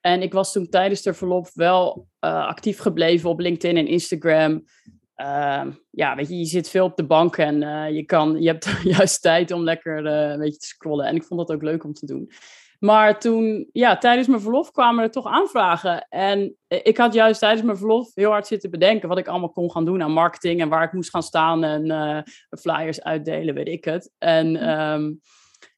En 0.00 0.22
ik 0.22 0.32
was 0.32 0.52
toen 0.52 0.68
tijdens 0.68 1.02
de 1.02 1.14
verlof 1.14 1.54
wel 1.54 2.06
uh, 2.20 2.46
actief 2.46 2.78
gebleven 2.78 3.30
op 3.30 3.40
LinkedIn 3.40 3.76
en 3.76 3.86
Instagram. 3.86 4.64
Uh, 5.16 5.66
ja, 5.90 6.16
weet 6.16 6.28
je, 6.28 6.38
je 6.38 6.44
zit 6.44 6.68
veel 6.68 6.84
op 6.84 6.96
de 6.96 7.06
bank 7.06 7.36
en 7.36 7.62
uh, 7.62 7.90
je, 7.90 8.04
kan, 8.04 8.40
je 8.40 8.48
hebt 8.48 8.68
juist 8.96 9.22
tijd 9.22 9.50
om 9.50 9.62
lekker 9.62 10.06
een 10.06 10.38
beetje 10.38 10.58
te 10.58 10.66
scrollen. 10.66 11.06
En 11.06 11.14
ik 11.14 11.24
vond 11.24 11.40
dat 11.40 11.56
ook 11.56 11.62
leuk 11.62 11.84
om 11.84 11.92
te 11.92 12.06
doen. 12.06 12.30
Maar 12.78 13.20
toen, 13.20 13.68
ja, 13.72 13.98
tijdens 13.98 14.28
mijn 14.28 14.40
verlof 14.40 14.70
kwamen 14.70 15.04
er 15.04 15.10
toch 15.10 15.26
aanvragen. 15.26 16.06
En 16.08 16.56
ik 16.68 16.96
had 16.96 17.14
juist 17.14 17.40
tijdens 17.40 17.62
mijn 17.62 17.76
verlof 17.76 18.14
heel 18.14 18.30
hard 18.30 18.46
zitten 18.46 18.70
bedenken 18.70 19.08
wat 19.08 19.18
ik 19.18 19.28
allemaal 19.28 19.52
kon 19.52 19.70
gaan 19.70 19.84
doen 19.84 20.02
aan 20.02 20.12
marketing 20.12 20.60
en 20.60 20.68
waar 20.68 20.84
ik 20.84 20.92
moest 20.92 21.10
gaan 21.10 21.22
staan 21.22 21.64
en 21.64 22.24
flyers 22.58 23.02
uitdelen, 23.02 23.54
weet 23.54 23.68
ik 23.68 23.84
het. 23.84 24.12
En, 24.18 24.70
um, 24.70 25.20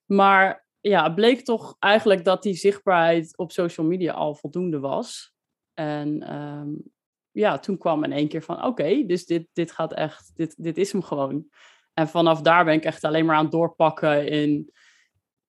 maar 0.07 0.67
ja, 0.81 1.03
het 1.03 1.15
bleek 1.15 1.45
toch 1.45 1.77
eigenlijk 1.79 2.25
dat 2.25 2.43
die 2.43 2.55
zichtbaarheid 2.55 3.37
op 3.37 3.53
social 3.53 3.87
media 3.87 4.13
al 4.13 4.35
voldoende 4.35 4.79
was. 4.79 5.35
En 5.75 6.35
um, 6.35 6.94
ja, 7.35 7.59
toen 7.59 7.79
kwam 7.79 8.05
in 8.05 8.13
één 8.13 8.29
keer 8.29 8.43
van, 8.43 8.57
oké, 8.57 8.67
okay, 8.67 9.07
dus 9.07 9.27
dit, 9.27 9.47
dit 9.53 9.73
gaat 9.73 9.93
echt, 9.93 10.33
dit, 10.35 10.55
dit 10.63 10.79
is 10.79 10.93
hem 10.93 11.03
gewoon. 11.03 11.47
En 11.95 12.09
vanaf 12.09 12.41
daar 12.41 12.65
ben 12.65 12.75
ik 12.75 12.85
echt 12.85 13.05
alleen 13.05 13.25
maar 13.27 13.37
aan 13.37 13.43
het 13.43 13.53
doorpakken 13.53 14.29
in 14.29 14.73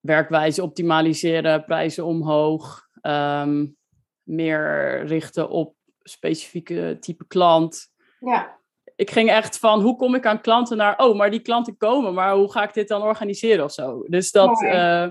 werkwijze 0.00 0.62
optimaliseren, 0.62 1.64
prijzen 1.64 2.04
omhoog, 2.04 2.88
um, 3.02 3.76
meer 4.22 5.04
richten 5.06 5.48
op 5.48 5.74
specifieke 6.02 6.96
type 7.00 7.26
klant. 7.26 7.88
Ja. 8.20 8.58
Ik 8.96 9.10
ging 9.10 9.28
echt 9.28 9.58
van 9.58 9.80
hoe 9.80 9.96
kom 9.96 10.14
ik 10.14 10.26
aan 10.26 10.40
klanten 10.40 10.76
naar, 10.76 10.98
oh, 10.98 11.16
maar 11.16 11.30
die 11.30 11.40
klanten 11.40 11.76
komen, 11.76 12.14
maar 12.14 12.34
hoe 12.34 12.52
ga 12.52 12.62
ik 12.62 12.74
dit 12.74 12.88
dan 12.88 13.02
organiseren 13.02 13.64
of 13.64 13.72
zo? 13.72 14.02
Dus 14.02 14.30
dat, 14.30 14.62
uh, 14.62 15.08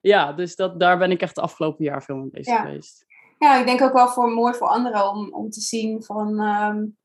ja, 0.00 0.32
dus 0.32 0.56
dat, 0.56 0.80
daar 0.80 0.98
ben 0.98 1.10
ik 1.10 1.20
echt 1.20 1.36
het 1.36 1.44
afgelopen 1.44 1.84
jaar 1.84 2.02
veel 2.02 2.16
mee 2.16 2.30
bezig 2.30 2.54
ja. 2.54 2.60
geweest. 2.60 3.04
Ja, 3.38 3.58
ik 3.58 3.66
denk 3.66 3.82
ook 3.82 3.92
wel 3.92 4.08
voor 4.08 4.30
mooi 4.30 4.54
voor 4.54 4.68
anderen 4.68 5.10
om, 5.10 5.32
om 5.32 5.50
te 5.50 5.60
zien 5.60 6.02
van 6.02 6.28
um, 6.40 6.96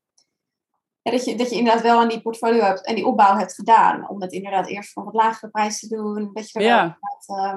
ja, 1.02 1.10
dat, 1.10 1.24
je, 1.24 1.36
dat 1.36 1.50
je 1.50 1.56
inderdaad 1.56 1.82
wel 1.82 2.00
aan 2.00 2.08
die 2.08 2.20
portfolio 2.20 2.62
hebt 2.62 2.86
en 2.86 2.94
die 2.94 3.06
opbouw 3.06 3.36
hebt 3.36 3.54
gedaan. 3.54 4.08
Om 4.08 4.20
het 4.20 4.32
inderdaad 4.32 4.68
eerst 4.68 4.92
van 4.92 5.04
wat 5.04 5.14
lagere 5.14 5.50
prijs 5.50 5.78
te 5.78 5.88
doen. 5.88 6.30
Dat 6.32 6.50
je 6.50 6.58
er 6.58 6.64
ja. 6.64 6.98
wel 7.26 7.38
uh, 7.38 7.56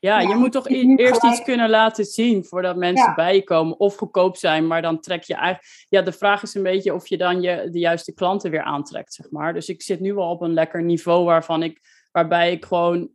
ja, 0.00 0.20
je 0.20 0.34
moet 0.34 0.52
toch 0.52 0.68
eerst 0.68 1.24
iets 1.24 1.42
kunnen 1.42 1.70
laten 1.70 2.04
zien 2.04 2.44
voordat 2.44 2.76
mensen 2.76 3.08
Ja. 3.08 3.14
bij 3.14 3.34
je 3.34 3.44
komen 3.44 3.80
of 3.80 3.96
goedkoop 3.96 4.36
zijn, 4.36 4.66
maar 4.66 4.82
dan 4.82 5.00
trek 5.00 5.22
je 5.22 5.34
eigenlijk. 5.34 5.86
Ja, 5.88 6.02
de 6.02 6.12
vraag 6.12 6.42
is 6.42 6.54
een 6.54 6.62
beetje 6.62 6.94
of 6.94 7.06
je 7.06 7.16
dan 7.16 7.40
je, 7.40 7.68
de 7.70 7.78
juiste 7.78 8.14
klanten 8.14 8.50
weer 8.50 8.62
aantrekt, 8.62 9.14
zeg 9.14 9.30
maar. 9.30 9.54
Dus 9.54 9.68
ik 9.68 9.82
zit 9.82 10.00
nu 10.00 10.14
wel 10.14 10.30
op 10.30 10.40
een 10.40 10.52
lekker 10.52 10.82
niveau 10.82 11.24
waarvan 11.24 11.62
ik, 11.62 11.80
waarbij 12.12 12.52
ik 12.52 12.64
gewoon 12.64 13.10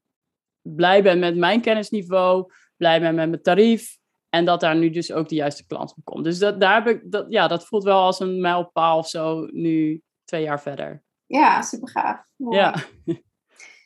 blij 0.62 1.04
ben 1.04 1.20
met 1.20 1.38
mijn 1.38 1.62
kennisniveau, 1.62 2.52
blij 2.78 3.00
ben 3.00 3.16
met 3.16 3.30
mijn 3.30 3.42
tarief. 3.42 4.00
En 4.32 4.46
dat 4.46 4.60
daar 4.60 4.76
nu 4.76 4.90
dus 4.90 5.12
ook 5.12 5.30
de 5.30 5.36
juiste 5.36 5.66
klant 5.68 5.94
op 5.98 6.04
komt. 6.04 6.24
Dus 6.24 6.40
dat, 6.40 6.60
daar 6.62 6.84
heb 6.84 6.88
ik, 6.96 7.12
dat, 7.12 7.26
ja, 7.30 7.48
dat 7.48 7.66
voelt 7.66 7.84
wel 7.84 8.00
als 8.02 8.20
een 8.20 8.42
mijlpaal 8.42 8.98
of 8.98 9.08
zo, 9.08 9.46
nu 9.52 10.02
twee 10.26 10.44
jaar 10.44 10.62
verder. 10.62 11.04
Ja, 11.26 11.62
super 11.62 11.90
gaaf. 11.90 12.26
Mooi. 12.36 12.58
Ja. 12.58 12.76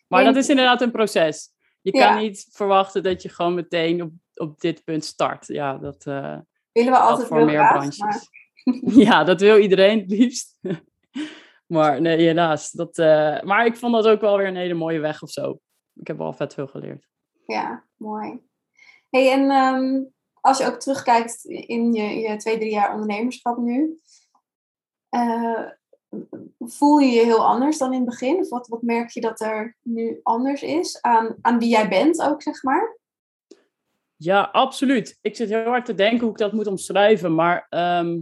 Maar 0.07 0.19
En- 0.19 0.25
dat 0.25 0.35
is 0.43 0.49
inderdaad 0.49 0.81
een 0.81 0.91
proces. 0.91 1.51
Je 1.81 1.97
Ja. 1.97 2.07
kan 2.13 2.21
niet 2.21 2.47
verwachten 2.51 3.03
dat 3.03 3.21
je 3.21 3.29
gewoon 3.29 3.53
meteen 3.53 4.01
op, 4.01 4.11
op 4.33 4.59
dit 4.59 4.83
punt 4.83 5.05
start. 5.05 5.47
Ja, 5.47 5.77
dat 5.77 6.05
eh 6.05 6.37
Willen 6.71 6.91
we 6.91 6.97
altijd 6.97 7.27
voor 7.27 7.45
meer 7.45 7.55
graag, 7.55 7.71
branches. 7.71 7.97
maar- 7.97 8.23
Ja, 9.05 9.23
dat 9.23 9.41
wil 9.41 9.57
iedereen 9.57 9.99
het 9.99 10.09
liefst. 10.09 10.59
maar 11.75 12.01
nee, 12.01 12.17
helaas. 12.17 12.71
Dat, 12.71 12.97
eh, 12.97 13.41
maar 13.41 13.65
ik 13.65 13.77
vond 13.77 13.93
dat 13.93 14.07
ook 14.07 14.21
wel 14.21 14.37
weer 14.37 14.47
een 14.47 14.55
hele 14.55 14.73
mooie 14.73 14.99
weg 14.99 15.21
of 15.21 15.29
zo. 15.29 15.59
Ik 15.93 16.07
heb 16.07 16.17
wel 16.17 16.33
vet 16.33 16.53
veel 16.53 16.67
geleerd. 16.67 17.07
Ja, 17.45 17.83
mooi. 17.97 18.39
Hey, 19.09 19.31
en 19.31 19.49
ehm, 19.49 20.03
als 20.45 20.57
je 20.57 20.65
ook 20.65 20.79
terugkijkt 20.79 21.45
in 21.45 21.93
je, 21.93 22.19
je 22.19 22.35
twee, 22.35 22.57
drie 22.57 22.71
jaar 22.71 22.91
ondernemerschap 22.91 23.57
nu, 23.57 23.99
eh, 25.09 25.65
voel 26.59 26.97
je 26.97 27.11
je 27.11 27.23
heel 27.23 27.45
anders 27.45 27.77
dan 27.77 27.93
in 27.93 27.99
het 27.99 28.09
begin? 28.09 28.39
Of 28.39 28.49
wat, 28.49 28.67
wat 28.67 28.81
merk 28.81 29.09
je 29.09 29.21
dat 29.21 29.41
er 29.41 29.77
nu 29.81 30.19
anders 30.23 30.61
is 30.61 31.01
aan, 31.01 31.35
aan 31.41 31.59
wie 31.59 31.69
jij 31.69 31.89
bent 31.89 32.21
ook, 32.21 32.41
zeg 32.41 32.63
maar? 32.63 32.99
Ja, 34.15 34.41
absoluut. 34.41 35.17
Ik 35.21 35.35
zit 35.35 35.49
heel 35.49 35.63
hard 35.63 35.85
te 35.85 35.95
denken 35.95 36.19
hoe 36.19 36.31
ik 36.31 36.37
dat 36.37 36.53
moet 36.53 36.67
omschrijven, 36.67 37.35
maar 37.35 37.65
ehm, 37.69 38.19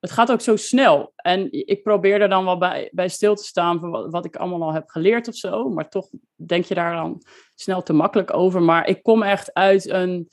het 0.00 0.10
gaat 0.10 0.32
ook 0.32 0.40
zo 0.40 0.56
snel. 0.56 1.12
En 1.16 1.48
ik 1.50 1.82
probeer 1.82 2.20
er 2.20 2.28
dan 2.28 2.44
wel 2.44 2.58
bij, 2.58 2.90
bij 2.92 3.08
stil 3.08 3.34
te 3.34 3.44
staan 3.44 3.80
van 3.80 3.90
wat, 3.90 4.10
wat 4.10 4.24
ik 4.24 4.36
allemaal 4.36 4.62
al 4.62 4.74
heb 4.74 4.88
geleerd 4.88 5.28
of 5.28 5.34
zo, 5.34 5.68
maar 5.68 5.88
toch 5.88 6.08
denk 6.34 6.64
je 6.64 6.74
daar 6.74 6.94
dan 6.94 7.22
snel 7.54 7.82
te 7.82 7.92
makkelijk 7.92 8.34
over. 8.34 8.62
Maar 8.62 8.86
ik 8.86 9.02
kom 9.02 9.22
echt 9.22 9.54
uit 9.54 9.88
een, 9.88 10.28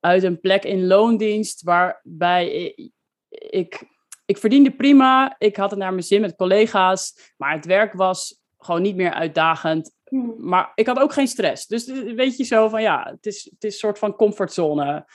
uit 0.00 0.22
een 0.22 0.40
plek 0.40 0.64
in 0.64 0.86
loondienst 0.86 1.62
waarbij 1.62 2.50
ik, 2.50 2.90
ik, 3.28 3.82
ik 4.24 4.38
verdiende 4.38 4.70
prima, 4.70 5.34
ik 5.38 5.56
had 5.56 5.70
het 5.70 5.78
naar 5.78 5.92
mijn 5.92 6.02
zin 6.02 6.20
met 6.20 6.36
collega's, 6.36 7.32
maar 7.36 7.52
het 7.52 7.66
werk 7.66 7.92
was 7.92 8.40
gewoon 8.58 8.82
niet 8.82 8.96
meer 8.96 9.12
uitdagend 9.12 9.96
Hm. 10.08 10.48
maar 10.48 10.72
ik 10.74 10.86
had 10.86 10.98
ook 10.98 11.12
geen 11.12 11.28
stress. 11.28 11.66
Dus 11.66 11.86
eh, 11.86 12.14
weet 12.14 12.36
je 12.36 12.44
zo 12.44 12.68
van 12.68 12.82
ja, 12.82 13.08
het 13.10 13.26
is, 13.26 13.44
het 13.44 13.64
is 13.64 13.72
een 13.72 13.78
soort 13.78 13.98
van 13.98 14.16
comfortzone. 14.16 15.06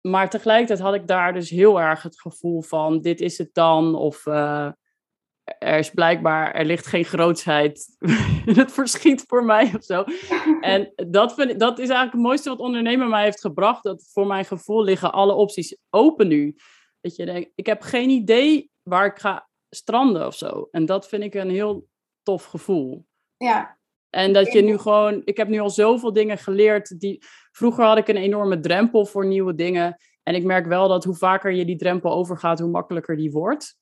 Maar 0.00 0.30
tegelijkertijd 0.30 0.80
had 0.80 0.94
ik 0.94 1.06
daar 1.06 1.32
dus 1.32 1.50
heel 1.50 1.80
erg 1.80 2.02
het 2.02 2.20
gevoel 2.20 2.62
van 2.62 3.00
dit 3.00 3.20
is 3.20 3.38
het 3.38 3.50
dan. 3.52 3.94
Of 3.94 4.26
eh, 4.26 4.68
er 5.58 5.78
is 5.78 5.90
blijkbaar, 5.90 6.54
er 6.54 6.64
ligt 6.64 6.86
geen 6.86 7.04
grootsheid 7.04 7.96
in 8.46 8.54
het 8.58 8.72
verschiet 8.72 9.24
voor 9.26 9.44
mij 9.44 9.72
of 9.76 9.84
zo. 9.84 10.04
En 10.60 10.92
dat, 11.10 11.34
vind, 11.34 11.50
ik- 11.50 11.58
dat 11.58 11.72
is 11.78 11.88
eigenlijk 11.88 12.12
het 12.12 12.22
mooiste 12.22 12.48
wat 12.48 12.58
ondernemen 12.58 13.08
mij 13.08 13.24
heeft 13.24 13.40
gebracht. 13.40 13.82
Dat 13.82 14.08
voor 14.12 14.26
mijn 14.26 14.44
gevoel 14.44 14.82
liggen 14.82 15.12
alle 15.12 15.32
opties 15.34 15.76
open 15.90 16.28
nu. 16.28 16.56
Dat 17.00 17.16
je 17.16 17.24
denkt, 17.24 17.50
ik 17.54 17.66
heb 17.66 17.82
geen 17.82 18.10
idee 18.10 18.70
waar 18.82 19.06
ik 19.06 19.18
ga 19.18 19.48
stranden 19.70 20.26
of 20.26 20.34
zo. 20.34 20.68
En 20.70 20.86
dat 20.86 21.08
vind 21.08 21.22
ik 21.22 21.34
een 21.34 21.50
heel 21.50 21.86
tof 22.22 22.44
gevoel. 22.44 23.06
Ja, 23.36 23.78
En 24.10 24.32
dat 24.32 24.52
je 24.52 24.62
nu 24.62 24.78
gewoon, 24.78 25.22
ik 25.24 25.36
heb 25.36 25.48
nu 25.48 25.58
al 25.58 25.70
zoveel 25.70 26.12
dingen 26.12 26.38
geleerd. 26.38 27.00
Die, 27.00 27.22
vroeger 27.52 27.84
had 27.84 27.98
ik 27.98 28.08
een 28.08 28.16
enorme 28.16 28.60
drempel 28.60 29.06
voor 29.06 29.26
nieuwe 29.26 29.54
dingen. 29.54 29.96
En 30.22 30.34
ik 30.34 30.44
merk 30.44 30.66
wel 30.66 30.88
dat 30.88 31.04
hoe 31.04 31.14
vaker 31.14 31.52
je 31.52 31.64
die 31.64 31.76
drempel 31.76 32.12
overgaat, 32.12 32.58
hoe 32.58 32.70
makkelijker 32.70 33.16
die 33.16 33.30
wordt. 33.30 33.76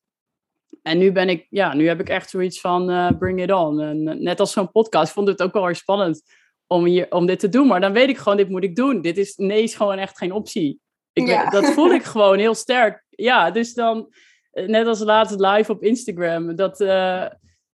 En 0.81 0.97
nu 0.97 1.11
ben 1.11 1.29
ik, 1.29 1.47
ja, 1.49 1.73
nu 1.73 1.87
heb 1.87 1.99
ik 1.99 2.09
echt 2.09 2.29
zoiets 2.29 2.61
van 2.61 2.89
eh, 2.89 3.09
bring 3.19 3.41
it 3.41 3.51
on. 3.51 3.81
En, 3.81 4.07
eh, 4.07 4.15
net 4.15 4.39
als 4.39 4.51
zo'n 4.51 4.71
podcast, 4.71 5.07
ik 5.07 5.13
vond 5.13 5.27
het 5.27 5.41
ook 5.41 5.53
wel 5.53 5.65
weer 5.65 5.75
spannend 5.75 6.21
om, 6.67 6.85
hier, 6.85 7.11
om 7.11 7.25
dit 7.25 7.39
te 7.39 7.49
doen. 7.49 7.67
Maar 7.67 7.81
dan 7.81 7.93
weet 7.93 8.09
ik 8.09 8.17
gewoon, 8.17 8.37
dit 8.37 8.49
moet 8.49 8.63
ik 8.63 8.75
doen. 8.75 9.01
Dit 9.01 9.17
is, 9.17 9.35
nee 9.35 9.63
is 9.63 9.75
gewoon 9.75 9.97
echt 9.97 10.17
geen 10.17 10.31
optie. 10.31 10.79
Ik, 11.13 11.27
Ja. 11.27 11.49
Dat 11.49 11.65
voel 11.65 11.93
ik 11.93 12.03
gewoon 12.13 12.37
heel 12.37 12.55
sterk. 12.55 13.03
Ja, 13.09 13.51
dus 13.51 13.73
dan, 13.73 14.13
eh, 14.51 14.67
net 14.67 14.87
als 14.87 14.99
laatst 14.99 15.39
live 15.39 15.71
op 15.71 15.83
Instagram, 15.83 16.55
dat... 16.55 16.81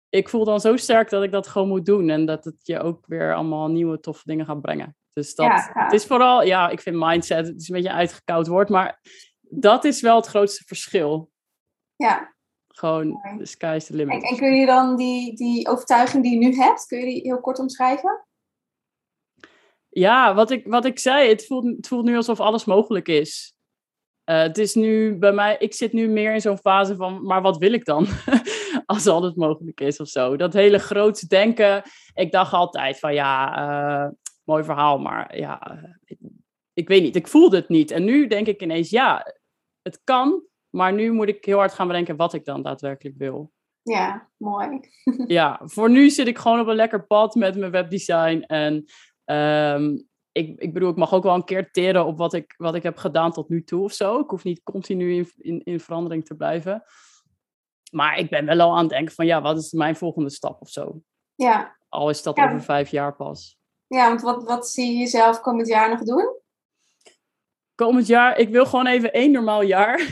ik 0.10 0.30
voel 0.30 0.46
dan 0.46 0.60
zo 0.60 0.76
sterk 0.76 1.10
dat 1.10 1.24
ik 1.24 1.32
dat 1.32 1.48
gewoon 1.48 1.68
moet 1.68 1.86
doen. 1.86 2.10
En 2.10 2.26
dat 2.26 2.46
het 2.46 2.56
je 2.62 2.80
ook 2.80 3.06
weer 3.08 3.36
allemaal 3.36 3.68
nieuwe 3.68 4.00
toffe 4.00 4.24
dingen 4.26 4.46
gaat 4.46 4.62
brengen. 4.62 4.96
Dus 5.14 5.36
dat 5.36 5.46
Ja, 5.46 5.72
het 5.74 5.94
is 5.94 6.06
vooral, 6.06 6.44
ja, 6.44 6.70
ik 6.70 6.82
vind 6.82 6.96
mindset, 7.00 7.48
het 7.48 7.62
is 7.62 7.70
een 7.70 7.76
beetje 7.76 7.90
een 7.90 7.96
uitgekoud 7.96 8.48
woord, 8.48 8.70
maar 8.70 9.00
dat 9.42 9.84
is 9.84 10.02
wel 10.02 10.16
het 10.16 10.28
grootste 10.28 10.64
verschil. 10.66 11.32
ja. 11.96 12.33
Gewoon, 12.76 13.08
Mooi. 13.08 13.38
the 13.38 13.46
sky 13.46 13.74
is 13.76 13.86
the 13.86 13.96
limit. 13.96 14.30
en 14.30 14.38
kun 14.38 14.54
je 14.56 14.66
dan 14.66 14.96
die, 14.96 15.36
die 15.36 15.68
overtuiging 15.68 16.24
die 16.24 16.40
je 16.40 16.48
nu 16.48 16.56
hebt, 16.56 16.86
kun 16.86 17.00
je 17.00 17.06
die 17.06 17.22
heel 17.22 17.42
kort 17.42 17.60
omschrijven? 17.60 18.26
Ja, 19.90 20.34
wat 20.34 20.52
ik, 20.52 20.68
wat 20.68 20.86
ik 20.86 21.00
zei, 21.00 21.30
het 21.30 21.46
voelt, 21.46 21.66
het 21.66 21.88
voelt 21.88 22.06
nu 22.06 22.16
alsof 22.16 22.40
alles 22.40 22.66
mogelijk 22.66 23.08
is. 23.08 23.56
Eh, 24.24 24.42
het 24.42 24.58
is 24.58 24.74
nu 24.74 25.18
bij 25.18 25.32
mij, 25.32 25.56
ik 25.60 25.74
zit 25.74 25.94
nu 25.94 26.08
meer 26.08 26.34
in 26.34 26.42
zo'n 26.42 26.58
fase 26.58 26.96
van, 26.96 27.26
maar 27.26 27.42
wat 27.42 27.58
wil 27.58 27.74
ik 27.74 27.86
dan? 27.86 28.08
Als 28.86 29.08
alles 29.08 29.34
mogelijk 29.34 29.82
is 29.82 30.00
of 30.00 30.08
zo. 30.08 30.36
Dat 30.36 30.54
hele 30.54 30.80
grootse 30.80 31.28
denken. 31.28 31.84
Ik 32.14 32.32
dacht 32.32 32.54
altijd 32.54 33.00
van, 33.00 33.14
ja, 33.14 33.56
eh, 33.56 34.12
mooi 34.44 34.64
verhaal, 34.64 34.98
maar 34.98 35.38
ja, 35.38 35.62
eh, 35.62 35.90
ik, 36.06 36.18
ik 36.74 36.88
weet 36.88 37.02
niet, 37.02 37.16
ik 37.16 37.28
voelde 37.28 37.56
het 37.56 37.70
niet. 37.70 37.92
En 37.92 38.04
nu 38.04 38.28
denk 38.28 38.48
ik 38.48 38.62
ineens, 38.62 38.90
ja, 38.90 39.34
het 39.82 40.02
kan, 40.04 40.44
Maar 40.76 40.94
nu 40.94 41.12
moet 41.12 41.28
ik 41.28 41.46
heel 41.46 41.58
hard 41.58 41.74
gaan 41.74 41.88
bedenken 41.88 42.16
wat 42.16 42.34
ik 42.34 42.46
dan 42.46 42.62
daadwerkelijk 42.62 43.18
wil. 43.18 43.52
Ja, 43.82 44.30
mooi. 44.38 44.80
ja, 45.28 45.60
voor 45.64 45.90
nu 45.90 46.10
zit 46.10 46.28
ik 46.28 46.38
gewoon 46.38 46.60
op 46.60 46.68
een 46.68 46.76
lekker 46.76 47.06
pad 47.06 47.36
met 47.36 47.56
mijn 47.56 47.72
webdesign. 47.72 48.44
En 48.48 48.86
ehm, 49.26 49.98
ik, 50.32 50.60
ik 50.60 50.74
bedoel, 50.74 50.90
ik 50.90 50.96
mag 50.96 51.14
ook 51.14 51.24
wel 51.24 51.36
een 51.36 51.44
keer 51.44 51.72
teren 51.72 52.06
op 52.06 52.18
wat 52.18 52.34
ik, 52.34 52.54
wat 52.58 52.76
ik 52.76 52.84
heb 52.84 52.98
gedaan 52.98 53.32
tot 53.32 53.50
nu 53.50 53.64
toe 53.64 53.84
of 53.84 53.94
zo. 53.94 54.20
Ik 54.20 54.30
hoef 54.30 54.44
niet 54.44 54.64
continu 54.64 55.16
in, 55.16 55.32
in, 55.38 55.64
in 55.64 55.80
verandering 55.80 56.26
te 56.26 56.36
blijven. 56.36 56.84
Maar 57.92 58.18
ik 58.18 58.30
ben 58.30 58.46
wel 58.46 58.60
al 58.62 58.72
aan 58.76 58.80
het 58.84 58.90
denken 58.90 59.16
van, 59.16 59.26
ja, 59.26 59.42
wat 59.42 59.58
is 59.58 59.72
mijn 59.72 59.96
volgende 59.96 60.30
stap 60.30 60.62
of 60.62 60.70
zo? 60.70 61.02
Ja. 61.36 61.78
Al 61.90 62.10
is 62.10 62.24
dat 62.24 62.38
Ja. 62.38 62.46
over 62.46 62.62
vijf 62.62 62.90
jaar 62.90 63.16
pas. 63.16 63.58
Ja, 63.88 64.08
want 64.08 64.22
wat, 64.22 64.44
wat 64.44 64.70
zie 64.70 64.92
je 64.92 64.98
jezelf 64.98 65.42
komend 65.42 65.68
jaar 65.68 65.90
nog 65.90 66.04
doen? 66.04 66.42
Komend 67.76 68.08
jaar, 68.08 68.38
ik 68.38 68.50
wil 68.50 68.66
gewoon 68.66 68.88
even 68.88 69.14
één 69.14 69.32
normaal 69.32 69.62
jaar. 69.62 70.08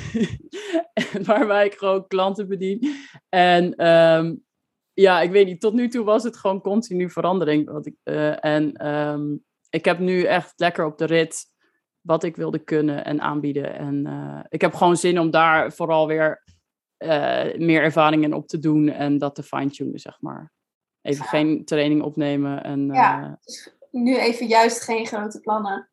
waarbij 1.26 1.66
ik 1.66 1.74
gewoon 1.74 2.08
klanten 2.08 2.48
bedien. 2.48 2.96
En 3.30 3.76
ehm, 3.76 4.36
ja, 4.94 5.22
ik 5.22 5.32
weet 5.32 5.46
niet, 5.46 5.62
tot 5.62 5.74
nu 5.74 5.88
toe 5.88 6.04
was 6.06 6.24
het 6.24 6.38
gewoon 6.38 6.62
continu 6.62 7.10
verandering. 7.10 7.72
Wat 7.72 7.86
ik, 7.86 7.96
eh, 8.04 8.46
en 8.46 8.74
ehm, 8.74 9.36
ik 9.70 9.86
heb 9.86 10.00
nu 10.00 10.24
echt 10.24 10.54
lekker 10.56 10.86
op 10.86 10.98
de 10.98 11.06
rit 11.06 11.46
wat 12.02 12.24
ik 12.24 12.36
wilde 12.36 12.60
kunnen 12.60 13.06
en 13.06 13.22
aanbieden. 13.22 13.74
En 13.76 14.06
eh, 14.06 14.40
ik 14.50 14.62
heb 14.62 14.74
gewoon 14.74 14.98
zin 14.98 15.20
om 15.20 15.32
daar 15.32 15.72
vooral 15.74 16.08
weer 16.08 16.44
eh, 16.98 17.58
meer 17.58 17.82
ervaring 17.84 18.24
in 18.24 18.34
op 18.34 18.48
te 18.48 18.60
doen 18.60 18.90
en 18.90 19.18
dat 19.18 19.36
te 19.36 19.44
fine-tunen, 19.44 20.00
zeg 20.00 20.18
maar. 20.22 20.52
Even 21.02 21.26
geen 21.26 21.66
training 21.66 22.02
opnemen. 22.02 22.64
En, 22.64 22.86
Ja. 22.86 23.24
eh, 23.24 23.74
Nu 23.92 24.18
even 24.18 24.48
juist 24.48 24.82
geen 24.82 25.06
grote 25.06 25.40
plannen. 25.40 25.90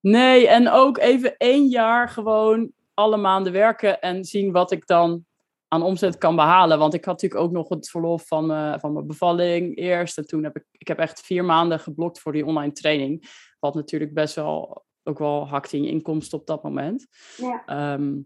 Nee, 0.00 0.48
en 0.48 0.70
ook 0.70 0.98
even 0.98 1.36
één 1.36 1.66
jaar 1.66 2.08
gewoon 2.08 2.72
alle 2.94 3.16
maanden 3.16 3.52
werken 3.52 4.00
en 4.00 4.24
zien 4.24 4.52
wat 4.52 4.70
ik 4.70 4.86
dan 4.86 5.24
aan 5.68 5.82
omzet 5.82 6.18
kan 6.18 6.36
behalen. 6.36 6.78
Want 6.78 6.94
ik 6.94 7.04
had 7.04 7.14
natuurlijk 7.14 7.42
ook 7.42 7.52
nog 7.52 7.68
het 7.68 7.90
verlof 7.90 8.26
van, 8.26 8.50
eh, 8.50 8.78
van 8.78 8.92
mijn 8.92 9.06
bevalling 9.06 9.76
eerst. 9.76 10.18
En 10.18 10.26
toen 10.26 10.44
heb 10.44 10.56
ik, 10.56 10.64
ik 10.72 10.88
heb 10.88 10.98
echt 10.98 11.20
vier 11.20 11.44
maanden 11.44 11.80
geblokt 11.80 12.20
voor 12.20 12.32
die 12.32 12.46
online 12.46 12.72
training. 12.72 13.28
Wat 13.58 13.74
natuurlijk 13.74 14.14
best 14.14 14.34
wel 14.34 14.84
ook 15.02 15.18
wel 15.18 15.48
hakt 15.48 15.72
in 15.72 15.82
je 15.82 15.90
inkomsten 15.90 16.38
op 16.38 16.46
dat 16.46 16.62
moment. 16.62 17.06
Ja. 17.36 17.62
Ehm, 17.66 18.16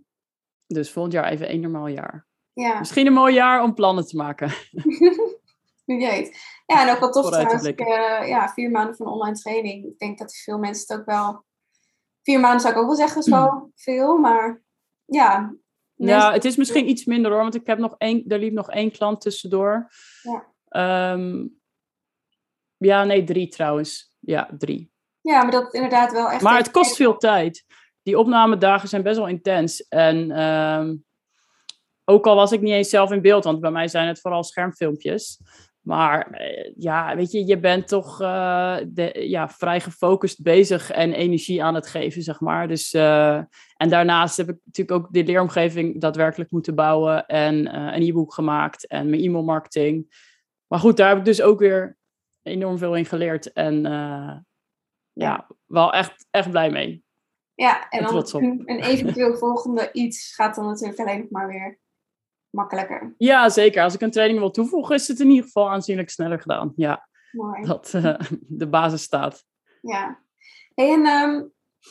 dus 0.66 0.90
volgend 0.90 1.14
jaar 1.14 1.24
even 1.24 1.48
één 1.48 1.60
normaal 1.60 1.87
jaar. 1.87 2.26
Ja, 2.52 2.78
Misschien 2.78 3.06
een 3.06 3.12
mooi 3.12 3.34
jaar 3.34 3.62
om 3.62 3.74
plannen 3.74 4.06
te 4.06 4.16
maken. 4.16 4.48
wie 5.84 5.98
weet. 5.98 6.38
Ja, 6.66 6.82
en 6.82 6.94
ook 6.94 7.00
wel 7.00 7.10
tof 7.10 7.30
trouwens. 7.30 7.64
Ik, 7.64 7.80
eh, 7.80 8.28
ja, 8.28 8.48
vier 8.48 8.70
maanden 8.70 8.96
van 8.96 9.06
online 9.06 9.37
training. 9.37 9.84
Ik 9.84 9.98
denk 9.98 10.18
dat 10.18 10.37
veel 10.37 10.58
mensen 10.58 10.87
het 10.88 11.00
ook 11.00 11.06
wel... 11.06 11.44
Vier 12.24 12.40
maanden 12.40 12.60
zou 12.60 12.72
ik 12.72 12.80
ook 12.80 12.87
wel 12.87 12.96
zeggen, 12.96 13.20
is 13.20 13.28
wel 13.28 13.70
veel. 13.74 14.16
Maar 14.16 14.62
ja, 15.04 15.54
Ja, 15.94 16.32
het 16.32 16.44
is 16.44 16.56
misschien 16.56 16.88
iets 16.88 17.04
minder 17.04 17.30
hoor, 17.30 17.40
want 17.40 17.54
ik 17.54 17.66
heb 17.66 17.78
nog 17.78 17.94
één, 17.98 18.24
er 18.28 18.38
liep 18.38 18.52
nog 18.52 18.70
één 18.70 18.90
klant 18.90 19.20
tussendoor. 19.20 19.88
Ja. 20.22 20.52
Ehm, 20.68 21.46
ja, 22.76 23.04
nee, 23.04 23.24
drie 23.24 23.48
trouwens. 23.48 24.16
Ja, 24.20 24.50
drie. 24.58 24.92
Ja, 25.20 25.42
maar 25.42 25.50
dat 25.50 25.74
inderdaad 25.74 26.12
wel 26.12 26.30
echt... 26.30 26.42
Maar 26.42 26.56
het 26.56 26.70
kost 26.70 26.96
veel 26.96 27.16
tijd. 27.16 27.64
Die 28.02 28.18
opnamedagen 28.18 28.88
zijn 28.88 29.02
best 29.02 29.16
wel 29.16 29.28
intens. 29.28 29.88
En 29.88 30.30
ehm, 30.30 30.96
ook 32.04 32.26
al 32.26 32.34
was 32.34 32.52
ik 32.52 32.60
niet 32.60 32.72
eens 32.72 32.88
zelf 32.88 33.10
in 33.10 33.22
beeld, 33.22 33.44
want 33.44 33.60
bij 33.60 33.70
mij 33.70 33.88
zijn 33.88 34.08
het 34.08 34.20
vooral 34.20 34.44
schermfilmpjes. 34.44 35.40
Maar 35.85 36.31
eh, 36.31 36.73
ja, 36.77 37.16
weet 37.16 37.33
je, 37.33 37.47
je 37.47 37.59
bent 37.59 37.88
toch 37.88 38.20
eh, 38.20 38.77
de, 38.87 39.25
ja, 39.29 39.49
vrij 39.49 39.81
gefocust 39.81 40.42
bezig 40.42 40.90
en 40.90 41.12
energie 41.12 41.62
aan 41.62 41.75
het 41.75 41.87
geven, 41.87 42.23
zeg 42.23 42.40
maar. 42.40 42.68
Dus, 42.68 42.92
eh, 42.92 43.37
en 43.77 43.88
daarnaast 43.88 44.37
heb 44.37 44.49
ik 44.49 44.59
natuurlijk 44.64 44.99
ook 44.99 45.12
de 45.12 45.25
leeromgeving 45.25 46.01
daadwerkelijk 46.01 46.51
moeten 46.51 46.75
bouwen 46.75 47.27
en 47.27 47.75
een 47.94 48.03
e-book 48.03 48.35
gemaakt 48.35 48.87
en 48.87 49.11
mijn 49.11 49.23
e-mailmarketing. 49.23 50.23
Maar 50.66 50.79
goed, 50.79 50.97
daar 50.97 51.09
heb 51.09 51.18
ik 51.18 51.25
dus 51.25 51.42
ook 51.42 51.59
weer 51.59 51.97
enorm 52.42 52.79
veel 52.79 52.97
in 52.97 53.07
geleerd. 53.07 53.53
En 53.53 53.83
ja, 55.12 55.47
wel 55.66 55.92
echt, 55.92 56.27
echt 56.31 56.51
blij 56.51 56.70
mee. 56.70 57.05
Ja, 57.55 57.88
en 57.88 57.99
En 57.99 58.07
dan 58.07 58.42
een 58.42 58.83
eventueel 58.83 59.37
volgende 59.37 59.88
iets 59.92 60.35
gaat 60.35 60.55
dan 60.55 60.66
natuurlijk 60.66 60.99
alleen 60.99 61.18
nog 61.18 61.31
maar 61.31 61.47
weer 61.47 61.79
makkelijker. 62.54 63.14
Ja, 63.18 63.48
zeker. 63.48 63.82
Als 63.82 63.94
ik 63.94 64.00
een 64.00 64.10
training 64.10 64.38
wil 64.38 64.50
toevoegen, 64.50 64.94
is 64.94 65.08
het 65.08 65.20
in 65.20 65.28
ieder 65.28 65.44
geval 65.44 65.70
aanzienlijk 65.70 66.10
sneller 66.10 66.40
gedaan. 66.40 66.72
Ja, 66.76 67.08
Mooi. 67.32 67.66
dat 67.66 67.94
eh, 67.94 68.20
de 68.60 68.66
basis 68.66 69.02
staat. 69.02 69.44
Ja. 69.80 70.22
Hey, 70.74 70.92
en 70.92 71.06
ehm, 71.06 71.42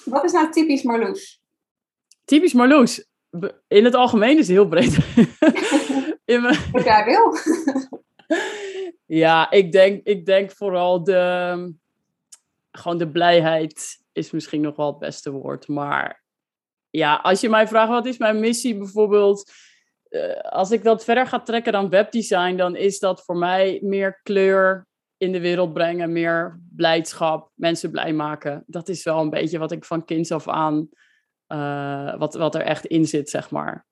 wat 0.05 0.23
is 0.23 0.31
nou 0.31 0.51
typisch 0.51 0.83
Marloes? 0.83 1.41
Typisch 2.25 2.53
Marloes. 2.53 3.07
In 3.67 3.85
het 3.85 3.95
algemeen 3.95 4.37
is 4.37 4.47
het 4.47 4.55
heel 4.55 4.67
breed. 4.67 4.97
in 6.33 6.41
mijn, 6.41 6.57
Wat 6.71 6.83
jij 6.83 7.05
wil. 7.05 7.37
ja, 9.23 9.51
ik 9.51 9.71
denk, 9.71 10.03
ik 10.03 10.25
denk 10.25 10.51
vooral 10.51 11.03
de, 11.03 11.73
gewoon 12.71 12.97
de 12.97 13.11
blijheid 13.11 14.01
is 14.11 14.31
misschien 14.31 14.61
nog 14.61 14.75
wel 14.75 14.87
het 14.87 14.99
beste 14.99 15.31
woord. 15.31 15.67
Maar 15.67 16.23
ja, 16.89 17.15
als 17.15 17.41
je 17.41 17.49
mij 17.49 17.67
vraagt 17.67 17.89
wat 17.89 18.05
is 18.05 18.17
mijn 18.17 18.39
missie 18.39 18.77
bijvoorbeeld, 18.77 19.51
eh, 20.13 20.51
als 20.51 20.71
ik 20.71 20.83
dat 20.83 21.03
verder 21.03 21.27
ga 21.27 21.39
trekken 21.39 21.71
dan 21.71 21.89
webdesign, 21.89 22.55
dan 22.55 22.75
is 22.75 22.99
dat 22.99 23.23
voor 23.23 23.37
mij 23.37 23.79
meer 23.81 24.19
kleur 24.23 24.87
in 25.17 25.31
de 25.31 25.39
wereld 25.39 25.73
brengen, 25.73 26.11
meer 26.11 26.59
blijdschap, 26.75 27.51
mensen 27.53 27.91
blij 27.91 28.13
maken. 28.13 28.63
Dat 28.67 28.89
is 28.89 29.03
wel 29.03 29.19
een 29.19 29.29
beetje 29.29 29.57
wat 29.57 29.71
ik 29.71 29.85
van 29.85 30.05
kinds 30.05 30.31
af 30.31 30.47
aan, 30.47 30.89
eh, 31.47 32.17
wat, 32.17 32.33
wat 32.33 32.55
er 32.55 32.61
echt 32.61 32.85
in 32.85 33.05
zit, 33.05 33.29
zeg 33.29 33.51
maar. 33.51 33.85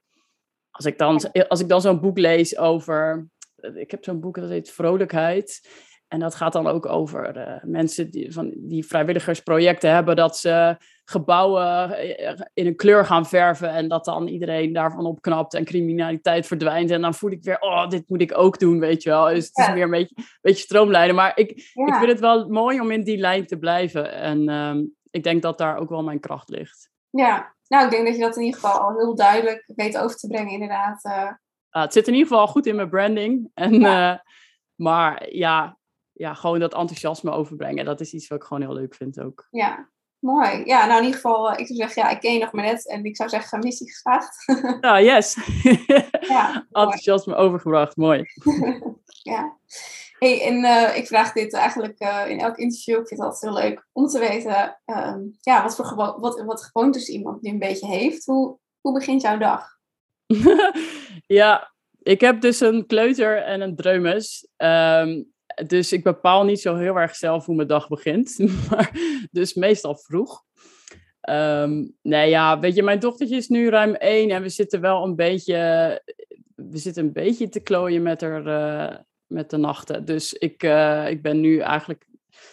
Als 0.72 0.86
ik 0.86 0.98
dan, 0.98 1.32
als 1.48 1.60
ik 1.60 1.68
dan 1.68 1.82
zo'n 1.82 2.02
boek 2.02 2.18
lees 2.18 2.58
over, 2.58 3.28
ik 3.56 3.92
heb 3.92 4.04
zo'n 4.04 4.20
boek 4.20 4.36
dat 4.36 4.50
heet 4.50 4.72
Vrolijkheid. 4.72 5.70
En 6.08 6.20
dat 6.20 6.36
gaat 6.36 6.54
dan 6.54 6.68
ook 6.68 6.86
over 6.86 7.38
eh, 7.38 7.64
mensen 7.64 8.12
die, 8.12 8.34
van, 8.34 8.54
die 8.58 8.86
vrijwilligersprojecten 8.86 9.94
hebben, 9.94 10.16
dat 10.16 10.38
ze 10.38 10.78
gebouwen 11.12 11.98
eh, 11.98 12.40
in 12.54 12.66
een 12.68 12.76
kleur 12.76 13.06
gaan 13.06 13.26
verven 13.26 13.70
en 13.70 13.88
dat 13.88 14.06
dan 14.06 14.28
iedereen 14.28 14.74
daarvan 14.74 15.06
opknapt 15.06 15.54
en 15.54 15.66
criminaliteit 15.66 16.48
verdwijnt. 16.48 16.92
En 16.92 17.02
dan 17.02 17.14
voel 17.14 17.32
ik 17.32 17.44
weer, 17.44 17.60
oh, 17.60 17.88
dit 17.90 18.10
moet 18.10 18.22
ik 18.22 18.38
ook 18.38 18.60
doen, 18.60 18.80
weet 18.80 19.04
je 19.04 19.10
wel. 19.10 19.26
Dus 19.26 19.46
het 19.48 19.58
is 19.58 19.74
meer 19.74 19.84
een 19.84 19.90
beetje, 19.90 20.16
een 20.18 20.26
beetje 20.42 20.64
stroomlijnen. 20.64 21.16
Maar 21.16 21.32
ik, 21.38 21.50
ik 21.74 21.94
vind 21.96 22.08
het 22.12 22.20
wel 22.20 22.50
mooi 22.50 22.80
om 22.80 22.92
in 22.92 23.04
die 23.04 23.18
lijn 23.18 23.46
te 23.46 23.58
blijven. 23.58 24.12
En 24.14 24.50
ehm, 24.50 24.84
ik 25.10 25.24
denk 25.24 25.42
dat 25.42 25.58
daar 25.58 25.78
ook 25.78 25.90
wel 25.90 26.04
mijn 26.04 26.20
kracht 26.20 26.50
ligt. 26.50 26.90
ja, 27.10 27.56
nou, 27.68 27.86
ik 27.86 27.92
denk 27.92 28.06
dat 28.06 28.16
je 28.16 28.22
dat 28.22 28.36
in 28.38 28.44
ieder 28.44 28.60
geval 28.60 28.80
al 28.80 28.98
heel 28.98 29.16
duidelijk 29.16 29.64
weet 29.76 29.98
over 29.98 30.18
te 30.18 30.28
brengen, 30.28 30.52
inderdaad. 30.52 31.04
eh. 31.04 31.32
Het 31.70 31.94
zit 31.94 32.08
in 32.08 32.14
ieder 32.14 32.28
geval 32.28 32.48
goed 32.48 32.66
in 32.66 32.76
mijn 32.76 32.90
branding. 32.90 33.52
En, 33.54 33.84
eh, 33.86 34.16
maar 34.76 35.34
ja, 35.34 35.78
ja, 36.12 36.34
gewoon 36.34 36.60
dat 36.60 36.74
enthousiasme 36.74 37.32
overbrengen, 37.32 37.86
dat 37.86 38.00
is 38.02 38.14
iets 38.14 38.28
wat 38.28 38.38
ik 38.38 38.44
gewoon 38.46 38.64
heel 38.64 38.74
leuk 38.74 38.96
vind 38.96 39.20
ook. 39.20 39.48
ja, 39.50 39.90
mooi. 40.22 40.62
Ja, 40.66 40.86
nou 40.86 40.98
in 41.00 41.06
ieder 41.06 41.20
geval, 41.20 41.52
eh, 41.52 41.60
ik 41.60 41.68
zou 41.68 41.80
zeggen, 41.80 42.04
ja, 42.04 42.10
ik 42.10 42.20
ken 42.20 42.34
je 42.34 42.40
nog 42.40 42.52
maar 42.52 42.66
net. 42.66 42.88
En 42.88 43.04
ik 43.04 43.16
zou 43.16 43.30
zeggen, 43.30 43.60
missie 43.60 43.90
geslaagd. 43.90 44.36
Ja, 44.82 45.02
yes. 45.12 45.38
ja, 46.28 46.66
enthousiasme 46.72 47.36
overgebracht, 47.36 47.96
mooi. 47.96 48.24
ja. 49.32 49.58
Hey, 50.20 50.42
en 50.42 50.64
eh, 50.64 50.98
ik 50.98 51.08
vraag 51.08 51.34
dit 51.34 51.54
eigenlijk 51.54 52.00
eh, 52.00 52.30
in 52.30 52.40
elk 52.40 52.58
interview. 52.58 53.00
Ik 53.00 53.08
vind 53.08 53.20
het 53.20 53.30
altijd 53.30 53.54
heel 53.54 53.64
leuk 53.64 53.88
om 53.92 54.08
te 54.08 54.20
weten 54.20 54.80
ehm, 54.86 55.20
ja, 55.42 55.64
wat 55.64 55.76
voor 55.76 55.86
gewo 55.86 56.20
wat, 56.20 56.42
wat 56.42 56.64
gewoontes 56.64 57.10
iemand 57.10 57.42
nu 57.42 57.50
een 57.50 57.60
beetje 57.60 57.88
heeft. 57.88 58.26
Hoe, 58.26 58.58
hoe 58.82 58.94
begint 58.94 59.22
jouw 59.22 59.38
dag? 59.38 59.68
ja, 61.28 61.72
ik 62.02 62.22
heb 62.22 62.42
dus 62.42 62.60
een 62.60 62.86
kleuter 62.86 63.44
en 63.44 63.62
een 63.62 63.76
dreumes. 63.76 64.48
Ehm, 64.58 65.24
dus 65.68 65.92
ik 65.92 66.04
bepaal 66.04 66.44
niet 66.44 66.62
zo 66.62 66.76
heel 66.76 66.96
erg 66.96 67.16
zelf 67.16 67.46
hoe 67.46 67.56
mijn 67.56 67.68
dag 67.68 67.88
begint. 67.88 68.38
Maar, 68.70 68.92
dus 69.32 69.54
meestal 69.54 69.96
vroeg. 69.96 70.44
Ehm, 71.22 71.88
nee, 72.02 72.30
ja, 72.30 72.60
weet 72.60 72.76
je, 72.76 72.84
mijn 72.84 73.00
dochtertje 73.00 73.36
is 73.36 73.48
nu 73.48 73.70
ruim 73.70 73.94
één 73.96 74.30
en 74.30 74.42
we 74.42 74.50
zitten 74.50 74.82
wel 74.82 75.04
een 75.04 75.16
beetje, 75.16 75.56
we 76.56 76.78
zitten 76.78 77.04
een 77.04 77.14
beetje 77.14 77.50
te 77.50 77.60
klooien 77.60 78.02
met, 78.02 78.22
haar, 78.22 78.46
eh, 78.46 78.98
met 79.28 79.50
de 79.50 79.58
nachten. 79.58 80.06
Dus 80.06 80.34
ik, 80.34 80.64
eh, 80.64 81.10
ik 81.10 81.22
ben 81.22 81.40
nu 81.40 81.60
eigenlijk 81.60 82.06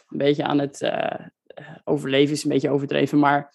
een 0.08 0.18
beetje 0.18 0.44
aan 0.44 0.58
het 0.58 0.82
eh, 0.82 1.26
overleven, 1.84 2.34
is 2.34 2.44
een 2.44 2.50
beetje 2.50 2.70
overdreven, 2.70 3.18
maar 3.18 3.54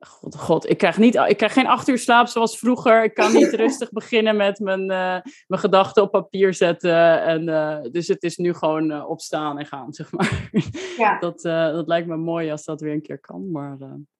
God, 0.00 0.36
God, 0.36 0.70
ik 0.70 0.78
krijg, 0.78 0.98
niet, 0.98 1.14
ik 1.14 1.36
krijg 1.36 1.52
geen 1.52 1.66
acht 1.66 1.88
uur 1.88 1.98
slaap 1.98 2.26
zoals 2.26 2.58
vroeger. 2.58 3.04
Ik 3.04 3.14
kan 3.14 3.32
niet 3.32 3.52
rustig 3.64 3.90
beginnen 3.90 4.36
met 4.36 4.58
mijn, 4.58 4.80
eh, 4.80 5.20
mijn 5.46 5.60
gedachten 5.60 6.02
op 6.02 6.10
papier 6.10 6.54
zetten. 6.54 7.22
En, 7.22 7.48
eh, 7.48 7.90
dus 7.90 8.08
het 8.08 8.22
is 8.22 8.36
nu 8.36 8.54
gewoon 8.54 8.90
eh, 8.90 9.10
opstaan 9.10 9.58
en 9.58 9.66
gaan, 9.66 9.92
zeg 9.92 10.12
maar. 10.12 10.50
Ja. 10.96 11.18
Dat, 11.28 11.42
dat 11.42 11.88
lijkt 11.88 12.08
me 12.08 12.16
mooi 12.16 12.50
als 12.50 12.64
dat 12.64 12.80
weer 12.80 12.92
een 12.92 13.02
keer 13.02 13.20
kan. 13.20 13.50
Maar 13.50 13.76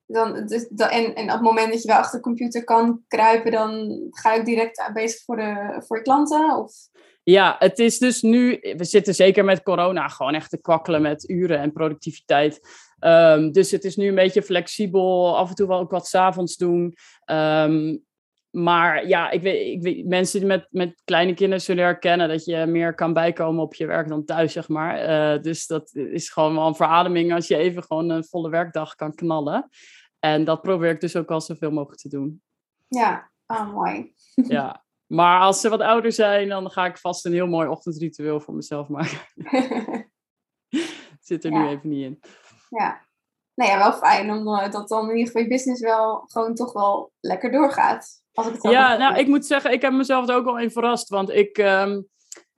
Dan, 0.06 0.46
dus, 0.46 0.68
da- 0.68 0.90
en, 0.90 1.14
en 1.14 1.24
op 1.24 1.30
het 1.30 1.40
moment 1.40 1.72
dat 1.72 1.82
je 1.82 1.88
wel 1.88 1.96
achter 1.96 2.18
de 2.18 2.24
computer 2.24 2.64
kan 2.64 3.02
kruipen, 3.08 3.50
dan 3.50 4.00
ga 4.10 4.32
je 4.32 4.38
ook 4.38 4.46
direct 4.46 4.90
bezig 4.92 5.22
voor, 5.24 5.36
de, 5.36 5.82
voor 5.86 5.96
je 5.96 6.02
klanten? 6.02 6.56
Of? 6.56 6.72
ja, 7.22 7.56
het 7.58 7.78
is 7.78 7.98
dus 7.98 8.22
nu... 8.22 8.58
We 8.76 8.84
zitten 8.84 9.14
zeker 9.14 9.44
met 9.44 9.62
corona 9.62 10.08
gewoon 10.08 10.34
echt 10.34 10.50
te 10.50 10.60
kwakkelen 10.60 11.02
met 11.02 11.28
uren 11.28 11.58
en 11.58 11.72
productiviteit. 11.72 12.60
Ehm, 12.98 13.50
dus 13.50 13.70
het 13.70 13.84
is 13.84 13.96
nu 13.96 14.08
een 14.08 14.14
beetje 14.14 14.42
flexibel. 14.42 15.37
Af 15.37 15.48
en 15.48 15.54
toe 15.54 15.68
wel 15.68 15.78
ook 15.78 15.90
wat 15.90 16.06
's 16.06 16.14
avonds 16.14 16.56
doen. 16.56 16.94
Ehm, 17.24 17.96
maar 18.50 19.06
ja, 19.08 19.30
ik 19.30 19.42
weet, 19.42 19.74
ik 19.74 19.82
weet, 19.82 20.06
mensen 20.06 20.46
met, 20.46 20.66
met 20.70 21.02
kleine 21.04 21.34
kinderen 21.34 21.62
zullen 21.62 21.84
herkennen 21.84 22.28
dat 22.28 22.44
je 22.44 22.66
meer 22.66 22.94
kan 22.94 23.12
bijkomen 23.12 23.62
op 23.62 23.74
je 23.74 23.87
werk 23.87 24.08
dan 24.08 24.24
thuis, 24.24 24.52
zeg 24.52 24.68
maar. 24.68 24.96
Eh, 24.98 25.42
dus 25.42 25.66
dat 25.66 25.94
is 25.94 26.30
gewoon 26.30 26.54
wel 26.54 26.66
een 26.66 26.74
verademing 26.74 27.34
als 27.34 27.46
je 27.46 27.56
even 27.56 27.82
gewoon 27.82 28.11
een 28.11 28.24
volle 28.24 28.50
werkdag 28.50 28.94
kan 28.94 29.14
knallen. 29.14 29.68
En 30.18 30.44
dat 30.44 30.62
probeer 30.62 30.90
ik 30.90 31.00
dus 31.00 31.16
ook 31.16 31.30
al 31.30 31.40
zoveel 31.40 31.70
mogelijk 31.70 32.00
te 32.00 32.08
doen. 32.08 32.42
Ja, 32.88 33.30
oh, 33.46 33.72
mooi. 33.74 34.14
Ja, 34.34 34.84
maar 35.06 35.40
als 35.40 35.61
ze 35.61 35.68
wat 35.68 35.80
ouder 35.80 36.12
zijn, 36.12 36.48
dan 36.48 36.70
ga 36.70 36.87
ik 36.87 36.98
vast 36.98 37.24
een 37.24 37.32
heel 37.32 37.46
mooi 37.46 37.68
ochtendritueel 37.68 38.40
voor 38.40 38.54
mezelf 38.54 38.88
maken. 38.88 39.18
Zit 41.20 41.44
er 41.44 41.50
nu 41.50 41.68
even 41.68 41.88
niet 41.88 42.04
in. 42.04 42.20
Ja, 42.68 43.07
nou 43.54 43.70
ja, 43.70 43.78
wel 43.78 43.92
fijn 43.92 44.31
omdat 44.31 44.72
dat 44.72 44.88
dan 44.88 45.04
in 45.04 45.16
ieder 45.16 45.26
geval 45.26 45.42
je 45.42 45.48
business 45.48 45.81
wel 45.81 46.24
gewoon 46.26 46.54
toch 46.54 46.72
wel 46.72 47.12
lekker 47.20 47.50
doorgaat. 47.50 48.22
Als 48.33 48.46
ik 48.46 48.52
het 48.52 48.72
ja, 48.72 48.96
nou, 48.96 49.18
ik 49.18 49.26
moet 49.26 49.46
zeggen, 49.46 49.72
ik 49.72 49.83
heb 49.83 49.92
mezelf 49.92 50.28
er 50.28 50.35
ook 50.35 50.44
wel 50.44 50.59
in 50.59 50.70
verrast. 50.70 51.09
Want 51.09 51.31
ik, 51.31 51.59
ehm, 51.59 52.00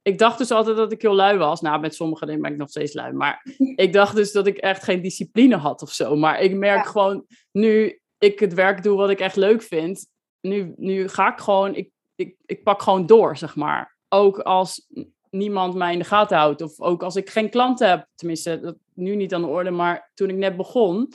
ik 0.02 0.18
dacht 0.18 0.38
dus 0.38 0.50
altijd 0.50 0.76
dat 0.76 0.92
ik 0.92 1.02
heel 1.02 1.14
lui 1.14 1.38
was. 1.38 1.60
Nou, 1.60 1.80
met 1.80 1.94
sommige 1.94 2.26
dingen 2.26 2.40
ben 2.40 2.52
ik 2.52 2.58
nog 2.58 2.68
steeds 2.68 2.92
lui. 2.92 3.12
Maar 3.12 3.42
ik 3.74 3.92
dacht 3.92 4.14
dus 4.14 4.32
dat 4.32 4.46
ik 4.46 4.56
echt 4.56 4.82
geen 4.82 5.02
discipline 5.02 5.56
had 5.56 5.82
of 5.82 5.90
zo. 5.92 6.16
Maar 6.16 6.40
ik 6.40 6.54
merk 6.54 6.86
gewoon, 6.86 7.24
nu 7.52 8.00
ik 8.18 8.40
het 8.40 8.54
werk 8.54 8.82
doe 8.82 8.96
wat 8.96 9.10
ik 9.10 9.20
echt 9.20 9.36
leuk 9.36 9.62
vind. 9.62 10.06
Nu, 10.40 10.72
nu 10.76 11.08
ga 11.08 11.32
ik 11.32 11.38
gewoon, 11.38 11.74
ik, 11.74 11.90
ik, 12.14 12.36
ik 12.46 12.62
pak 12.62 12.82
gewoon 12.82 13.06
door, 13.06 13.36
zeg 13.36 13.56
maar. 13.56 13.96
Ook 14.08 14.38
als 14.38 14.86
niemand 15.30 15.74
mij 15.74 15.92
in 15.92 15.98
de 15.98 16.04
gaten 16.04 16.36
houdt. 16.36 16.62
Of 16.62 16.80
ook 16.80 17.02
als 17.02 17.16
ik 17.16 17.30
geen 17.30 17.50
klanten 17.50 17.88
heb. 17.88 18.06
Tenminste, 18.14 18.60
dat 18.60 18.76
nu 19.00 19.16
niet 19.16 19.34
aan 19.34 19.40
de 19.40 19.46
orde. 19.46 19.70
Maar 19.70 20.10
toen 20.14 20.28
ik 20.28 20.36
net 20.36 20.56
begon, 20.56 21.12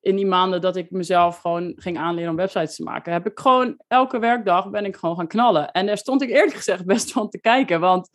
in 0.00 0.16
die 0.16 0.26
maanden 0.26 0.60
dat 0.60 0.76
ik 0.76 0.90
mezelf 0.90 1.38
gewoon 1.38 1.72
ging 1.76 1.98
aanleren 1.98 2.30
om 2.30 2.36
websites 2.36 2.76
te 2.76 2.82
maken, 2.82 3.12
heb 3.12 3.26
ik 3.26 3.38
gewoon 3.38 3.82
elke 3.86 4.18
werkdag 4.18 4.70
ben 4.70 4.84
ik 4.84 4.96
gewoon 4.96 5.16
gaan 5.16 5.28
knallen. 5.28 5.70
En 5.70 5.86
daar 5.86 5.98
stond 5.98 6.22
ik 6.22 6.30
eerlijk 6.30 6.56
gezegd 6.62 6.84
best 6.84 7.12
van 7.12 7.28
te 7.28 7.40
kijken. 7.40 7.80
Want 7.80 8.08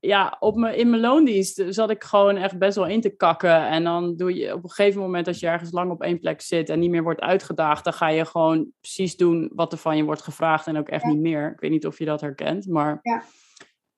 ja, 0.00 0.36
op 0.40 0.56
me, 0.56 0.76
in 0.76 0.90
mijn 0.90 1.02
loondienst 1.02 1.62
zat 1.68 1.90
ik 1.90 2.04
gewoon 2.04 2.36
echt 2.36 2.58
best 2.58 2.76
wel 2.76 2.86
in 2.86 3.00
te 3.00 3.16
kakken. 3.16 3.66
En 3.68 3.84
dan 3.84 4.16
doe 4.16 4.34
je 4.34 4.54
op 4.54 4.64
een 4.64 4.70
gegeven 4.70 5.00
moment, 5.00 5.26
als 5.26 5.40
je 5.40 5.46
ergens 5.46 5.72
lang 5.72 5.90
op 5.90 6.02
één 6.02 6.18
plek 6.18 6.40
zit 6.40 6.68
en 6.68 6.78
niet 6.78 6.90
meer 6.90 7.02
wordt 7.02 7.20
uitgedaagd, 7.20 7.84
dan 7.84 7.92
ga 7.92 8.08
je 8.08 8.24
gewoon 8.24 8.72
precies 8.80 9.16
doen 9.16 9.50
wat 9.54 9.72
er 9.72 9.78
van 9.78 9.96
je 9.96 10.04
wordt 10.04 10.22
gevraagd 10.22 10.66
en 10.66 10.76
ook 10.76 10.88
echt 10.88 11.04
niet 11.04 11.20
meer. 11.20 11.52
Ik 11.52 11.60
weet 11.60 11.70
niet 11.70 11.86
of 11.86 11.98
je 11.98 12.04
dat 12.04 12.20
herkent, 12.20 12.66
maar. 12.66 12.98
Ja. 13.02 13.22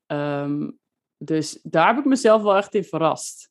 Ehm, 0.06 0.70
dus 1.18 1.60
daar 1.62 1.86
heb 1.86 1.98
ik 1.98 2.04
mezelf 2.04 2.42
wel 2.42 2.56
echt 2.56 2.74
in 2.74 2.84
verrast. 2.84 3.50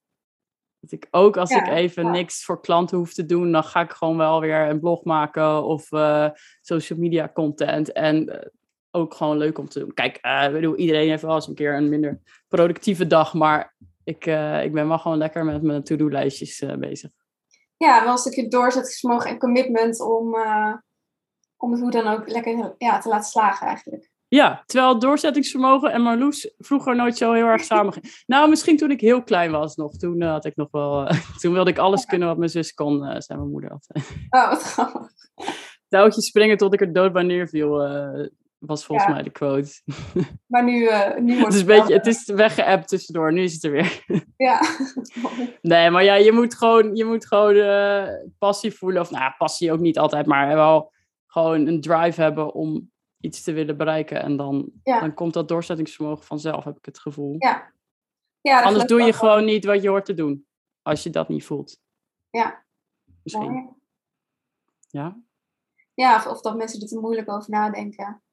Dat 0.85 0.99
ik 0.99 1.07
ook 1.11 1.37
als 1.37 1.49
ik 1.49 1.67
even 1.67 2.11
niks 2.11 2.45
voor 2.45 2.61
klanten 2.61 2.97
hoef 2.97 3.13
te 3.13 3.25
doen, 3.25 3.51
dan 3.51 3.63
ga 3.63 3.81
ik 3.81 3.91
gewoon 3.91 4.17
wel 4.17 4.39
weer 4.39 4.69
een 4.69 4.79
blog 4.79 5.03
maken 5.03 5.63
of 5.63 5.91
uh, 5.91 6.29
social 6.61 6.99
media 6.99 7.31
content. 7.33 7.91
En 7.91 8.29
uh, 8.29 8.35
ook 8.91 9.13
gewoon 9.13 9.37
leuk 9.37 9.57
om 9.57 9.69
te 9.69 9.79
doen. 9.79 9.93
Kijk, 9.93 10.19
uh, 10.21 10.47
bedoel, 10.51 10.75
iedereen 10.75 11.09
heeft 11.09 11.21
wel 11.21 11.35
eens 11.35 11.47
een 11.47 11.55
keer 11.55 11.75
een 11.75 11.89
minder 11.89 12.19
productieve 12.47 13.07
dag, 13.07 13.33
maar 13.33 13.75
ik, 14.03 14.25
ik 14.63 14.73
ben 14.73 14.87
wel 14.87 14.99
gewoon 14.99 15.17
lekker 15.17 15.45
met 15.45 15.61
mijn 15.61 15.83
to-do-lijstjes 15.83 16.63
bezig. 16.79 17.09
Ja, 17.77 18.03
wel 18.03 18.11
een 18.11 18.17
stukje 18.17 18.47
doorzettingsvermogen 18.47 19.29
en 19.29 19.39
commitment 19.39 20.01
om, 20.01 20.35
om 21.57 21.71
het 21.71 21.81
hoe 21.81 21.91
dan 21.91 22.07
ook 22.07 22.29
lekker 22.29 22.75
ja, 22.77 22.99
te 22.99 23.09
laten 23.09 23.29
slagen 23.29 23.67
eigenlijk. 23.67 24.13
Ja, 24.35 24.63
terwijl 24.65 24.99
doorzettingsvermogen 24.99 25.91
en 25.91 26.01
Marloes 26.01 26.53
vroeger 26.57 26.95
nooit 26.95 27.17
zo 27.17 27.33
heel 27.33 27.45
erg 27.45 27.63
samen 27.73 27.93
gingen. 27.93 28.09
Nou, 28.25 28.49
misschien 28.49 28.77
toen 28.77 28.91
ik 28.91 29.01
heel 29.01 29.23
klein 29.23 29.51
was 29.51 29.75
nog. 29.75 29.97
Toen 29.97 30.21
uh, 30.21 30.29
had 30.29 30.45
ik 30.45 30.55
nog 30.55 30.67
wel... 30.71 31.01
Uh, 31.01 31.19
toen 31.41 31.53
wilde 31.53 31.69
ik 31.69 31.77
alles 31.77 32.05
kunnen 32.05 32.27
wat 32.27 32.37
mijn 32.37 32.49
zus 32.49 32.73
kon, 32.73 32.95
uh, 32.95 33.15
zei 33.17 33.39
mijn 33.39 33.51
moeder 33.51 33.69
altijd. 33.69 34.11
Oh, 34.29 34.49
wat 34.49 34.61
grappig. 34.63 35.11
Touwtjes 35.89 36.25
springen 36.25 36.57
tot 36.57 36.73
ik 36.73 36.81
er 36.81 36.93
dood 36.93 37.13
bij 37.13 37.23
neerviel, 37.23 37.69
was 38.57 38.85
volgens 38.85 39.07
mij 39.09 39.23
de 39.23 39.29
quote. 39.29 39.81
Maar 40.45 40.63
nu, 40.63 40.89
nu 41.19 41.39
wordt 41.39 41.53
het... 41.53 41.53
Is 41.53 41.59
een 41.59 41.65
beetje, 41.65 41.93
het 41.93 42.07
is 42.07 42.25
weggeappt 42.25 42.87
tussendoor, 42.87 43.33
nu 43.33 43.43
is 43.43 43.53
het 43.53 43.63
er 43.63 43.71
weer. 43.71 44.03
Ja. 44.37 44.61
nee, 45.61 45.89
maar 45.89 46.03
ja, 46.03 46.15
je 46.15 46.31
moet 46.31 46.55
gewoon, 46.55 46.95
je 46.95 47.05
moet 47.05 47.27
gewoon 47.27 47.55
passie 48.37 48.71
voelen. 48.71 49.01
Of 49.01 49.11
nou, 49.11 49.33
passie 49.37 49.71
ook 49.71 49.79
niet 49.79 49.97
altijd, 49.97 50.25
maar 50.25 50.55
wel 50.55 50.91
gewoon 51.27 51.67
een 51.67 51.81
drive 51.81 52.21
hebben 52.21 52.53
om 52.53 52.89
iets 53.25 53.43
te 53.43 53.53
willen 53.53 53.77
bereiken. 53.77 54.21
En 54.21 54.38
dan, 54.38 54.71
dan 54.83 55.13
komt 55.13 55.33
dat 55.33 55.47
doorzettingsvermogen 55.47 56.25
vanzelf, 56.25 56.63
heb 56.63 56.77
ik 56.77 56.85
het 56.85 56.99
gevoel. 56.99 57.35
Ja. 57.38 57.71
ja 58.41 58.61
Anders 58.61 58.85
doe 58.85 59.01
je 59.01 59.13
gewoon 59.13 59.45
niet 59.45 59.65
wat 59.65 59.81
je 59.81 59.89
hoort 59.89 60.05
te 60.05 60.13
doen. 60.13 60.47
Als 60.81 61.03
je 61.03 61.09
dat 61.09 61.29
niet 61.29 61.45
voelt. 61.45 61.81
Ja. 62.29 62.65
Misschien. 63.23 63.75
Ja? 64.88 65.17
Ja, 65.93 66.15
of, 66.15 66.27
of 66.27 66.41
dat 66.41 66.55
mensen 66.55 66.81
er 66.81 66.88
te 66.88 66.99
moeilijk 66.99 67.31
over 67.31 67.49
nadenken. 67.49 68.23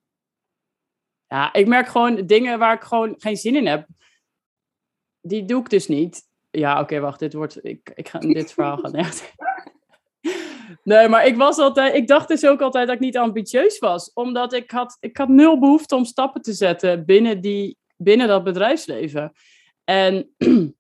Ja, 1.27 1.53
ik 1.53 1.67
merk 1.67 1.89
gewoon 1.89 2.27
dingen 2.27 2.59
waar 2.59 2.75
ik 2.75 2.83
gewoon 2.83 3.15
geen 3.19 3.37
zin 3.37 3.57
in 3.57 3.67
heb. 3.67 3.89
Die 5.21 5.45
doe 5.45 5.61
ik 5.61 5.71
dus 5.71 5.89
niet. 5.89 6.31
Ja, 6.51 6.81
oké, 6.81 7.01
wacht. 7.01 7.19
Dit 7.19 7.33
wordt. 7.33 7.65
Ik, 7.65 7.93
ik 7.95 8.09
ga 8.09 8.19
dit 8.39 8.53
verhaal 8.53 8.77
gaan 8.77 8.95
echt. 8.95 9.33
Nee, 10.83 11.09
maar 11.09 11.27
ik 11.27 11.37
was 11.37 11.59
altijd, 11.59 11.95
ik 11.95 12.07
dacht 12.07 12.29
dus 12.29 12.47
ook 12.47 12.61
altijd 12.61 12.87
dat 12.87 12.95
ik 12.95 13.01
niet 13.01 13.17
ambitieus 13.17 13.79
was. 13.79 14.13
Omdat 14.13 14.53
ik 14.53 14.71
had, 14.71 14.97
ik 15.01 15.17
had 15.17 15.29
nul 15.29 15.59
behoefte 15.59 15.95
om 15.95 16.05
stappen 16.05 16.43
te 16.43 16.53
zetten 16.53 17.05
binnen, 17.05 17.41
die, 17.41 17.77
binnen 17.97 18.29
dat 18.29 18.45
bedrijfsleven. 18.45 19.33
En 19.85 20.35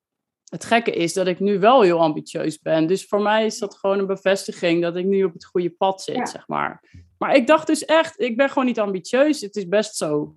het 0.55 0.64
gekke 0.64 0.92
is 0.92 1.12
dat 1.12 1.26
ik 1.26 1.40
nu 1.40 1.59
wel 1.59 1.83
heel 1.83 2.00
ambitieus 2.00 2.59
ben. 2.59 2.87
Dus 2.87 3.07
voor 3.07 3.22
mij 3.22 3.44
is 3.44 3.59
dat 3.59 3.76
gewoon 3.76 3.98
een 3.98 4.07
bevestiging 4.07 4.83
dat 4.83 4.96
ik 4.96 5.05
nu 5.05 5.24
op 5.24 5.33
het 5.33 5.44
goede 5.44 5.70
pad 5.70 6.02
zit, 6.02 6.28
zeg 6.28 6.48
maar. 6.48 6.83
Maar 7.18 7.35
ik 7.35 7.46
dacht 7.46 7.66
dus 7.66 7.85
echt, 7.85 8.20
ik 8.20 8.37
ben 8.37 8.48
gewoon 8.48 8.66
niet 8.66 8.81
ambitieus. 8.81 9.40
Het 9.40 9.57
is 9.57 9.68
best 9.68 9.96
zo. 9.96 10.37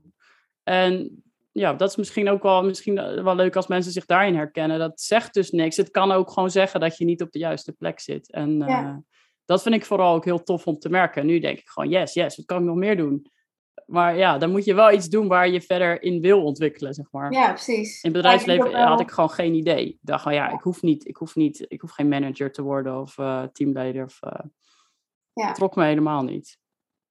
En 0.63 1.23
ja, 1.51 1.73
dat 1.73 1.89
is 1.89 1.95
misschien 1.95 2.29
ook 2.29 2.43
wel, 2.43 2.63
misschien 2.63 3.23
wel 3.23 3.35
leuk 3.35 3.55
als 3.55 3.67
mensen 3.67 3.91
zich 3.91 4.05
daarin 4.05 4.35
herkennen. 4.35 4.79
Dat 4.79 5.01
zegt 5.01 5.33
dus 5.33 5.51
niks. 5.51 5.77
Het 5.77 5.91
kan 5.91 6.11
ook 6.11 6.31
gewoon 6.31 6.51
zeggen 6.51 6.79
dat 6.79 6.97
je 6.97 7.05
niet 7.05 7.21
op 7.21 7.31
de 7.31 7.39
juiste 7.39 7.71
plek 7.71 7.99
zit. 7.99 8.31
En 8.31 8.57
ja. 8.57 8.83
Eh, 8.83 8.95
dat 9.45 9.61
vind 9.61 9.75
ik 9.75 9.85
vooral 9.85 10.15
ook 10.15 10.25
heel 10.25 10.43
tof 10.43 10.67
om 10.67 10.79
te 10.79 10.89
merken. 10.89 11.25
Nu 11.25 11.39
denk 11.39 11.57
ik 11.57 11.67
gewoon, 11.67 11.89
yes, 11.89 12.13
yes, 12.13 12.35
wat 12.35 12.45
kan 12.45 12.57
ik 12.57 12.63
nog 12.63 12.75
meer 12.75 12.97
doen? 12.97 13.29
Maar 13.85 14.17
ja, 14.17 14.37
dan 14.37 14.51
moet 14.51 14.65
je 14.65 14.73
wel 14.73 14.91
iets 14.91 15.09
doen 15.09 15.27
waar 15.27 15.49
je 15.49 15.61
verder 15.61 16.01
in 16.01 16.21
wil 16.21 16.43
ontwikkelen, 16.43 16.93
zeg 16.93 17.11
maar. 17.11 17.31
Ja, 17.31 17.51
precies. 17.51 18.01
In 18.03 18.11
het 18.11 18.21
bedrijfsleven 18.21 18.73
had 18.73 18.99
ik 18.99 19.11
gewoon 19.11 19.29
geen 19.29 19.53
idee. 19.53 19.87
Ik 19.87 19.97
dacht 20.01 20.23
van 20.23 20.33
ja, 20.33 20.49
ik 20.49 20.61
hoef 20.61 20.81
niet, 20.81 21.07
ik 21.07 21.15
hoef 21.15 21.35
niet, 21.35 21.65
ik 21.67 21.81
hoef 21.81 21.91
geen 21.91 22.07
manager 22.07 22.51
te 22.51 22.61
worden 22.61 23.01
of 23.01 23.17
uh, 23.17 23.43
teamleider. 23.43 24.03
Of, 24.03 24.19
uh, 24.23 24.45
ja. 25.33 25.51
trok 25.51 25.75
me 25.75 25.85
helemaal 25.85 26.23
niet. 26.23 26.57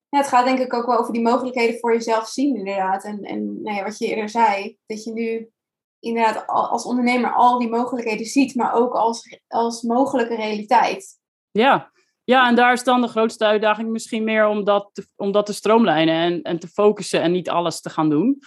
Ja, 0.09 0.19
het 0.19 0.29
gaat 0.29 0.45
denk 0.45 0.59
ik 0.59 0.75
ook 0.75 0.87
wel 0.87 0.99
over 0.99 1.13
die 1.13 1.23
mogelijkheden 1.23 1.79
voor 1.79 1.93
jezelf 1.93 2.29
zien, 2.29 2.57
inderdaad. 2.57 3.05
En, 3.05 3.23
en 3.23 3.63
nou 3.63 3.77
ja, 3.77 3.83
wat 3.83 3.99
je 3.99 4.07
eerder 4.07 4.29
zei, 4.29 4.79
dat 4.87 5.05
je 5.05 5.13
nu 5.13 5.51
inderdaad 5.99 6.47
als 6.47 6.85
ondernemer 6.85 7.33
al 7.33 7.59
die 7.59 7.69
mogelijkheden 7.69 8.27
ziet, 8.27 8.55
maar 8.55 8.75
ook 8.75 8.95
als, 8.95 9.41
als 9.49 9.83
mogelijke 9.83 10.35
realiteit. 10.35 11.19
Ja, 11.51 11.93
ja, 12.25 12.49
en 12.49 12.55
daar 12.55 12.73
is 12.73 12.85
dan 12.85 13.01
de 13.01 13.09
grootste 13.09 13.45
uitdaging 13.45 13.89
misschien 13.89 14.25
meer 14.25 14.47
om 14.47 14.65
dat 14.65 14.91
te, 14.93 15.07
om 15.17 15.33
dat 15.33 15.47
te 15.47 15.53
stroomlijnen 15.53 16.15
en, 16.15 16.43
en 16.43 16.59
te 16.59 16.69
focussen 16.69 17.23
en 17.23 17.33
niet 17.33 17.51
alles 17.51 17.81
te 17.81 17.91
gaan 17.91 18.11
doen. 18.11 18.39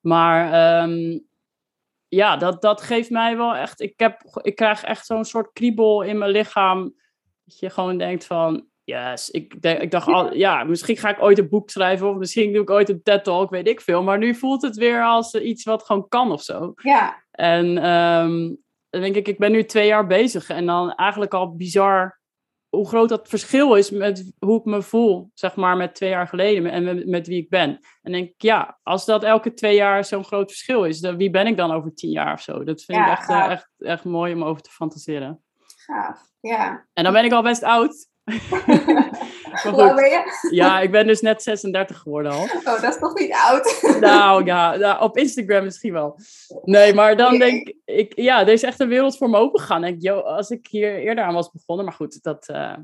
Maar 0.00 0.82
um, 0.82 1.26
ja, 2.08 2.36
dat, 2.36 2.62
dat 2.62 2.82
geeft 2.82 3.10
mij 3.10 3.36
wel 3.36 3.54
echt. 3.54 3.80
Ik, 3.80 3.94
heb, 3.96 4.20
ik 4.42 4.56
krijg 4.56 4.82
echt 4.82 5.06
zo'n 5.06 5.24
soort 5.24 5.52
kriebel 5.52 6.02
in 6.02 6.18
mijn 6.18 6.30
lichaam. 6.30 6.94
Dat 7.44 7.58
je 7.58 7.70
gewoon 7.70 7.98
denkt 7.98 8.26
van. 8.26 8.66
Yes, 8.84 9.30
ik, 9.30 9.62
denk, 9.62 9.80
ik 9.80 9.90
dacht 9.90 10.06
al, 10.06 10.34
ja, 10.34 10.64
misschien 10.64 10.96
ga 10.96 11.08
ik 11.08 11.22
ooit 11.22 11.38
een 11.38 11.48
boek 11.48 11.70
schrijven 11.70 12.08
of 12.08 12.16
misschien 12.16 12.52
doe 12.52 12.62
ik 12.62 12.70
ooit 12.70 12.88
een 12.88 13.02
TED-talk, 13.02 13.50
weet 13.50 13.68
ik 13.68 13.80
veel. 13.80 14.02
Maar 14.02 14.18
nu 14.18 14.34
voelt 14.34 14.62
het 14.62 14.76
weer 14.76 15.04
als 15.04 15.34
iets 15.34 15.64
wat 15.64 15.82
gewoon 15.82 16.08
kan 16.08 16.32
of 16.32 16.42
zo. 16.42 16.72
Ja. 16.82 17.24
En 17.30 17.90
um, 17.90 18.62
dan 18.90 19.00
denk 19.00 19.14
ik, 19.14 19.28
ik 19.28 19.38
ben 19.38 19.52
nu 19.52 19.64
twee 19.64 19.86
jaar 19.86 20.06
bezig 20.06 20.48
en 20.48 20.66
dan 20.66 20.92
eigenlijk 20.92 21.34
al 21.34 21.56
bizar 21.56 22.20
hoe 22.74 22.88
groot 22.88 23.08
dat 23.08 23.28
verschil 23.28 23.74
is 23.74 23.90
met 23.90 24.32
hoe 24.38 24.58
ik 24.58 24.64
me 24.64 24.82
voel, 24.82 25.30
zeg 25.34 25.56
maar, 25.56 25.76
met 25.76 25.94
twee 25.94 26.10
jaar 26.10 26.28
geleden 26.28 26.70
en 26.70 26.84
met, 26.84 27.06
met 27.06 27.26
wie 27.26 27.42
ik 27.42 27.48
ben. 27.48 27.78
En 28.02 28.12
denk 28.12 28.28
ik, 28.28 28.42
ja, 28.42 28.78
als 28.82 29.04
dat 29.04 29.24
elke 29.24 29.54
twee 29.54 29.74
jaar 29.74 30.04
zo'n 30.04 30.24
groot 30.24 30.50
verschil 30.50 30.84
is, 30.84 31.00
dan 31.00 31.16
wie 31.16 31.30
ben 31.30 31.46
ik 31.46 31.56
dan 31.56 31.72
over 31.72 31.94
tien 31.94 32.10
jaar 32.10 32.32
of 32.32 32.40
zo? 32.40 32.64
Dat 32.64 32.82
vind 32.82 32.98
ik 32.98 33.06
echt, 33.06 33.30
uh, 33.30 33.50
echt, 33.50 33.70
echt 33.78 34.04
mooi 34.04 34.34
om 34.34 34.44
over 34.44 34.62
te 34.62 34.70
fantaseren. 34.70 35.42
Gaaf, 35.76 36.20
ja. 36.40 36.86
En 36.92 37.04
dan 37.04 37.12
ben 37.12 37.24
ik 37.24 37.32
al 37.32 37.42
best 37.42 37.62
oud. 37.62 38.08
Hoe 39.62 39.94
ben 39.94 40.10
je? 40.10 40.48
Ja, 40.50 40.80
ik 40.80 40.90
ben 40.90 41.06
dus 41.06 41.20
net 41.20 41.42
36 41.42 41.98
geworden 41.98 42.32
al. 42.32 42.42
Oh, 42.42 42.64
dat 42.64 42.82
is 42.82 42.98
toch 42.98 43.18
niet 43.18 43.32
oud? 43.32 43.82
nou 44.00 44.44
ja, 44.44 44.76
nou, 44.76 45.02
op 45.02 45.16
Instagram 45.16 45.64
misschien 45.64 45.92
wel. 45.92 46.18
Nee, 46.62 46.94
maar 46.94 47.16
dan 47.16 47.38
denk 47.38 47.74
ik, 47.84 48.12
ja, 48.16 48.40
er 48.40 48.52
is 48.52 48.62
echt 48.62 48.80
een 48.80 48.88
wereld 48.88 49.16
voor 49.16 49.30
me 49.30 49.38
open 49.38 49.60
gegaan. 49.60 49.84
Ik, 49.84 50.02
yo, 50.02 50.18
als 50.20 50.50
ik 50.50 50.66
hier 50.66 50.98
eerder 50.98 51.24
aan 51.24 51.34
was 51.34 51.50
begonnen, 51.50 51.84
maar 51.84 51.94
goed, 51.94 52.22
dat... 52.22 52.48
Uh, 52.48 52.76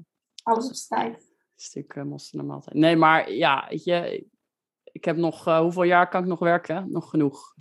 Alles 0.42 0.66
op 0.66 0.98
tijd. 0.98 1.14
Een 1.14 1.26
stuk 1.54 1.94
uh, 1.94 2.04
normaal. 2.30 2.62
Nee, 2.64 2.96
maar 2.96 3.33
ja, 3.33 3.66
weet 3.68 3.85
je, 3.85 4.26
ik 4.85 5.04
heb 5.04 5.16
nog, 5.16 5.48
uh, 5.48 5.61
hoeveel 5.61 5.83
jaar 5.83 6.09
kan 6.09 6.22
ik 6.22 6.28
nog 6.28 6.38
werken? 6.38 6.87
Nog 6.90 7.11
genoeg. 7.11 7.54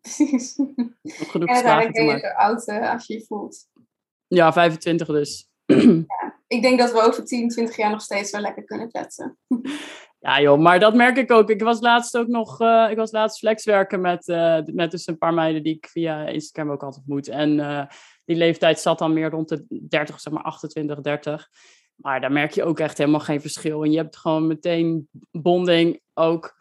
Precies. 0.00 0.56
nog 1.02 1.30
genoeg 1.30 1.48
en 1.48 1.54
uiteindelijk 1.54 1.94
ben 1.94 2.18
je 2.18 2.36
oud 2.36 2.68
als 2.92 3.06
je 3.06 3.14
je 3.14 3.24
voelt. 3.24 3.68
Ja, 4.26 4.52
25 4.52 5.06
dus. 5.06 5.50
ja 5.66 6.35
ik 6.46 6.62
denk 6.62 6.78
dat 6.78 6.92
we 6.92 7.00
over 7.00 7.24
10, 7.24 7.48
20 7.48 7.76
jaar 7.76 7.90
nog 7.90 8.00
steeds 8.00 8.30
wel 8.30 8.40
lekker 8.40 8.64
kunnen 8.64 8.90
kletsen. 8.90 9.38
Ja 10.18 10.40
joh, 10.40 10.58
maar 10.58 10.80
dat 10.80 10.94
merk 10.94 11.16
ik 11.16 11.30
ook. 11.30 11.50
Ik 11.50 11.62
was 11.62 11.80
laatst 11.80 12.16
ook 12.16 12.26
nog, 12.26 12.60
uh, 12.60 12.86
ik 12.90 12.96
was 12.96 13.10
laatst 13.10 13.38
flexwerken 13.38 14.00
met, 14.00 14.28
uh, 14.28 14.58
met 14.64 14.90
dus 14.90 15.06
een 15.06 15.18
paar 15.18 15.34
meiden 15.34 15.62
die 15.62 15.76
ik 15.76 15.86
via 15.86 16.26
Instagram 16.26 16.70
ook 16.70 16.82
altijd 16.82 17.06
moet. 17.06 17.28
En 17.28 17.58
uh, 17.58 17.84
die 18.24 18.36
leeftijd 18.36 18.80
zat 18.80 18.98
dan 18.98 19.12
meer 19.12 19.30
rond 19.30 19.48
de 19.48 19.86
30, 19.88 20.20
zeg 20.20 20.32
maar 20.32 20.42
28, 20.42 21.00
30. 21.00 21.48
Maar 21.94 22.20
daar 22.20 22.32
merk 22.32 22.50
je 22.50 22.64
ook 22.64 22.80
echt 22.80 22.98
helemaal 22.98 23.20
geen 23.20 23.40
verschil. 23.40 23.84
En 23.84 23.90
je 23.90 23.96
hebt 23.96 24.16
gewoon 24.16 24.46
meteen 24.46 25.08
bonding 25.30 26.00
ook 26.14 26.56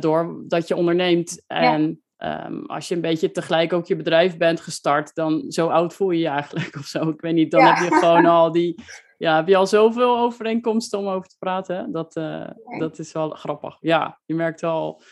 door 0.00 0.44
dat 0.48 0.68
je 0.68 0.76
onderneemt. 0.76 1.42
En 1.46 1.88
ja. 1.88 1.94
Um, 2.24 2.66
als 2.66 2.88
je 2.88 2.94
een 2.94 3.00
beetje 3.00 3.30
tegelijk 3.30 3.72
ook 3.72 3.86
je 3.86 3.96
bedrijf 3.96 4.36
bent 4.36 4.60
gestart, 4.60 5.14
dan 5.14 5.44
zo 5.48 5.68
oud 5.68 5.94
voel 5.94 6.10
je 6.10 6.20
je 6.20 6.28
eigenlijk 6.28 6.76
of 6.80 6.84
zo. 6.84 7.08
Ik 7.08 7.20
weet 7.20 7.34
niet, 7.34 7.50
dan 7.50 7.60
ja. 7.60 7.74
heb 7.74 7.88
je 7.88 7.98
gewoon 7.98 8.26
al 8.26 8.52
die 8.52 8.82
ja, 9.20 9.36
heb 9.36 9.48
je 9.48 9.56
al 9.56 9.66
zoveel 9.66 10.18
overeenkomsten 10.18 10.98
om 10.98 11.08
over 11.08 11.28
te 11.28 11.36
praten. 11.38 11.92
Dat, 11.92 12.16
uh, 12.16 12.50
dat 12.78 12.98
is 12.98 13.12
wel 13.12 13.30
grappig. 13.30 13.76
Ja, 13.80 14.20
je 14.24 14.34
merkt 14.34 14.60
wel. 14.60 15.02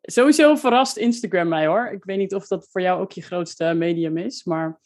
Sowieso 0.00 0.54
verrast 0.54 0.96
Instagram 0.96 1.48
mij 1.48 1.66
hoor. 1.66 1.86
Ik 1.86 2.04
weet 2.04 2.18
niet 2.18 2.34
of 2.34 2.46
dat 2.46 2.68
voor 2.70 2.80
jou 2.80 3.00
ook 3.00 3.12
je 3.12 3.22
grootste 3.22 3.64
medium 3.74 4.16
is, 4.16 4.44
maar. 4.44 4.80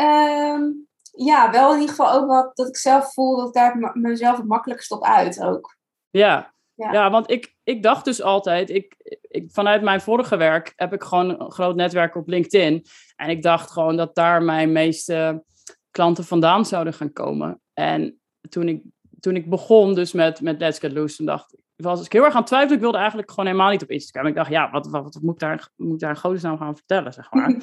Um, 0.00 0.88
ja, 1.12 1.50
wel 1.50 1.72
in 1.72 1.80
ieder 1.80 1.94
geval 1.94 2.12
ook 2.12 2.26
wat 2.26 2.56
dat 2.56 2.68
ik 2.68 2.76
zelf 2.76 3.12
voel 3.12 3.36
dat 3.36 3.46
ik 3.46 3.54
daar 3.54 3.90
mezelf 3.94 4.36
het 4.36 4.46
makkelijkst 4.46 4.90
op 4.90 5.04
uit 5.04 5.42
ook. 5.42 5.76
Ja, 6.10 6.54
ja. 6.82 6.92
ja 6.92 7.10
want 7.10 7.30
ik, 7.30 7.54
ik 7.64 7.82
dacht 7.82 8.04
dus 8.04 8.22
altijd, 8.22 8.70
ik, 8.70 8.94
ik, 9.28 9.48
vanuit 9.50 9.82
mijn 9.82 10.00
vorige 10.00 10.36
werk 10.36 10.72
heb 10.76 10.92
ik 10.92 11.02
gewoon 11.02 11.40
een 11.40 11.50
groot 11.52 11.76
netwerk 11.76 12.14
op 12.14 12.28
LinkedIn. 12.28 12.84
En 13.16 13.28
ik 13.28 13.42
dacht 13.42 13.70
gewoon 13.70 13.96
dat 13.96 14.14
daar 14.14 14.42
mijn 14.42 14.72
meeste 14.72 15.44
klanten 15.90 16.24
vandaan 16.24 16.66
zouden 16.66 16.94
gaan 16.94 17.12
komen. 17.12 17.60
En 17.72 18.20
toen 18.48 18.68
ik, 18.68 18.82
toen 19.20 19.36
ik 19.36 19.50
begon 19.50 19.94
dus 19.94 20.12
met, 20.12 20.40
met 20.40 20.60
Let's 20.60 20.78
Get 20.78 20.92
Loose, 20.92 21.16
toen 21.16 21.26
dacht 21.26 21.52
ik, 21.52 21.60
was 21.76 22.04
ik 22.04 22.12
heel 22.12 22.24
erg 22.24 22.32
aan 22.32 22.38
het 22.38 22.46
twijfelen. 22.46 22.76
Ik 22.76 22.82
wilde 22.82 22.98
eigenlijk 22.98 23.30
gewoon 23.30 23.46
helemaal 23.46 23.70
niet 23.70 23.82
op 23.82 23.90
Instagram. 23.90 24.26
Ik 24.26 24.34
dacht, 24.34 24.50
ja, 24.50 24.70
wat, 24.70 24.86
wat, 24.86 25.02
wat 25.02 25.18
moet, 25.22 25.34
ik 25.34 25.40
daar, 25.40 25.68
moet 25.76 25.94
ik 25.94 26.00
daar 26.00 26.10
in 26.10 26.16
godesnaam 26.16 26.58
gaan 26.58 26.76
vertellen, 26.76 27.12
zeg 27.12 27.30
maar. 27.30 27.56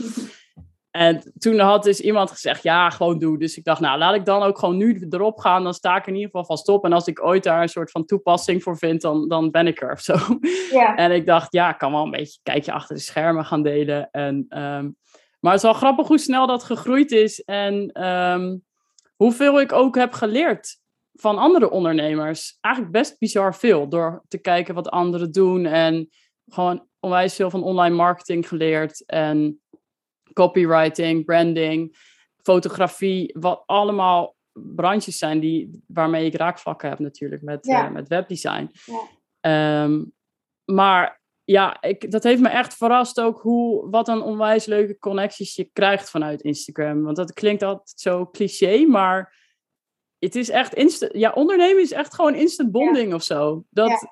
en 1.00 1.32
toen 1.38 1.60
had 1.60 1.84
dus 1.84 2.02
iemand 2.02 2.32
gezegd, 2.32 2.64
ja, 2.64 2.90
gewoon 2.90 3.20
doe. 3.20 3.38
Dus 3.38 3.58
ik 3.58 3.64
dacht, 3.64 3.80
nou, 3.80 3.98
laat 3.98 4.16
ik 4.16 4.26
dan 4.26 4.44
ook 4.44 4.60
gewoon 4.60 4.78
nu 4.78 5.08
erop 5.10 5.40
gaan. 5.40 5.64
Dan 5.64 5.74
sta 5.74 5.98
ik 5.98 6.08
in 6.08 6.14
ieder 6.14 6.30
geval 6.30 6.46
van 6.46 6.58
stop. 6.58 6.86
En 6.86 6.94
als 6.94 7.08
ik 7.08 7.24
ooit 7.24 7.44
daar 7.44 7.62
een 7.62 7.70
soort 7.70 7.92
van 7.92 8.06
toepassing 8.06 8.64
voor 8.64 8.78
vind, 8.78 9.02
dan, 9.02 9.28
dan 9.28 9.52
ben 9.52 9.68
ik 9.68 9.82
er 9.82 9.92
of 9.92 10.00
zo. 10.00 10.16
Ja. 10.72 10.96
En 10.96 11.12
ik 11.12 11.26
dacht, 11.26 11.52
ja, 11.52 11.70
ik 11.70 11.78
kan 11.78 11.92
wel 11.92 12.04
een 12.04 12.12
beetje 12.12 12.40
een 12.44 12.54
kijkje 12.54 12.72
achter 12.72 12.96
de 12.96 13.02
schermen 13.02 13.46
gaan 13.46 13.64
delen. 13.64 14.10
En, 14.12 14.36
um, 14.36 14.96
maar 15.40 15.52
het 15.52 15.64
is 15.64 15.70
wel 15.70 15.74
grappig 15.74 16.08
hoe 16.08 16.18
snel 16.18 16.48
dat 16.48 16.64
gegroeid 16.64 17.12
is. 17.12 17.44
En 17.44 18.04
um, 18.08 18.64
hoeveel 19.16 19.62
ik 19.62 19.72
ook 19.72 19.96
heb 19.96 20.14
geleerd 20.14 20.80
van 21.14 21.38
andere 21.38 21.70
ondernemers. 21.70 22.58
Eigenlijk 22.62 22.94
best 22.94 23.20
bizar 23.20 23.56
veel. 23.56 23.90
Door 23.90 24.24
te 24.28 24.38
kijken 24.38 24.76
wat 24.76 24.90
anderen 24.90 25.32
doen. 25.32 25.66
En 25.66 26.10
gewoon 26.48 26.88
onwijs 27.00 27.36
veel 27.36 27.50
van 27.50 27.64
online 27.64 27.96
marketing 27.96 28.48
geleerd. 28.48 29.06
En 29.06 29.62
copywriting, 30.40 31.26
branding, 31.26 31.98
fotografie. 32.42 33.36
Wat 33.40 33.64
allemaal 33.66 34.36
branches 34.54 35.18
zijn 35.18 35.40
die, 35.40 35.84
waarmee 35.88 36.26
ik 36.26 36.36
raakvlakken 36.36 36.90
heb 36.90 37.00
natuurlijk 37.00 37.42
met, 37.42 37.66
ja. 37.66 37.86
uh, 37.86 37.92
met 37.92 38.08
webdesign. 38.08 38.72
Ja. 39.42 39.84
Um, 39.84 40.14
maar 40.66 41.22
ja, 41.44 41.82
ik, 41.82 42.12
dat 42.12 42.24
heeft 42.24 42.42
me 42.42 42.50
echt 42.50 42.76
verrast 42.76 43.22
ook 43.22 43.42
hoe, 43.42 43.90
wat 43.90 44.08
een 44.08 44.22
onwijs 44.22 44.66
leuke 44.66 44.98
connecties 44.98 45.56
je 45.56 45.70
krijgt 45.74 46.10
vanuit 46.10 46.42
Instagram. 46.42 47.04
Want 47.04 47.16
dat 47.16 47.34
klinkt 47.34 47.64
altijd 47.64 48.00
zo 48.00 48.26
cliché, 48.26 48.86
maar 48.86 49.36
het 50.20 50.36
is 50.36 50.50
echt 50.50 50.74
instant. 50.74 51.14
Ja, 51.14 51.32
ondernemen 51.32 51.82
is 51.82 51.92
echt 51.92 52.14
gewoon 52.14 52.36
instant 52.36 52.72
bonding 52.72 53.10
ja. 53.10 53.16
of 53.16 53.24
zo. 53.24 53.66
Dat, 53.70 53.90
ja. 53.90 54.12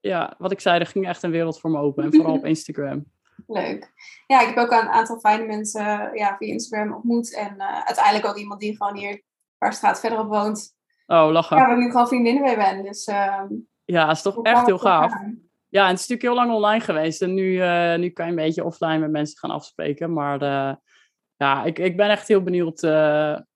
ja. 0.00 0.34
wat 0.38 0.52
ik 0.52 0.60
zei, 0.60 0.80
er 0.80 0.86
ging 0.86 1.06
echt 1.06 1.22
een 1.22 1.30
wereld 1.30 1.60
voor 1.60 1.70
me 1.70 1.78
open. 1.78 2.04
En 2.04 2.14
vooral 2.16 2.36
op 2.36 2.44
Instagram. 2.44 3.06
Leuk. 3.46 3.92
Ja, 4.26 4.40
ik 4.40 4.46
heb 4.46 4.56
ook 4.56 4.70
een 4.70 4.88
aantal 4.88 5.18
fijne 5.18 5.46
mensen 5.46 6.10
ja, 6.14 6.36
via 6.36 6.52
Instagram 6.52 6.94
ontmoet. 6.94 7.34
En 7.34 7.54
uh, 7.58 7.84
uiteindelijk 7.84 8.26
ook 8.26 8.36
iemand 8.36 8.60
die 8.60 8.76
gewoon 8.76 8.96
hier 8.96 9.10
een 9.10 9.22
paar 9.58 9.72
straat 9.72 10.00
verderop 10.00 10.28
woont. 10.28 10.74
Oh, 11.06 11.28
lachen. 11.30 11.56
Ja, 11.56 11.66
waar 11.66 11.76
ik 11.76 11.84
nu 11.84 11.90
gewoon 11.90 12.08
vriendinnen 12.08 12.42
mee 12.42 12.56
ben. 12.56 12.82
Dus, 12.82 13.06
uh, 13.06 13.42
ja, 13.84 14.06
dat 14.06 14.16
is 14.16 14.22
toch 14.22 14.42
echt 14.42 14.66
heel 14.66 14.78
gaaf. 14.78 15.12
Gaan. 15.12 15.40
Ja, 15.68 15.82
en 15.82 15.90
het 15.90 16.00
is 16.00 16.08
natuurlijk 16.08 16.22
heel 16.22 16.46
lang 16.46 16.52
online 16.52 16.84
geweest. 16.84 17.22
En 17.22 17.34
nu, 17.34 17.52
uh, 17.52 17.96
nu 17.96 18.10
kan 18.10 18.24
je 18.24 18.30
een 18.30 18.36
beetje 18.36 18.64
offline 18.64 18.98
met 18.98 19.10
mensen 19.10 19.38
gaan 19.38 19.50
afspreken. 19.50 20.12
Maar 20.12 20.38
ja, 21.36 21.64
ik, 21.64 21.78
ik 21.78 21.96
ben 21.96 22.10
echt 22.10 22.28
heel 22.28 22.42
benieuwd 22.42 22.80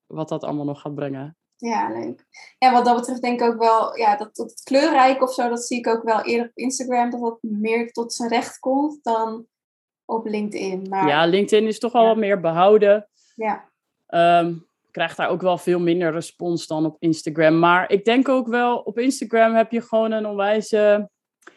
wat 0.06 0.28
dat 0.28 0.44
allemaal 0.44 0.64
nog 0.64 0.80
gaat 0.80 0.94
brengen. 0.94 1.36
Ja, 1.56 1.88
leuk. 1.88 2.26
Ja, 2.58 2.72
wat 2.72 2.84
dat 2.84 2.96
betreft 2.96 3.22
denk 3.22 3.40
ik 3.40 3.46
ook 3.46 3.58
wel, 3.58 3.96
ja, 3.96 4.16
dat, 4.16 4.36
dat 4.36 4.50
het 4.50 4.62
kleurrijk 4.62 5.22
of 5.22 5.32
zo, 5.32 5.48
dat 5.48 5.64
zie 5.64 5.78
ik 5.78 5.86
ook 5.86 6.02
wel 6.02 6.22
eerder 6.22 6.46
op 6.46 6.56
Instagram, 6.56 7.10
dat 7.10 7.20
dat 7.20 7.38
meer 7.40 7.92
tot 7.92 8.12
zijn 8.12 8.28
recht 8.28 8.58
komt 8.58 8.98
dan 9.02 9.46
op 10.10 10.26
LinkedIn. 10.26 10.86
Maar, 10.88 11.08
ja, 11.08 11.24
LinkedIn 11.26 11.66
is 11.66 11.78
toch 11.78 11.92
wel 11.92 12.02
ja. 12.02 12.08
wat 12.08 12.16
meer 12.16 12.40
behouden. 12.40 13.08
Ja. 13.34 13.68
Um, 14.40 14.68
krijgt 14.90 15.16
daar 15.16 15.28
ook 15.28 15.40
wel 15.40 15.58
veel 15.58 15.80
minder 15.80 16.12
respons 16.12 16.66
dan 16.66 16.84
op 16.84 16.96
Instagram. 16.98 17.58
Maar 17.58 17.90
ik 17.90 18.04
denk 18.04 18.28
ook 18.28 18.48
wel, 18.48 18.78
op 18.78 18.98
Instagram 18.98 19.54
heb 19.54 19.70
je 19.70 19.80
gewoon 19.80 20.12
een 20.12 20.26
onwijze 20.26 21.10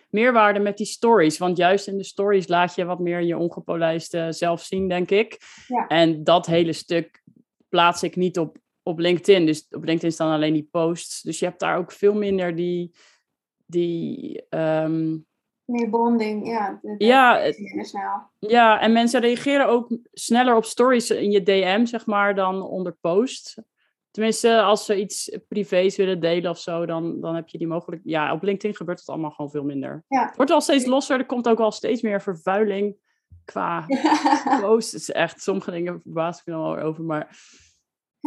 meerwaarde 0.10 0.60
met 0.60 0.78
die 0.78 0.86
stories. 0.86 1.38
Want 1.38 1.58
juist 1.58 1.88
in 1.88 1.98
de 1.98 2.04
stories 2.04 2.48
laat 2.48 2.76
je 2.76 2.86
wat 2.86 3.00
meer 3.00 3.22
je 3.22 3.38
ongepolijste 3.38 4.28
zelf 4.30 4.62
zien, 4.62 4.88
denk 4.88 5.12
ik. 5.12 5.38
Ja. 5.68 5.88
En 5.88 6.24
dat 6.24 6.46
hele 6.46 6.74
stuk 6.74 7.22
plaats 7.70 8.04
ik 8.04 8.16
niet 8.16 8.40
op 8.40 8.58
op 8.84 9.00
LinkedIn. 9.00 9.46
Dus 9.46 9.68
op 9.70 9.84
LinkedIn 9.84 10.12
staan 10.12 10.34
alleen 10.34 10.54
die 10.54 10.68
posts. 10.72 11.22
Dus 11.22 11.40
je 11.40 11.46
hebt 11.46 11.60
daar 11.60 11.78
ook 11.78 11.92
veel 11.92 12.14
minder 12.14 12.56
die. 12.56 12.92
die 13.66 14.44
um... 14.50 15.26
Meer 15.66 15.90
bonding, 15.90 16.48
ja. 16.48 16.80
Ja, 16.98 17.52
snel. 17.82 18.30
ja, 18.40 18.80
en 18.80 18.92
mensen 18.92 19.22
reageren 19.22 19.68
ook 19.68 19.98
sneller 20.12 20.56
op 20.56 20.66
stories 20.66 21.10
in 21.10 21.32
je 21.32 21.44
DM, 21.44 21.86
zeg 21.86 22.06
maar, 22.06 22.36
dan 22.36 22.62
onder 22.62 22.98
post. 23.02 23.62
Tenminste, 24.12 24.62
als 24.62 24.86
ze 24.86 25.00
iets 25.00 25.38
privés 25.48 25.96
willen 25.96 26.20
delen 26.20 26.52
of 26.52 26.60
zo, 26.60 26.86
dan, 26.86 27.22
dan 27.22 27.36
heb 27.36 27.48
je 27.48 27.58
die 27.58 27.68
mogelijk. 27.68 28.02
Ja, 28.06 28.34
op 28.34 28.44
LinkedIn 28.44 28.76
gebeurt 28.76 29.00
het 29.00 29.10
allemaal 29.10 29.32
gewoon 29.32 29.52
veel 29.52 29.64
minder. 29.64 30.04
Ja. 30.08 30.26
Het 30.26 30.36
wordt 30.36 30.52
wel 30.52 30.62
steeds 30.62 30.86
losser, 30.86 31.20
er 31.20 31.26
komt 31.26 31.48
ook 31.48 31.58
wel 31.58 31.72
steeds 31.72 32.02
meer 32.02 32.22
vervuiling 32.22 32.96
qua 33.46 33.86
posts. 34.62 34.92
Het 34.92 35.02
is 35.02 35.12
echt, 35.12 35.42
sommige 35.42 35.72
dingen 35.72 36.02
verbaas 36.02 36.40
ik 36.40 36.46
me 36.46 36.54
wel 36.54 36.78
over, 36.78 37.04
maar 37.04 37.38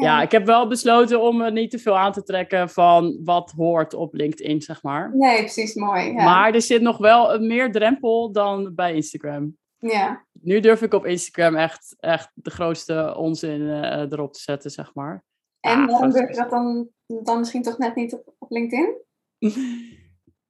ja, 0.05 0.23
ik 0.23 0.31
heb 0.31 0.47
wel 0.47 0.69
besloten 0.69 1.21
om 1.21 1.37
me 1.37 1.51
niet 1.51 1.71
te 1.71 1.79
veel 1.79 1.99
aan 1.99 2.13
te 2.13 2.23
trekken 2.23 2.69
van 2.69 3.21
wat 3.25 3.53
hoort 3.57 3.95
op 3.95 4.15
LinkedIn, 4.15 4.63
zeg 4.63 4.83
maar. 4.83 5.11
Nee, 5.17 5.39
precies, 5.39 5.75
mooi. 5.75 6.13
Ja. 6.13 6.25
Maar 6.25 6.55
er 6.55 6.63
zit 6.63 6.83
nog 6.83 6.99
wel 6.99 7.35
een 7.35 7.47
meer 7.47 7.73
drempel 7.73 8.33
dan 8.33 8.75
bij 8.75 8.95
Instagram. 8.95 9.57
Ja. 9.79 10.27
Nu 10.33 10.61
durf 10.61 10.83
ik 10.83 10.95
op 10.95 11.07
Instagram 11.07 11.57
echt, 11.57 11.97
echt 11.99 12.31
de 12.35 12.51
grootste 12.51 13.15
onzin 13.17 13.61
uh, 13.61 14.01
erop 14.01 14.33
te 14.33 14.41
zetten, 14.41 14.71
zeg 14.71 14.95
maar. 14.95 15.25
En 15.61 15.87
waarom 15.87 16.11
durf 16.11 16.29
je 16.29 16.37
dat 16.37 16.51
dan, 16.51 16.89
dan 17.07 17.39
misschien 17.39 17.63
toch 17.63 17.79
net 17.79 17.95
niet 17.95 18.15
op, 18.15 18.35
op 18.39 18.51
LinkedIn? 18.51 18.97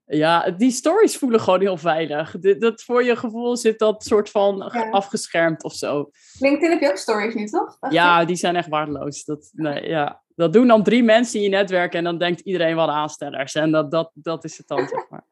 Ja, 0.09 0.51
die 0.51 0.71
stories 0.71 1.17
voelen 1.17 1.39
gewoon 1.39 1.59
heel 1.59 1.77
veilig. 1.77 2.35
Dat 2.39 2.83
voor 2.83 3.03
je 3.03 3.15
gevoel 3.15 3.57
zit 3.57 3.79
dat 3.79 4.03
soort 4.03 4.29
van 4.29 4.69
ja. 4.73 4.89
afgeschermd 4.89 5.63
of 5.63 5.73
zo. 5.73 6.09
LinkedIn 6.39 6.71
heb 6.71 6.81
je 6.81 6.89
ook 6.89 6.97
stories 6.97 7.33
nu, 7.33 7.45
toch? 7.45 7.77
Dacht 7.79 7.93
ja, 7.93 8.25
die 8.25 8.35
zijn 8.35 8.55
echt 8.55 8.67
waardeloos. 8.67 9.25
Dat, 9.25 9.49
nee, 9.53 9.87
ja. 9.87 10.21
dat 10.35 10.53
doen 10.53 10.67
dan 10.67 10.83
drie 10.83 11.03
mensen 11.03 11.37
in 11.37 11.43
je 11.43 11.49
netwerk 11.49 11.93
en 11.93 12.03
dan 12.03 12.17
denkt 12.17 12.39
iedereen 12.39 12.75
wel 12.75 12.91
aanstellers. 12.91 13.55
En 13.55 13.71
dat, 13.71 13.91
dat, 13.91 14.11
dat 14.13 14.43
is 14.43 14.57
het 14.57 14.67
dan, 14.67 14.87
zeg 14.87 15.09
maar. 15.09 15.25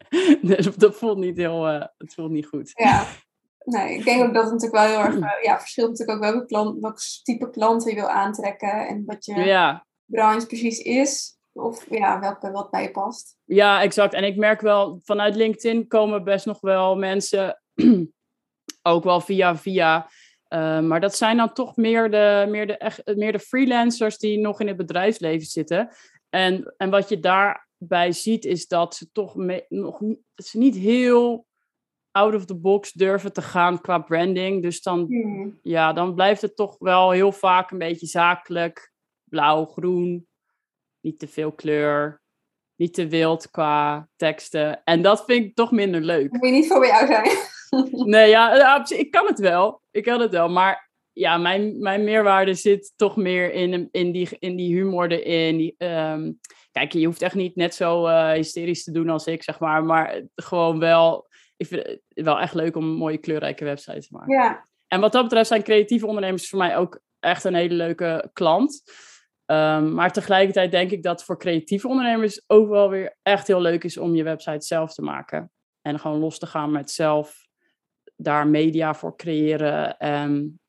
dat 0.76 0.96
voelt 0.96 1.18
niet 1.18 1.36
heel, 1.36 1.68
uh, 1.68 1.84
het 1.98 2.14
voelt 2.14 2.30
niet 2.30 2.46
goed. 2.46 2.70
Ja. 2.74 3.06
Nee, 3.64 3.94
ik 3.94 4.04
denk 4.04 4.22
ook 4.22 4.34
dat 4.34 4.44
het 4.44 4.52
natuurlijk 4.52 4.82
wel 4.82 4.96
heel 4.96 5.04
erg, 5.04 5.14
uh, 5.14 5.42
ja, 5.42 5.58
verschilt 5.58 5.88
natuurlijk 5.88 6.18
ook 6.18 6.24
welke 6.30 6.46
klant, 6.46 6.80
welk 6.80 6.98
type 7.22 7.50
klanten 7.50 7.90
je 7.90 7.96
wil 7.96 8.08
aantrekken 8.08 8.88
en 8.88 9.02
wat 9.06 9.24
je 9.24 9.34
ja. 9.34 9.86
branche 10.06 10.46
precies 10.46 10.78
is. 10.78 11.37
Of 11.58 11.90
ja, 11.90 12.20
welke 12.20 12.50
wat 12.50 12.70
bij 12.70 12.82
je 12.82 12.90
past. 12.90 13.36
Ja, 13.44 13.82
exact. 13.82 14.14
En 14.14 14.24
ik 14.24 14.36
merk 14.36 14.60
wel, 14.60 15.00
vanuit 15.04 15.36
LinkedIn 15.36 15.86
komen 15.86 16.24
best 16.24 16.46
nog 16.46 16.60
wel 16.60 16.96
mensen, 16.96 17.62
ook 18.82 19.04
wel 19.04 19.20
via 19.20 19.56
via. 19.56 20.08
Uh, 20.48 20.80
maar 20.80 21.00
dat 21.00 21.16
zijn 21.16 21.36
dan 21.36 21.52
toch 21.52 21.76
meer 21.76 22.10
de, 22.10 22.46
meer, 22.48 22.66
de, 22.66 22.76
echt, 22.76 23.16
meer 23.16 23.32
de 23.32 23.38
freelancers 23.38 24.18
die 24.18 24.38
nog 24.38 24.60
in 24.60 24.66
het 24.66 24.76
bedrijfsleven 24.76 25.46
zitten. 25.46 25.88
En, 26.30 26.74
en 26.76 26.90
wat 26.90 27.08
je 27.08 27.20
daarbij 27.20 28.12
ziet, 28.12 28.44
is 28.44 28.66
dat 28.66 28.94
ze 28.94 29.12
toch 29.12 29.34
me, 29.34 29.66
nog 29.68 30.00
niet, 30.00 30.20
ze 30.34 30.58
niet 30.58 30.76
heel 30.76 31.46
out 32.10 32.34
of 32.34 32.44
the 32.44 32.56
box 32.56 32.92
durven 32.92 33.32
te 33.32 33.42
gaan 33.42 33.80
qua 33.80 33.98
branding. 33.98 34.62
Dus 34.62 34.82
dan, 34.82 35.06
hmm. 35.08 35.58
ja, 35.62 35.92
dan 35.92 36.14
blijft 36.14 36.42
het 36.42 36.56
toch 36.56 36.76
wel 36.78 37.10
heel 37.10 37.32
vaak 37.32 37.70
een 37.70 37.78
beetje 37.78 38.06
zakelijk. 38.06 38.92
Blauw, 39.24 39.64
groen, 39.64 40.27
niet 41.00 41.18
te 41.18 41.28
veel 41.28 41.52
kleur, 41.52 42.22
niet 42.76 42.94
te 42.94 43.08
wild 43.08 43.50
qua 43.50 44.08
teksten. 44.16 44.84
En 44.84 45.02
dat 45.02 45.24
vind 45.24 45.44
ik 45.44 45.54
toch 45.54 45.70
minder 45.70 46.00
leuk. 46.00 46.32
Moet 46.32 46.46
je 46.46 46.52
niet 46.52 46.66
voor 46.66 46.80
bij 46.80 46.88
jou 46.88 47.06
zijn? 47.06 47.30
nee, 48.14 48.28
ja, 48.28 48.84
ik 48.88 49.10
kan 49.10 49.26
het 49.26 49.38
wel. 49.38 49.82
Ik 49.90 50.02
kan 50.02 50.20
het 50.20 50.30
wel. 50.30 50.48
Maar 50.48 50.90
ja, 51.12 51.36
mijn, 51.36 51.78
mijn 51.78 52.04
meerwaarde 52.04 52.54
zit 52.54 52.92
toch 52.96 53.16
meer 53.16 53.52
in, 53.52 53.88
in, 53.90 54.12
die, 54.12 54.28
in 54.38 54.56
die 54.56 54.74
humor 54.74 55.10
erin. 55.10 55.56
Die, 55.56 55.74
ehm, 55.78 56.32
kijk, 56.72 56.92
je 56.92 57.06
hoeft 57.06 57.22
echt 57.22 57.34
niet 57.34 57.56
net 57.56 57.74
zo 57.74 58.06
uh, 58.06 58.30
hysterisch 58.30 58.84
te 58.84 58.92
doen 58.92 59.08
als 59.08 59.26
ik, 59.26 59.42
zeg 59.42 59.58
maar. 59.58 59.84
Maar 59.84 60.22
gewoon 60.34 60.78
wel, 60.78 61.28
ik 61.56 61.66
vind 61.66 61.86
het 61.86 62.00
wel 62.24 62.40
echt 62.40 62.54
leuk 62.54 62.76
om 62.76 62.84
een 62.84 62.96
mooie 62.96 63.18
kleurrijke 63.18 63.64
website 63.64 64.00
te 64.00 64.08
maken. 64.10 64.34
Ja. 64.34 64.66
En 64.86 65.00
wat 65.00 65.12
dat 65.12 65.22
betreft 65.22 65.48
zijn 65.48 65.62
creatieve 65.62 66.06
ondernemers 66.06 66.48
voor 66.48 66.58
mij 66.58 66.76
ook 66.76 67.00
echt 67.20 67.44
een 67.44 67.54
hele 67.54 67.74
leuke 67.74 68.30
klant. 68.32 68.82
Um, 69.50 69.92
maar 69.94 70.12
tegelijkertijd 70.12 70.70
denk 70.70 70.90
ik 70.90 71.02
dat 71.02 71.24
voor 71.24 71.38
creatieve 71.38 71.88
ondernemers 71.88 72.42
ook 72.46 72.68
wel 72.68 72.90
weer 72.90 73.16
echt 73.22 73.46
heel 73.46 73.60
leuk 73.60 73.84
is 73.84 73.96
om 73.96 74.14
je 74.14 74.22
website 74.22 74.66
zelf 74.66 74.94
te 74.94 75.02
maken. 75.02 75.50
En 75.82 75.98
gewoon 75.98 76.18
los 76.18 76.38
te 76.38 76.46
gaan 76.46 76.70
met 76.70 76.90
zelf 76.90 77.46
daar 78.16 78.46
media 78.46 78.94
voor 78.94 79.16
creëren. 79.16 79.98
En 79.98 80.60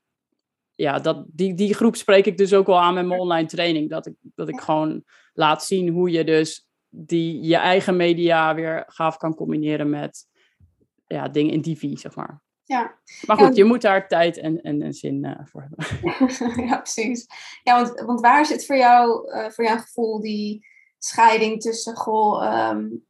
ja, 0.75 0.99
dat, 0.99 1.25
die, 1.27 1.53
die 1.53 1.73
groep 1.73 1.95
spreek 1.95 2.25
ik 2.25 2.37
dus 2.37 2.53
ook 2.53 2.67
wel 2.67 2.79
aan 2.79 2.93
met 2.93 3.05
mijn 3.05 3.19
online 3.19 3.47
training. 3.47 3.89
Dat 3.89 4.05
ik, 4.05 4.13
dat 4.21 4.49
ik 4.49 4.59
gewoon 4.59 5.03
laat 5.33 5.63
zien 5.63 5.89
hoe 5.89 6.11
je 6.11 6.23
dus 6.23 6.67
die, 6.89 7.41
je 7.41 7.55
eigen 7.55 7.95
media 7.95 8.55
weer 8.55 8.83
gaaf 8.87 9.17
kan 9.17 9.35
combineren 9.35 9.89
met 9.89 10.27
ja, 11.07 11.27
dingen 11.27 11.53
in 11.53 11.61
TV, 11.61 11.97
zeg 11.97 12.15
maar. 12.15 12.41
Ja. 12.69 12.97
Maar 13.25 13.37
goed, 13.37 13.55
je 13.55 13.63
moet 13.63 13.81
daar 13.81 14.07
tijd 14.07 14.37
en, 14.37 14.61
en, 14.61 14.81
en 14.81 14.93
zin 14.93 15.25
uh, 15.25 15.39
voor 15.43 15.61
hebben. 15.61 16.65
ja, 16.67 16.77
precies. 16.77 17.27
Ja, 17.63 17.81
want, 17.81 17.99
want 17.99 18.21
waar 18.21 18.45
zit 18.45 18.65
voor 18.65 18.77
jou, 18.77 19.31
uh, 19.33 19.49
voor 19.49 19.63
jouw 19.63 19.77
gevoel 19.77 20.21
die 20.21 20.67
scheiding 20.97 21.61
tussen, 21.61 21.95
goh, 21.95 22.69
um, 22.69 23.07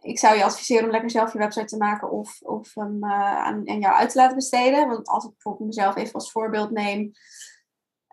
ik 0.00 0.18
zou 0.18 0.36
je 0.36 0.44
adviseren 0.44 0.84
om 0.84 0.90
lekker 0.90 1.10
zelf 1.10 1.32
je 1.32 1.38
website 1.38 1.66
te 1.66 1.76
maken 1.76 2.10
of, 2.10 2.40
of 2.42 2.74
hem 2.74 3.04
uh, 3.04 3.36
aan, 3.36 3.68
aan 3.68 3.80
jou 3.80 3.94
uit 3.94 4.10
te 4.10 4.18
laten 4.18 4.36
besteden. 4.36 4.88
Want 4.88 5.08
als 5.08 5.24
ik 5.24 5.30
bijvoorbeeld 5.30 5.68
mezelf 5.68 5.96
even 5.96 6.14
als 6.14 6.30
voorbeeld 6.30 6.70
neem. 6.70 7.10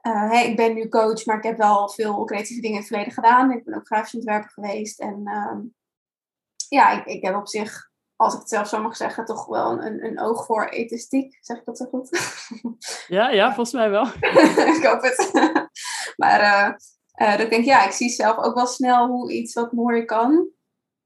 Hey, 0.01 0.49
ik 0.49 0.55
ben 0.55 0.73
nu 0.73 0.89
coach, 0.89 1.25
maar 1.25 1.37
ik 1.37 1.43
heb 1.43 1.57
wel 1.57 1.89
veel 1.89 2.25
creatieve 2.25 2.61
dingen 2.61 2.75
in 2.75 2.81
het 2.81 2.91
verleden 2.91 3.13
gedaan. 3.13 3.51
Ik 3.51 3.63
ben 3.63 3.75
ook 3.75 3.85
grafisch 3.85 4.15
ontwerper 4.15 4.49
geweest. 4.49 4.99
En 4.99 5.21
uh, 5.23 5.59
ja, 6.69 6.91
ik, 6.91 7.05
ik 7.05 7.25
heb 7.25 7.35
op 7.35 7.47
zich, 7.47 7.90
als 8.21 8.33
ik 8.33 8.39
het 8.39 8.49
zelf 8.49 8.67
zo 8.67 8.81
mag 8.81 8.95
zeggen, 8.95 9.25
toch 9.25 9.45
wel 9.45 9.81
een, 9.81 10.05
een 10.05 10.19
oog 10.19 10.45
voor 10.45 10.65
ethiciek. 10.65 11.37
Zeg 11.41 11.57
ik 11.57 11.65
dat 11.65 11.77
zo 11.77 11.85
goed? 11.85 12.09
Ja, 13.07 13.29
ja 13.29 13.45
volgens 13.45 13.71
mij 13.71 13.89
wel. 13.89 14.05
ik 14.77 14.85
hoop 14.85 15.01
het. 15.01 15.31
maar 16.21 16.39
uh, 17.15 17.37
dat 17.37 17.49
denk 17.49 17.61
ik, 17.61 17.65
ja, 17.65 17.85
ik 17.85 17.91
zie 17.91 18.09
zelf 18.09 18.37
ook 18.37 18.55
wel 18.55 18.65
snel 18.65 19.07
hoe 19.07 19.31
iets 19.31 19.53
wat 19.53 19.71
mooier 19.71 20.05
kan. 20.05 20.31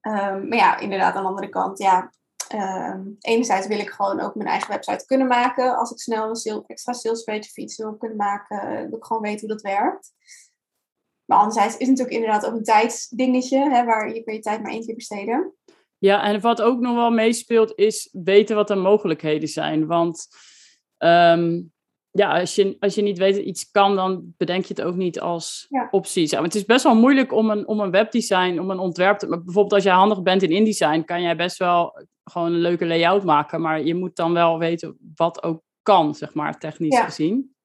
Um, 0.01 0.47
maar 0.47 0.57
ja, 0.57 0.77
inderdaad, 0.77 1.15
aan 1.15 1.21
de 1.21 1.29
andere 1.29 1.49
kant, 1.49 1.77
ja. 1.77 2.11
Um, 2.55 3.15
enerzijds 3.19 3.67
wil 3.67 3.79
ik 3.79 3.89
gewoon 3.89 4.19
ook 4.19 4.35
mijn 4.35 4.49
eigen 4.49 4.69
website 4.69 5.05
kunnen 5.05 5.27
maken. 5.27 5.77
Als 5.77 5.91
ik 5.91 5.99
snel 5.99 6.29
een 6.29 6.35
sale, 6.35 6.63
extra 6.67 6.93
sales 6.93 7.23
page 7.23 7.39
of 7.39 7.57
iets 7.57 7.77
wil 7.77 7.97
kunnen 7.97 8.17
maken, 8.17 8.89
wil 8.89 8.97
ik 8.97 9.05
gewoon 9.05 9.21
weten 9.21 9.39
hoe 9.39 9.49
dat 9.49 9.61
werkt. 9.61 10.13
Maar 11.25 11.37
anderzijds 11.37 11.77
is 11.77 11.87
het 11.87 11.97
natuurlijk 11.97 12.15
inderdaad 12.15 12.45
ook 12.45 12.57
een 12.57 12.63
tijdsdingetje, 12.63 13.69
hè, 13.69 13.85
waar 13.85 14.13
je 14.13 14.23
kan 14.23 14.33
je 14.33 14.39
tijd 14.39 14.61
maar 14.61 14.71
één 14.71 14.85
keer 14.85 14.95
besteden. 14.95 15.53
Ja, 15.97 16.23
en 16.23 16.41
wat 16.41 16.61
ook 16.61 16.79
nog 16.79 16.95
wel 16.95 17.11
meespeelt, 17.11 17.73
is 17.75 18.09
weten 18.11 18.55
wat 18.55 18.67
de 18.67 18.75
mogelijkheden 18.75 19.47
zijn. 19.47 19.85
Want 19.87 20.27
um, 20.97 21.73
ja, 22.11 22.39
als 22.39 22.55
je, 22.55 22.77
als 22.79 22.95
je 22.95 23.01
niet 23.01 23.17
weet 23.17 23.35
dat 23.35 23.43
iets 23.43 23.71
kan, 23.71 23.95
dan 23.95 24.33
bedenk 24.37 24.65
je 24.65 24.73
het 24.73 24.83
ook 24.83 24.95
niet 24.95 25.19
als 25.19 25.65
ja. 25.69 25.87
optie. 25.91 26.27
Ja, 26.29 26.41
het 26.41 26.55
is 26.55 26.65
best 26.65 26.83
wel 26.83 26.95
moeilijk 26.95 27.33
om 27.33 27.49
een, 27.49 27.67
om 27.67 27.79
een 27.79 27.91
webdesign, 27.91 28.59
om 28.59 28.71
een 28.71 28.79
ontwerp 28.79 29.17
te... 29.17 29.27
Bijvoorbeeld 29.27 29.73
als 29.73 29.83
jij 29.83 29.93
handig 29.93 30.21
bent 30.21 30.43
in 30.43 30.51
InDesign, 30.51 31.01
kan 31.01 31.21
jij 31.21 31.35
best 31.35 31.57
wel 31.57 32.05
gewoon 32.23 32.53
een 32.53 32.59
leuke 32.59 32.85
layout 32.85 33.23
maken. 33.23 33.61
Maar 33.61 33.83
je 33.83 33.95
moet 33.95 34.15
dan 34.15 34.33
wel 34.33 34.59
weten 34.59 34.97
wat 35.15 35.43
ook 35.43 35.61
kan, 35.81 36.15
zeg 36.15 36.33
maar, 36.33 36.59
technisch 36.59 36.95
Ja. 36.95 37.03
gezien. 37.03 37.55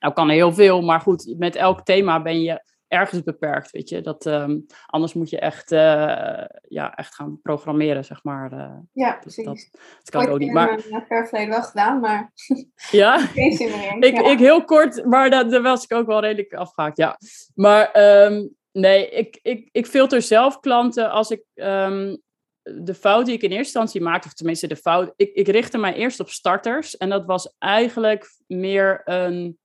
Nou, 0.00 0.14
kan 0.14 0.28
heel 0.28 0.52
veel, 0.52 0.82
maar 0.82 1.00
goed, 1.00 1.34
met 1.38 1.56
elk 1.56 1.82
thema 1.82 2.22
ben 2.22 2.42
je 2.42 2.62
ergens 2.92 3.22
beperkt, 3.22 3.70
weet 3.70 3.88
je. 3.88 4.00
Dat, 4.00 4.26
ehm, 4.26 4.58
anders 4.86 5.14
moet 5.14 5.30
je 5.30 5.38
echt, 5.38 5.72
eh, 5.72 6.44
ja, 6.68 6.94
echt 6.94 7.14
gaan 7.14 7.40
programmeren, 7.42 8.04
zeg 8.04 8.24
maar. 8.24 8.52
eh. 8.52 8.78
Ja, 8.92 9.12
precies. 9.20 9.44
dat, 9.44 9.68
dat 9.72 10.10
kan 10.10 10.28
ook 10.28 10.38
niet. 10.38 10.52
Maar 10.52 10.80
mijn 10.90 11.04
ver 11.06 11.26
verleden 11.28 11.50
wel 11.50 11.62
gedaan, 11.62 12.00
maar 12.00 12.32
ja, 12.90 13.18
geen 13.18 13.52
zin 13.52 13.70
meer 13.70 13.92
in. 13.92 14.00
ik, 14.00 14.14
ja. 14.14 14.30
ik 14.30 14.38
heel 14.38 14.64
kort, 14.64 15.04
maar 15.04 15.30
daar, 15.30 15.48
daar 15.50 15.62
was 15.62 15.84
ik 15.84 15.92
ook 15.92 16.06
wel 16.06 16.20
redelijk 16.20 16.54
afgehaakt, 16.54 16.96
ja. 16.96 17.18
Maar 17.54 17.90
ehm, 17.90 18.46
nee, 18.72 19.08
ik, 19.08 19.38
ik, 19.42 19.68
ik 19.72 19.86
filter 19.86 20.22
zelf 20.22 20.60
klanten 20.60 21.10
als 21.10 21.30
ik 21.30 21.44
ehm, 21.54 22.16
de 22.62 22.94
fout 22.94 23.26
die 23.26 23.34
ik 23.34 23.42
in 23.42 23.50
eerste 23.50 23.64
instantie 23.64 24.00
maakte, 24.00 24.28
of 24.28 24.34
tenminste 24.34 24.66
de 24.66 24.76
fout, 24.76 25.12
ik, 25.16 25.34
ik 25.34 25.48
richtte 25.48 25.78
mij 25.78 25.94
eerst 25.94 26.20
op 26.20 26.28
starters. 26.28 26.96
En 26.96 27.08
dat 27.08 27.24
was 27.26 27.54
eigenlijk 27.58 28.30
meer 28.46 29.00
een 29.04 29.58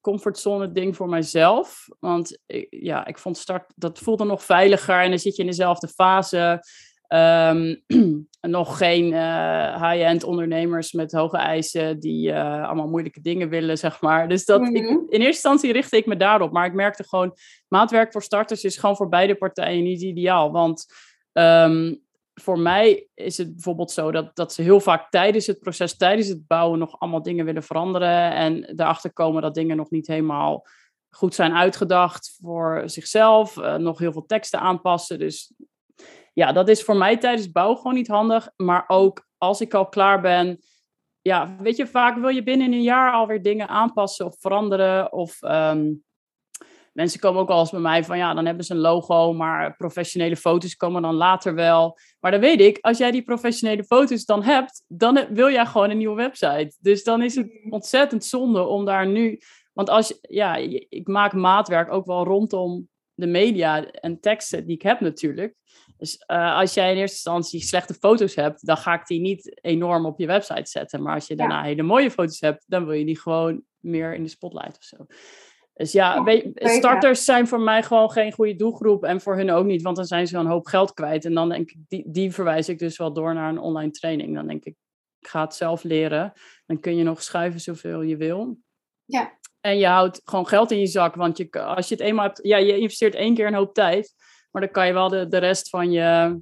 comfortzone 0.00 0.72
ding 0.72 0.96
voor 0.96 1.08
mijzelf. 1.08 1.86
Want 1.98 2.38
ik, 2.46 2.66
ja, 2.70 3.06
ik 3.06 3.18
vond 3.18 3.38
start, 3.38 3.72
dat 3.76 3.98
voelde 3.98 4.24
nog 4.24 4.44
veiliger 4.44 5.00
en 5.00 5.10
dan 5.10 5.18
zit 5.18 5.36
je 5.36 5.42
in 5.42 5.48
dezelfde 5.48 5.88
fase. 5.88 6.64
Ehm, 7.06 7.74
nog 8.40 8.78
geen 8.78 9.12
eh, 9.12 9.90
high-end 9.90 10.24
ondernemers 10.24 10.92
met 10.92 11.12
hoge 11.12 11.36
eisen 11.36 12.00
die 12.00 12.32
eh, 12.32 12.64
allemaal 12.66 12.88
moeilijke 12.88 13.20
dingen 13.20 13.48
willen, 13.48 13.78
zeg 13.78 14.00
maar. 14.00 14.28
Dus 14.28 14.44
dat, 14.44 14.60
ik, 14.60 14.82
Mhm. 14.82 14.88
in 14.88 15.00
eerste 15.08 15.26
instantie 15.26 15.72
richtte 15.72 15.96
ik 15.96 16.06
me 16.06 16.16
daarop. 16.16 16.52
Maar 16.52 16.66
ik 16.66 16.74
merkte 16.74 17.04
gewoon, 17.08 17.36
maatwerk 17.68 18.12
voor 18.12 18.22
starters 18.22 18.64
is 18.64 18.76
gewoon 18.76 18.96
voor 18.96 19.08
beide 19.08 19.34
partijen 19.34 19.82
niet 19.82 20.02
ideaal. 20.02 20.50
Want 20.52 20.86
ehm, 21.32 21.94
voor 22.40 22.58
mij 22.58 23.08
is 23.14 23.38
het 23.38 23.52
bijvoorbeeld 23.52 23.90
zo 23.90 24.10
dat, 24.10 24.36
dat 24.36 24.52
ze 24.52 24.62
heel 24.62 24.80
vaak 24.80 25.10
tijdens 25.10 25.46
het 25.46 25.60
proces, 25.60 25.96
tijdens 25.96 26.28
het 26.28 26.46
bouwen, 26.46 26.78
nog 26.78 27.00
allemaal 27.00 27.22
dingen 27.22 27.44
willen 27.44 27.62
veranderen. 27.62 28.32
En 28.32 28.64
erachter 28.64 29.12
komen 29.12 29.42
dat 29.42 29.54
dingen 29.54 29.76
nog 29.76 29.90
niet 29.90 30.06
helemaal 30.06 30.66
goed 31.10 31.34
zijn 31.34 31.54
uitgedacht 31.54 32.36
voor 32.40 32.82
zichzelf. 32.84 33.56
eh, 33.56 33.74
nog 33.74 33.98
heel 33.98 34.12
veel 34.12 34.26
teksten 34.26 34.60
aanpassen. 34.60 35.18
Dus 35.18 35.52
ja, 36.32 36.52
dat 36.52 36.68
is 36.68 36.82
voor 36.82 36.96
mij 36.96 37.16
tijdens 37.16 37.50
bouwen 37.50 37.76
gewoon 37.76 37.94
niet 37.94 38.08
handig. 38.08 38.50
Maar 38.56 38.84
ook 38.86 39.26
als 39.38 39.60
ik 39.60 39.74
al 39.74 39.88
klaar 39.88 40.20
ben. 40.20 40.58
Ja, 41.20 41.56
weet 41.58 41.76
je, 41.76 41.86
vaak 41.86 42.18
wil 42.18 42.28
je 42.28 42.42
binnen 42.42 42.72
een 42.72 42.82
jaar 42.82 43.12
alweer 43.12 43.42
dingen 43.42 43.68
aanpassen 43.68 44.26
of 44.26 44.36
veranderen. 44.40 45.12
Of 45.12 45.42
ehm, 45.42 45.92
mensen 46.92 47.20
komen 47.20 47.40
ook 47.40 47.48
wel 47.48 47.60
eens 47.60 47.70
bij 47.70 47.80
mij 47.80 48.04
van 48.04 48.18
ja, 48.18 48.34
dan 48.34 48.46
hebben 48.46 48.64
ze 48.64 48.74
een 48.74 48.80
logo, 48.80 49.32
maar 49.32 49.76
professionele 49.76 50.36
foto's 50.36 50.76
komen 50.76 51.02
dan 51.02 51.14
later 51.14 51.54
wel. 51.54 51.98
Maar 52.20 52.30
dan 52.30 52.40
weet 52.40 52.60
ik, 52.60 52.78
als 52.80 52.98
jij 52.98 53.10
die 53.10 53.22
professionele 53.22 53.84
foto's 53.84 54.24
dan 54.24 54.42
hebt, 54.42 54.84
dan 54.88 55.26
wil 55.30 55.50
jij 55.50 55.66
gewoon 55.66 55.90
een 55.90 55.98
nieuwe 55.98 56.16
website. 56.16 56.76
Dus 56.80 57.04
dan 57.04 57.22
is 57.22 57.34
het 57.34 57.50
ontzettend 57.70 58.24
zonde 58.24 58.62
om 58.62 58.84
daar 58.84 59.06
nu. 59.06 59.40
Want 59.72 59.88
als 59.88 60.18
ja, 60.20 60.56
ik 60.88 61.08
maak 61.08 61.32
maatwerk 61.32 61.92
ook 61.92 62.06
wel 62.06 62.24
rondom 62.24 62.88
de 63.14 63.26
media 63.26 63.90
en 63.90 64.20
teksten 64.20 64.66
die 64.66 64.74
ik 64.74 64.82
heb 64.82 65.00
natuurlijk. 65.00 65.54
Dus 65.96 66.16
eh, 66.16 66.56
als 66.56 66.74
jij 66.74 66.90
in 66.90 66.98
eerste 66.98 67.16
instantie 67.16 67.60
slechte 67.60 67.94
foto's 67.94 68.34
hebt, 68.34 68.66
dan 68.66 68.76
ga 68.76 68.94
ik 68.94 69.06
die 69.06 69.20
niet 69.20 69.60
enorm 69.62 70.06
op 70.06 70.18
je 70.18 70.26
website 70.26 70.70
zetten. 70.70 71.02
Maar 71.02 71.14
als 71.14 71.26
je 71.26 71.36
daarna 71.36 71.62
hele 71.62 71.82
mooie 71.82 72.10
foto's 72.10 72.40
hebt, 72.40 72.64
dan 72.66 72.84
wil 72.84 72.94
je 72.94 73.04
die 73.04 73.20
gewoon 73.20 73.62
meer 73.78 74.14
in 74.14 74.22
de 74.22 74.28
spotlight 74.28 74.76
of 74.76 74.84
zo. 74.84 74.96
Dus 75.80 75.92
ja, 75.92 76.24
starters 76.54 77.24
zijn 77.24 77.48
voor 77.48 77.60
mij 77.60 77.82
gewoon 77.82 78.10
geen 78.10 78.32
goede 78.32 78.56
doelgroep. 78.56 79.04
En 79.04 79.20
voor 79.20 79.36
hun 79.36 79.50
ook 79.50 79.64
niet, 79.64 79.82
want 79.82 79.96
dan 79.96 80.04
zijn 80.04 80.26
ze 80.26 80.36
een 80.36 80.46
hoop 80.46 80.66
geld 80.66 80.94
kwijt. 80.94 81.24
En 81.24 81.34
dan 81.34 81.48
denk 81.48 81.70
ik, 81.70 81.76
die, 81.88 82.04
die 82.06 82.32
verwijs 82.32 82.68
ik 82.68 82.78
dus 82.78 82.96
wel 82.96 83.12
door 83.12 83.34
naar 83.34 83.48
een 83.48 83.58
online 83.58 83.90
training. 83.90 84.34
Dan 84.34 84.46
denk 84.46 84.64
ik, 84.64 84.74
ik 85.20 85.28
ga 85.28 85.40
het 85.40 85.54
zelf 85.54 85.82
leren. 85.82 86.32
Dan 86.66 86.80
kun 86.80 86.96
je 86.96 87.02
nog 87.02 87.22
schuiven 87.22 87.60
zoveel 87.60 88.02
je 88.02 88.16
wil. 88.16 88.58
Ja. 89.04 89.38
En 89.60 89.78
je 89.78 89.86
houdt 89.86 90.20
gewoon 90.24 90.46
geld 90.46 90.70
in 90.70 90.78
je 90.78 90.86
zak. 90.86 91.14
Want 91.14 91.36
je, 91.36 91.50
als 91.50 91.88
je 91.88 91.94
het 91.94 92.04
eenmaal 92.04 92.24
hebt, 92.24 92.40
ja, 92.42 92.56
je 92.56 92.78
investeert 92.78 93.14
één 93.14 93.34
keer 93.34 93.46
een 93.46 93.54
hoop 93.54 93.74
tijd. 93.74 94.14
Maar 94.50 94.62
dan 94.62 94.70
kan 94.70 94.86
je 94.86 94.92
wel 94.92 95.08
de, 95.08 95.28
de 95.28 95.38
rest 95.38 95.68
van 95.68 95.90
je, 95.90 96.40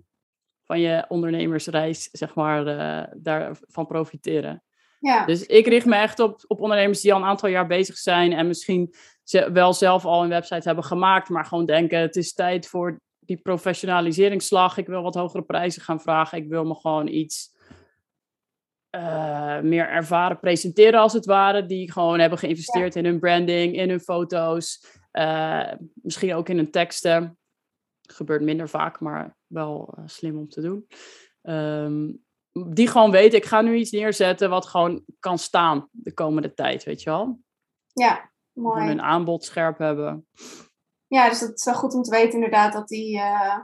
van 0.65 0.81
je 0.81 1.05
ondernemersreis, 1.09 2.09
zeg 2.13 2.35
maar, 2.35 2.67
eh, 2.67 3.13
daarvan 3.17 3.87
profiteren. 3.87 4.63
Ja. 5.01 5.25
Dus 5.25 5.47
ik 5.47 5.67
richt 5.67 5.87
me 5.87 5.97
echt 5.97 6.21
op, 6.21 6.45
op 6.47 6.61
ondernemers 6.61 7.01
die 7.01 7.13
al 7.13 7.21
een 7.21 7.27
aantal 7.27 7.49
jaar 7.49 7.67
bezig 7.67 7.97
zijn 7.97 8.33
en 8.33 8.47
misschien 8.47 8.95
wel 9.31 9.73
zelf 9.73 10.05
al 10.05 10.23
een 10.23 10.29
website 10.29 10.67
hebben 10.67 10.85
gemaakt, 10.85 11.29
maar 11.29 11.45
gewoon 11.45 11.67
denken: 11.67 12.01
het 12.01 12.17
is 12.17 12.33
tijd 12.33 12.69
voor 12.69 13.01
die 13.19 13.37
professionaliseringsslag. 13.37 14.77
Ik 14.77 14.87
wil 14.87 15.03
wat 15.03 15.15
hogere 15.15 15.43
prijzen 15.43 15.83
gaan 15.83 16.01
vragen. 16.01 16.39
Ik 16.39 16.49
wil 16.49 16.65
me 16.65 16.75
gewoon 16.75 17.07
iets 17.07 17.57
eh, 18.91 19.61
meer 19.61 19.89
ervaren 19.89 20.41
presenteren, 20.41 21.01
als 21.01 21.13
het 21.13 21.25
ware. 21.25 21.67
Die 21.67 21.93
gewoon 21.93 22.19
hebben 22.19 22.39
geïnvesteerd 22.39 22.97
in 22.97 23.05
hun 23.05 23.19
branding, 23.19 23.77
in 23.77 23.89
hun 23.89 24.01
foto's, 24.01 24.87
eh, 25.11 25.73
misschien 25.95 26.35
ook 26.35 26.49
in 26.49 26.57
hun 26.57 26.71
teksten. 26.71 27.39
Gebeurt 28.11 28.43
minder 28.43 28.69
vaak, 28.69 29.01
maar 29.01 29.37
wel 29.47 29.95
eh, 29.97 30.03
slim 30.07 30.39
om 30.39 30.49
te 30.49 30.61
doen. 30.61 30.87
Ehm, 31.43 32.13
die 32.53 32.89
gewoon 32.89 33.11
weten, 33.11 33.39
ik 33.39 33.45
ga 33.45 33.61
nu 33.61 33.75
iets 33.75 33.91
neerzetten 33.91 34.51
wat 34.51 34.67
gewoon 34.67 35.05
kan 35.19 35.39
staan 35.39 35.89
de 35.91 36.15
komende 36.15 36.55
tijd, 36.55 36.85
weet 36.85 37.03
je 37.03 37.11
wel. 37.11 37.41
ja, 37.93 38.31
mooi. 38.59 38.87
hun 38.87 39.03
aanbod 39.03 39.45
scherp 39.45 39.79
hebben. 39.79 40.27
Ja, 41.07 41.29
dus 41.29 41.41
dat 41.41 41.55
is 41.59 41.65
wel 41.65 41.75
goed 41.75 41.95
om 41.95 42.03
te 42.03 42.11
weten 42.11 42.33
inderdaad 42.33 42.73
dat 42.73 42.89
die, 42.89 43.19
eh, 43.19 43.59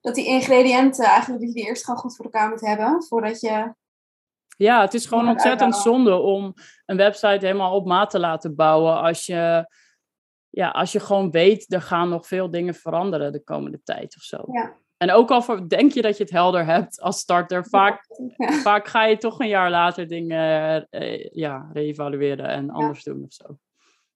dat 0.00 0.14
die 0.14 0.26
ingrediënten 0.26 1.04
eigenlijk 1.04 1.40
dat 1.40 1.48
je 1.48 1.54
die 1.54 1.66
eerst 1.68 1.84
gewoon 1.84 2.00
goed 2.00 2.16
voor 2.16 2.24
elkaar 2.24 2.48
moet 2.48 2.60
hebben. 2.60 3.02
Voordat 3.02 3.40
je 3.40 3.74
Ja, 4.56 4.80
het 4.80 4.94
is 4.94 5.06
gewoon 5.06 5.28
ontzettend 5.28 5.76
zonde 5.76 6.16
om 6.16 6.54
een 6.86 6.96
website 6.96 7.46
helemaal 7.46 7.74
op 7.74 7.86
maat 7.86 8.10
te 8.10 8.18
laten 8.18 8.54
bouwen. 8.54 9.00
Als 9.00 9.26
je, 9.26 9.66
ja, 10.50 10.68
als 10.68 10.92
je 10.92 11.00
gewoon 11.00 11.30
weet, 11.30 11.72
er 11.72 11.82
gaan 11.82 12.08
nog 12.08 12.26
veel 12.26 12.50
dingen 12.50 12.74
veranderen 12.74 13.32
de 13.32 13.44
komende 13.44 13.80
tijd 13.82 14.16
of 14.16 14.22
zo. 14.22 14.44
Ja. 14.46 14.80
En 14.96 15.12
ook 15.12 15.30
al 15.30 15.68
denk 15.68 15.92
je 15.92 16.02
dat 16.02 16.16
je 16.16 16.22
het 16.22 16.32
helder 16.32 16.64
hebt 16.64 17.00
als 17.00 17.18
starter, 17.18 17.66
vaak, 17.66 18.04
Ja. 18.36 18.52
vaak 18.52 18.88
ga 18.88 19.04
je 19.04 19.16
toch 19.16 19.40
een 19.40 19.48
jaar 19.48 19.70
later 19.70 20.08
dingen 20.08 20.86
eh, 20.90 21.28
ja, 21.32 21.70
re-evalueren 21.72 22.46
en 22.48 22.70
anders 22.70 23.02
doen 23.04 23.24
of 23.24 23.32
zo. 23.32 23.56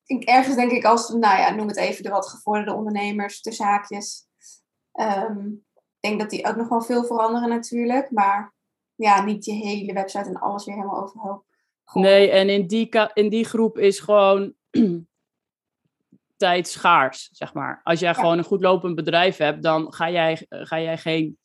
Ik, 0.06 0.24
ergens 0.24 0.56
denk 0.56 0.70
ik 0.70 0.84
als, 0.84 1.08
nou 1.08 1.38
ja, 1.38 1.50
noem 1.50 1.68
het 1.68 1.76
even 1.76 2.02
de 2.02 2.10
wat 2.10 2.28
gevorderde 2.28 2.74
ondernemers, 2.74 3.40
tussen 3.40 3.66
haakjes. 3.66 4.26
Ehm, 4.92 5.46
ik 5.74 6.00
denk 6.00 6.20
dat 6.20 6.30
die 6.30 6.46
ook 6.46 6.56
nog 6.56 6.68
wel 6.68 6.82
veel 6.82 7.04
veranderen 7.04 7.48
natuurlijk. 7.48 8.10
Maar 8.10 8.54
ja, 8.94 9.24
niet 9.24 9.44
je 9.44 9.52
hele 9.52 9.92
website 9.92 10.28
en 10.28 10.40
alles 10.40 10.64
weer 10.64 10.74
helemaal 10.74 11.02
overhoop. 11.02 11.44
Nee, 11.92 12.30
en 12.30 12.48
in 12.48 12.66
die, 12.66 12.88
in 13.12 13.28
die 13.28 13.44
groep 13.44 13.78
is 13.78 14.00
gewoon 14.00 14.54
tijd 16.36 16.68
schaars, 16.68 17.28
zeg 17.32 17.54
maar. 17.54 17.80
Als 17.82 18.00
jij 18.00 18.14
gewoon 18.14 18.38
een 18.38 18.44
goed 18.44 18.60
lopend 18.60 18.94
bedrijf 18.94 19.36
hebt, 19.36 19.62
dan 19.62 19.92
ga 19.92 20.10
jij, 20.10 20.46
ga 20.48 20.80
jij 20.80 20.98
geen... 20.98 21.38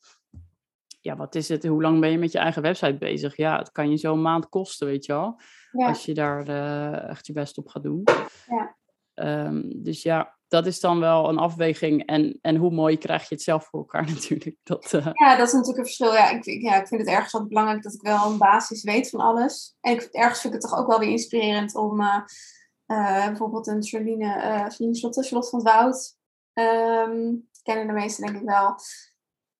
Ja, 1.00 1.16
wat 1.16 1.34
is 1.34 1.48
het? 1.48 1.66
Hoe 1.66 1.82
lang 1.82 2.00
ben 2.00 2.10
je 2.10 2.18
met 2.18 2.32
je 2.32 2.38
eigen 2.38 2.62
website 2.62 2.98
bezig? 2.98 3.36
Ja, 3.36 3.58
het 3.58 3.72
kan 3.72 3.90
je 3.90 3.96
zo'n 3.96 4.22
maand 4.22 4.48
kosten, 4.48 4.86
weet 4.86 5.04
je 5.04 5.12
wel. 5.12 5.40
Ja, 5.72 5.86
Als 5.88 6.04
je 6.04 6.14
daar 6.14 6.48
eh, 6.48 7.08
echt 7.08 7.26
je 7.26 7.32
best 7.32 7.58
op 7.58 7.68
gaat 7.68 7.82
doen. 7.82 8.02
Ja. 8.48 8.76
Ehm, 9.14 9.62
dus 9.82 10.02
ja, 10.02 10.36
dat 10.48 10.66
is 10.66 10.80
dan 10.80 11.00
wel 11.00 11.28
een 11.28 11.38
afweging. 11.38 12.06
En, 12.06 12.38
en 12.40 12.56
hoe 12.56 12.70
mooi 12.70 12.98
krijg 12.98 13.28
je 13.28 13.34
het 13.34 13.44
zelf 13.44 13.64
voor 13.64 13.78
elkaar 13.78 14.04
natuurlijk. 14.14 14.56
Dat, 14.62 14.92
eh, 14.92 15.08
ja, 15.12 15.36
dat 15.36 15.46
is 15.46 15.52
natuurlijk 15.52 15.78
een 15.78 15.84
verschil. 15.84 16.12
Ja 16.12 16.30
ik, 16.30 16.44
ik- 16.44 16.62
ja, 16.62 16.80
ik 16.80 16.86
vind 16.86 17.00
het 17.00 17.10
ergens 17.10 17.32
wel 17.32 17.46
belangrijk 17.46 17.82
dat 17.82 17.94
ik 17.94 18.02
wel 18.02 18.30
een 18.30 18.38
basis 18.38 18.82
weet 18.82 19.10
van 19.10 19.20
alles. 19.20 19.76
En 19.80 19.92
ik, 19.92 20.02
ergens 20.02 20.40
vind 20.40 20.54
ik 20.54 20.60
het 20.60 20.70
toch 20.70 20.78
ook 20.80 20.86
wel 20.88 20.98
weer 20.98 21.10
inspirerend 21.10 21.74
om 21.74 22.00
eh, 22.00 23.26
bijvoorbeeld 23.26 23.66
een 23.66 23.82
Charlene, 23.84 24.28
Charlene 24.68 24.94
Slotte, 24.96 25.22
Charlotte 25.22 25.50
van 25.50 25.58
het 25.58 25.68
Woud. 25.68 26.16
ehm, 26.52 27.34
kennen 27.62 27.86
de 27.86 27.92
meesten 27.92 28.24
denk 28.26 28.36
ik 28.38 28.48
wel. 28.48 28.74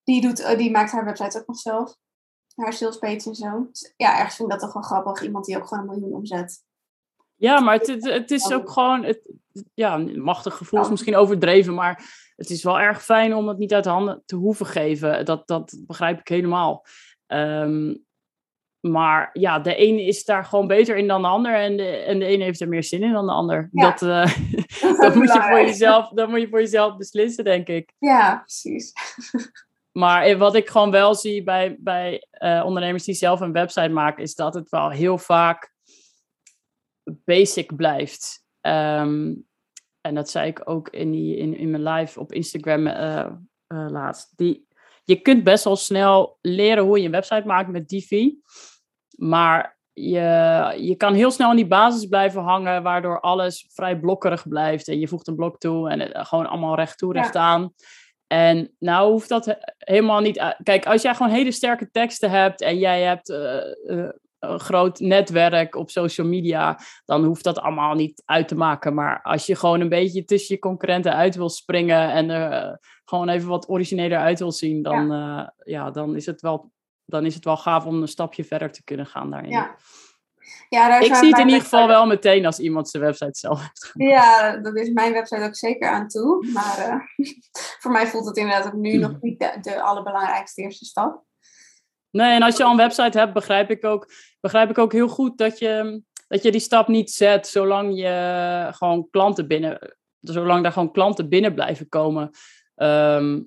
Die, 0.05 0.21
doet, 0.21 0.57
die 0.59 0.71
maakt 0.71 0.91
haar 0.91 1.05
website 1.05 1.39
ook 1.39 1.47
nog 1.47 1.59
zelf. 1.59 1.97
Haar 2.55 2.73
salespage 2.73 3.29
en 3.29 3.35
zo. 3.35 3.67
Dus 3.71 3.93
ja, 3.97 4.19
ergens 4.19 4.37
vind 4.37 4.53
ik 4.53 4.61
dat 4.61 4.65
toch 4.65 4.73
wel 4.73 4.83
grappig. 4.83 5.23
Iemand 5.23 5.45
die 5.45 5.57
ook 5.57 5.67
gewoon 5.67 5.83
een 5.83 5.91
miljoen 5.91 6.17
omzet. 6.19 6.65
Ja, 7.37 7.61
maar 7.61 7.75
het, 7.75 7.87
het, 7.87 8.05
het 8.05 8.31
is 8.31 8.53
ook 8.53 8.71
gewoon, 8.71 9.05
het, 9.05 9.21
ja, 9.75 9.95
een 9.95 10.23
machtig 10.23 10.57
gevoel 10.57 10.81
is 10.81 10.89
misschien 10.89 11.17
overdreven, 11.17 11.75
maar 11.75 12.05
het 12.37 12.51
is 12.51 12.63
wel 12.63 12.81
erg 12.81 13.05
fijn 13.05 13.35
om 13.35 13.49
het 13.49 13.59
niet 13.59 13.75
uit 13.75 13.85
de 13.85 13.91
handen 13.91 14.23
te 14.27 14.37
hoeven 14.37 14.67
geven. 14.67 15.25
Dat, 15.25 15.47
dat 15.47 15.79
begrijp 15.87 16.21
ik 16.21 16.29
helemaal. 16.29 16.87
Ehm, 17.27 17.95
maar 18.81 19.31
ja, 19.33 19.59
de 19.59 19.75
ene 19.75 20.05
is 20.05 20.25
daar 20.25 20.45
gewoon 20.45 20.67
beter 20.67 20.97
in 20.97 21.07
dan 21.07 21.23
de 21.23 21.29
ander 21.29 21.55
en 21.55 21.77
de, 21.77 21.89
en 21.89 22.19
de 22.19 22.25
ene 22.25 22.45
heeft 22.45 22.61
er 22.61 22.69
meer 22.69 22.85
zin 22.85 23.03
in 23.03 23.13
dan 23.13 23.27
de 23.27 23.33
ander. 23.33 23.69
Ja. 23.73 23.91
Dat, 23.91 24.03
eh, 24.03 24.37
Dat 24.81 24.97
dat, 25.01 25.15
moet 25.15 25.33
je 25.33 25.43
voor 25.43 25.61
jezelf, 25.61 26.09
dat 26.09 26.29
moet 26.29 26.41
je 26.41 26.49
voor 26.49 26.61
jezelf 26.61 26.97
beslissen, 26.97 27.45
denk 27.45 27.69
ik. 27.69 27.93
Ja, 27.99 28.37
precies. 28.37 28.93
Maar 29.93 30.23
eh, 30.23 30.39
wat 30.39 30.55
ik 30.55 30.69
gewoon 30.69 30.91
wel 30.91 31.15
zie 31.15 31.43
bij, 31.43 31.77
bij 31.79 32.27
eh, 32.31 32.63
ondernemers 32.65 33.05
die 33.05 33.15
zelf 33.15 33.41
een 33.41 33.53
website 33.53 33.89
maken, 33.89 34.23
is 34.23 34.35
dat 34.35 34.55
het 34.55 34.69
wel 34.69 34.91
heel 34.91 35.19
vaak 35.19 35.73
basic 37.05 37.77
blijft. 37.77 38.45
Ehm, 38.61 39.35
en 40.01 40.15
dat 40.15 40.31
zei 40.31 40.49
ik 40.49 40.69
ook 40.69 40.89
in, 40.89 41.11
die, 41.11 41.37
in, 41.37 41.57
in 41.57 41.71
mijn 41.71 41.83
live 41.83 42.21
op 42.21 42.33
Instagram 42.33 42.87
eh, 42.87 43.31
laatst. 43.67 44.33
Die, 44.37 44.67
je 45.05 45.17
kunt 45.21 45.45
best 45.45 45.65
wel 45.65 45.77
snel 45.77 46.39
leren 46.41 46.85
hoe 46.85 46.99
je 46.99 47.05
een 47.05 47.11
website 47.11 47.47
maakt 47.47 47.69
met 47.69 47.89
Divi. 47.89 48.39
Maar 49.17 49.79
je, 49.93 50.75
je 50.79 50.95
kan 50.97 51.15
heel 51.15 51.31
snel 51.31 51.51
in 51.51 51.57
die 51.57 51.67
basis 51.67 52.07
blijven 52.07 52.43
hangen, 52.43 52.83
waardoor 52.83 53.21
alles 53.21 53.69
vrij 53.73 53.99
blokkerig 53.99 54.49
blijft. 54.49 54.89
En 54.89 54.99
je 54.99 55.09
voegt 55.09 55.27
een 55.27 55.37
blok 55.37 55.59
toe 55.59 55.91
en 55.91 56.01
het, 56.01 56.27
gewoon 56.27 56.47
allemaal 56.47 56.75
recht 56.75 56.99
toe, 56.99 57.15
Ja. 57.15 57.21
recht 57.21 57.37
aan. 57.37 57.73
En 58.33 58.75
nou 58.79 59.11
hoeft 59.11 59.29
dat 59.29 59.45
he- 59.45 59.55
helemaal 59.79 60.21
niet. 60.21 60.55
Kijk, 60.63 60.87
als 60.87 61.03
jij 61.03 61.15
gewoon 61.15 61.33
hele 61.33 61.53
sterke 61.53 61.91
teksten 61.91 62.31
hebt 62.31 62.61
en 62.61 62.79
jij 62.79 63.03
hebt 63.03 63.31
eh, 63.31 63.57
eh, 63.59 64.09
een 64.39 64.61
groot 64.61 65.01
netwerk 65.01 65.75
op 65.75 65.91
social 65.91 66.27
media, 66.27 66.79
dan 67.05 67.25
hoeft 67.25 67.45
dat 67.45 67.59
allemaal 67.59 67.95
niet 67.95 68.23
uit 68.25 68.49
te 68.49 68.55
maken. 68.55 68.95
Maar 68.95 69.23
als 69.23 69.47
je 69.47 69.57
gewoon 69.57 69.81
een 69.81 69.89
beetje 69.89 70.25
tussen 70.25 70.55
je 70.55 70.61
concurrenten 70.61 71.15
uit 71.15 71.35
wil 71.35 71.49
springen 71.49 72.11
en 72.11 72.31
er 72.31 72.51
eh, 72.51 72.75
gewoon 73.05 73.29
even 73.29 73.49
wat 73.49 73.69
origineler 73.69 74.19
uit 74.19 74.39
wil 74.39 74.53
zien, 74.53 74.83
dan, 74.83 75.07
ja. 75.07 75.55
ja, 75.65 75.91
dan, 75.91 76.17
is 76.17 76.27
het 76.27 76.41
wel, 76.41 76.71
dan 77.05 77.25
is 77.27 77.35
het 77.35 77.45
wel 77.45 77.57
gaaf 77.57 77.87
om 77.87 78.03
een 78.03 78.09
stapje 78.09 78.45
verder 78.45 78.73
te 78.73 78.85
kunnen 78.85 79.07
gaan 79.07 79.31
daarin. 79.31 79.51
Ja. 79.51 79.77
Ja, 80.69 80.89
daar 80.89 81.03
Ik 81.03 81.15
zie 81.15 81.29
het 81.29 81.39
in 81.39 81.47
ieder 81.47 81.63
geval 81.63 81.87
wel 81.87 82.07
meteen 82.07 82.47
als 82.47 82.59
iemand 82.59 82.89
zijn 82.89 83.03
website 83.03 83.39
zelf 83.39 83.61
heeft 83.61 83.85
gemaakt. 83.85 84.11
Ja, 84.13 84.57
dat 84.57 84.77
is 84.77 84.91
mijn 84.91 85.13
website 85.13 85.43
ook 85.43 85.57
zeker 85.57 85.89
aan 85.89 86.09
toe. 86.09 86.47
Maar 86.53 86.79
eh, 86.79 87.27
voor 87.81 87.91
mij 87.91 88.07
voelt 88.07 88.27
het 88.27 88.37
inderdaad 88.37 88.67
ook 88.67 88.73
nu 88.73 88.97
nog 88.97 89.21
niet 89.21 89.39
de, 89.39 89.59
de 89.61 89.83
allerbelangrijkste 89.83 90.63
eerste 90.63 90.85
stap. 90.85 91.25
Nee, 92.11 92.35
en 92.35 92.43
als 92.43 92.57
je 92.57 92.65
al 92.65 92.71
een 92.71 92.77
website 92.77 93.19
hebt, 93.19 93.33
begrijp 93.33 93.71
ik 93.71 93.85
ook, 93.85 94.13
begrijp 94.41 94.71
ik 94.71 94.79
ook 94.79 94.93
heel 94.93 95.09
goed 95.09 95.39
dat 95.39 95.59
je, 95.59 96.03
dat 96.29 96.43
je 96.43 96.51
die 96.51 96.61
stap 96.61 96.89
niet 96.89 97.11
zet 97.11 97.47
zolang 97.47 97.97
je 97.97 98.69
gewoon 98.71 99.11
klanten 99.11 99.49
binnen, 99.49 99.97
zolang 100.21 100.63
daar 100.63 100.73
gewoon 100.73 100.93
klanten 100.93 101.29
binnen 101.29 101.55
blijven 101.55 101.89
komen. 101.89 102.31
Ehm, 102.75 103.41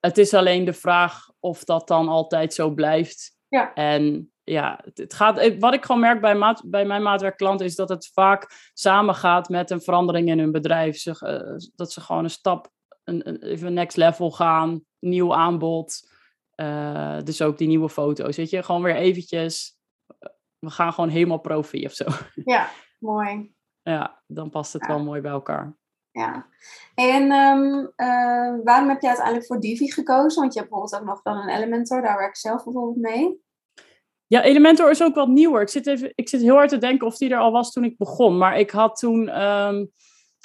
het 0.00 0.18
is 0.18 0.34
alleen 0.34 0.64
de 0.64 0.72
vraag 0.72 1.30
of 1.40 1.64
dat 1.64 1.88
dan 1.88 2.08
altijd 2.08 2.54
zo 2.54 2.70
blijft. 2.70 3.36
Ja. 3.48 3.74
En 3.74 4.31
ja, 4.44 4.80
het, 4.94 5.14
gaat, 5.14 5.56
wat 5.58 5.74
ik 5.74 5.84
gewoon 5.84 6.00
merk 6.00 6.20
bij, 6.20 6.34
maat, 6.34 6.62
bij 6.64 6.84
mijn 6.84 7.02
maatwerkklanten 7.02 7.66
is 7.66 7.74
dat 7.74 7.88
het 7.88 8.10
vaak 8.12 8.70
samengaat 8.74 9.48
met 9.48 9.70
een 9.70 9.82
verandering 9.82 10.28
in 10.28 10.38
hun 10.38 10.52
bedrijf. 10.52 10.96
Ze, 10.98 11.10
eh, 11.10 11.70
dat 11.74 11.92
ze 11.92 12.00
gewoon 12.00 12.24
een 12.24 12.30
stap, 12.30 12.70
een, 13.04 13.28
een, 13.28 13.42
even 13.42 13.72
next 13.72 13.96
level 13.96 14.30
gaan, 14.30 14.84
nieuw 14.98 15.34
aanbod. 15.34 16.10
Eh, 16.54 17.18
dus 17.24 17.42
ook 17.42 17.58
die 17.58 17.68
nieuwe 17.68 17.88
foto's, 17.88 18.36
weet 18.36 18.50
je, 18.50 18.62
gewoon 18.62 18.82
weer 18.82 18.96
eventjes, 18.96 19.78
we 20.58 20.70
gaan 20.70 20.92
gewoon 20.92 21.10
helemaal 21.10 21.40
profi 21.40 21.84
of 21.84 21.92
zo. 21.92 22.04
Ja, 22.44 22.68
mooi. 22.98 23.54
ja, 23.82 24.22
dan 24.26 24.50
past 24.50 24.72
het 24.72 24.82
Ja. 24.82 24.88
wel 24.88 25.04
mooi 25.04 25.20
bij 25.20 25.30
elkaar. 25.30 25.76
Ja. 26.10 26.46
En 26.94 27.30
ehm, 27.30 27.86
eh, 27.96 28.64
waarom 28.64 28.88
heb 28.88 29.00
je 29.00 29.06
uiteindelijk 29.06 29.46
voor 29.46 29.60
Divi 29.60 29.90
gekozen? 29.90 30.40
Want 30.40 30.52
je 30.52 30.58
hebt 30.58 30.70
bijvoorbeeld 30.70 31.00
ook 31.02 31.08
nog 31.08 31.22
dan 31.22 31.36
een 31.36 31.56
Elementor, 31.56 32.02
daar 32.02 32.16
werk 32.16 32.28
ik 32.28 32.36
zelf 32.36 32.64
bijvoorbeeld 32.64 32.96
mee. 32.96 33.40
Ja, 34.32 34.42
Elementor 34.42 34.90
is 34.90 35.02
ook 35.02 35.14
wat 35.14 35.28
nieuwer. 35.28 35.62
Ik 35.62 35.68
zit, 35.68 35.86
even, 35.86 36.12
ik 36.14 36.28
zit 36.28 36.40
heel 36.40 36.54
hard 36.54 36.68
te 36.68 36.78
denken 36.78 37.06
of 37.06 37.16
die 37.16 37.30
er 37.30 37.38
al 37.38 37.52
was 37.52 37.72
toen 37.72 37.84
ik 37.84 37.96
begon. 37.96 38.38
Maar 38.38 38.58
ik 38.58 38.70
had 38.70 38.96
toen, 38.96 39.28
ehm, 39.28 39.84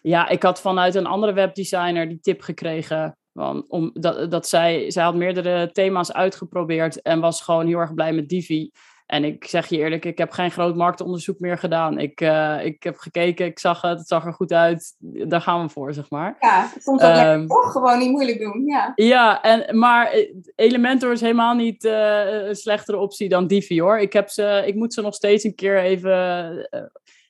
ja, 0.02 0.28
ik 0.28 0.44
had 0.44 0.62
vanuit 0.62 0.96
een 0.96 1.06
andere 1.06 1.34
webdesigner 1.34 2.10
die 2.10 2.20
tip 2.20 2.42
gekregen. 2.42 3.18
Want 3.32 3.70
om, 3.70 3.90
dat, 3.94 4.32
dat 4.32 4.48
zij, 4.48 4.92
zij 4.92 5.04
had 5.04 5.16
meerdere 5.16 5.72
thema's 5.72 6.12
uitgeprobeerd 6.12 7.02
en 7.02 7.20
was 7.20 7.42
gewoon 7.42 7.68
heel 7.68 7.80
erg 7.80 7.94
blij 7.94 8.14
met 8.14 8.30
Divi. 8.30 8.72
En 9.08 9.24
ik 9.24 9.48
zeg 9.48 9.68
je 9.68 9.78
eerlijk, 9.78 10.06
ik 10.06 10.18
heb 10.18 10.32
geen 10.32 10.52
groot 10.52 10.76
marktonderzoek 10.76 11.40
meer 11.40 11.58
gedaan. 11.58 12.00
Ik, 12.00 12.22
eh, 12.22 12.66
ik 12.66 12.84
heb 12.84 12.98
gekeken, 12.98 13.46
ik 13.46 13.60
zag 13.60 13.82
het, 13.82 13.98
het 13.98 14.08
zag 14.08 14.26
er 14.26 14.34
goed 14.34 14.52
uit. 14.52 14.96
Daar 15.00 15.42
gaan 15.42 15.62
we 15.62 15.70
voor, 15.70 15.94
zeg 15.94 16.10
maar. 16.10 16.38
Ja, 16.40 16.70
soms 16.80 17.02
ook 17.02 17.14
lekker 17.14 17.34
Ehm, 17.34 17.48
toch? 17.48 17.72
Gewoon 17.72 18.00
niet 18.00 18.12
moeilijk 18.12 18.40
doen. 18.40 18.66
Ja, 18.66 18.92
Ja, 18.96 19.42
en, 19.42 19.78
maar 19.78 20.12
eh, 20.12 20.34
Elementor 20.56 21.12
is 21.12 21.22
helemaal 21.22 21.56
niet 21.56 21.86
eh, 21.86 22.48
een 22.48 22.56
slechtere 22.56 22.98
optie 22.98 23.30
dan 23.30 23.48
Divi 23.48 23.82
hoor. 23.82 24.00
Ik, 24.00 24.14
heb 24.14 24.30
ze, 24.30 24.64
ik 24.66 24.76
moet 24.76 24.94
ze 24.94 25.02
nog 25.02 25.14
steeds 25.14 25.44
een 25.44 25.56
keer 25.56 25.78
even 25.78 26.70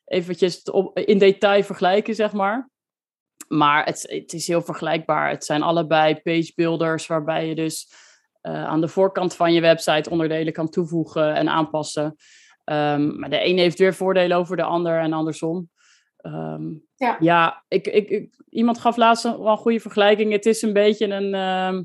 eventjes 0.05 0.63
op, 0.63 0.99
in 0.99 1.17
detail 1.17 1.63
vergelijken, 1.63 2.15
zeg 2.15 2.33
maar. 2.33 2.69
Maar 3.47 3.85
het, 3.85 4.05
het 4.09 4.33
is 4.33 4.47
heel 4.47 4.61
vergelijkbaar. 4.61 5.29
Het 5.29 5.45
zijn 5.45 5.61
allebei 5.61 6.21
page 6.21 6.51
builders 6.55 7.07
waarbij 7.07 7.47
je 7.47 7.55
dus 7.55 7.91
aan 8.41 8.81
de 8.81 8.87
voorkant 8.87 9.35
van 9.35 9.53
je 9.53 9.61
website 9.61 10.09
onderdelen 10.09 10.53
kan 10.53 10.69
toevoegen 10.69 11.35
en 11.35 11.49
aanpassen. 11.49 12.15
Ehm, 12.63 13.19
maar 13.19 13.29
de 13.29 13.45
een 13.45 13.57
heeft 13.57 13.79
weer 13.79 13.93
voordelen 13.93 14.37
over 14.37 14.55
de 14.57 14.63
ander 14.63 14.99
en 14.99 15.13
andersom. 15.13 15.69
Ehm, 16.17 16.63
Ja. 16.95 17.17
ja 17.19 17.63
ik, 17.67 17.87
ik, 17.87 18.09
ik- 18.09 18.35
iemand 18.49 18.79
gaf 18.79 18.97
laatst 18.97 19.25
een- 19.25 19.37
wel 19.37 19.51
een 19.51 19.57
goede 19.57 19.79
vergelijking. 19.79 20.31
Het 20.31 20.45
is 20.45 20.61
een 20.61 20.73
beetje 20.73 21.07
een, 21.07 21.33
ehm, 21.33 21.83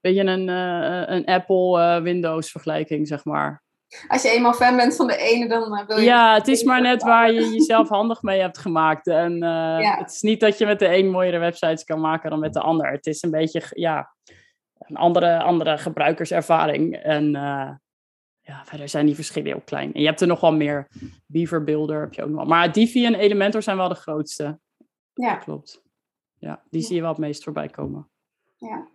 beetje 0.00 0.24
een, 0.24 0.48
eh, 0.48 1.14
een 1.16 1.24
Apple 1.24 1.80
eh, 1.80 2.02
Windows 2.02 2.50
vergelijking, 2.50 3.08
zeg 3.08 3.24
maar. 3.24 3.62
als 4.08 4.22
je 4.22 4.28
eenmaal 4.30 4.52
fan 4.52 4.76
bent 4.76 4.96
van 4.96 5.06
de 5.06 5.16
ene, 5.16 5.48
dan 5.48 5.76
eh, 5.76 5.86
wil 5.86 5.96
je... 5.98 6.04
Ja, 6.04 6.34
het 6.34 6.48
is 6.48 6.62
maar 6.64 6.80
net 6.80 7.02
waar 7.02 7.32
je 7.32 7.48
jezelf 7.50 7.88
handig 7.98 8.22
mee 8.22 8.40
hebt 8.40 8.58
gemaakt. 8.58 9.06
En 9.06 9.32
eh, 9.32 9.80
Ja. 9.80 9.96
het 9.98 10.10
is 10.10 10.20
niet 10.20 10.40
dat 10.40 10.58
je 10.58 10.66
met 10.66 10.78
de 10.78 10.96
een 10.96 11.10
mooiere 11.10 11.38
websites 11.38 11.84
kan 11.84 12.00
maken 12.00 12.30
dan 12.30 12.38
met 12.38 12.52
de 12.52 12.60
ander. 12.60 12.90
Het 12.90 13.06
is 13.06 13.22
een 13.22 13.30
beetje, 13.30 13.62
ja, 13.70 14.14
een 14.90 14.96
andere, 14.96 15.42
andere 15.42 15.78
gebruikerservaring. 15.78 16.96
En 16.96 17.34
eh, 17.34 17.70
ja, 18.40 18.64
verder 18.64 18.88
zijn 18.88 19.06
die 19.06 19.14
verschillen 19.14 19.50
heel 19.50 19.62
klein. 19.64 19.92
En 19.92 20.00
je 20.00 20.06
hebt 20.06 20.20
er 20.20 20.26
nog 20.26 20.40
wel 20.40 20.52
meer. 20.52 20.88
Beaver 21.26 21.64
Builder 21.64 22.00
heb 22.00 22.14
je 22.14 22.22
ook 22.22 22.28
nog 22.28 22.36
wel. 22.36 22.46
Maar 22.46 22.72
Divi 22.72 23.06
en 23.06 23.14
Elementor 23.14 23.62
zijn 23.62 23.76
wel 23.76 23.88
de 23.88 23.94
grootste. 23.94 24.58
Ja. 25.14 25.36
Klopt. 25.36 25.82
Ja, 26.38 26.62
die 26.70 26.82
zie 26.82 26.94
je 26.94 27.00
wel 27.00 27.10
het 27.10 27.18
meest 27.18 27.44
voorbij 27.44 27.68
komen. 27.68 28.10
Ja. 28.56 28.88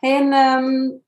En 0.00 0.32
ehm, 0.32 0.98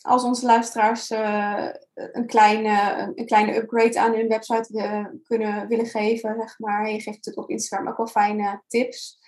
als 0.00 0.24
onze 0.24 0.46
luisteraars 0.46 1.10
uh, 1.10 1.68
een, 1.94 2.26
kleine, 2.26 3.12
een 3.14 3.26
kleine 3.26 3.56
upgrade 3.56 4.00
aan 4.00 4.14
hun 4.14 4.28
website 4.28 5.20
kunnen 5.24 5.68
willen 5.68 5.86
geven, 5.86 6.34
zeg 6.38 6.58
maar. 6.58 6.86
Je 6.88 7.00
geeft 7.00 7.16
natuurlijk 7.16 7.38
op 7.38 7.50
Instagram 7.50 7.88
ook 7.88 7.96
wel 7.96 8.06
fijne 8.06 8.62
tips. 8.66 9.18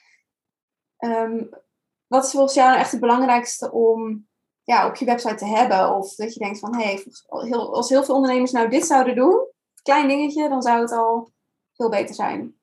Um, 0.99 1.49
wat 2.13 2.25
is 2.25 2.31
volgens 2.31 2.55
jou 2.55 2.69
nou 2.69 2.81
echt 2.81 2.91
het 2.91 3.01
belangrijkste 3.01 3.73
om 3.73 4.27
ja, 4.63 4.87
op 4.87 4.97
je 4.97 5.05
website 5.05 5.35
te 5.35 5.47
hebben? 5.47 5.97
Of 5.97 6.15
dat 6.15 6.35
je 6.35 6.41
denkt 6.41 6.59
van, 6.59 6.77
hé, 6.77 6.85
hey, 6.85 7.05
als 7.51 7.89
heel 7.89 8.05
veel 8.05 8.15
ondernemers 8.15 8.51
nou 8.51 8.69
dit 8.69 8.87
zouden 8.87 9.15
doen, 9.15 9.47
klein 9.83 10.09
dingetje, 10.09 10.49
dan 10.49 10.63
zou 10.63 10.81
het 10.81 10.93
al 10.93 11.33
veel 11.73 11.89
beter 11.89 12.15
zijn. 12.15 12.55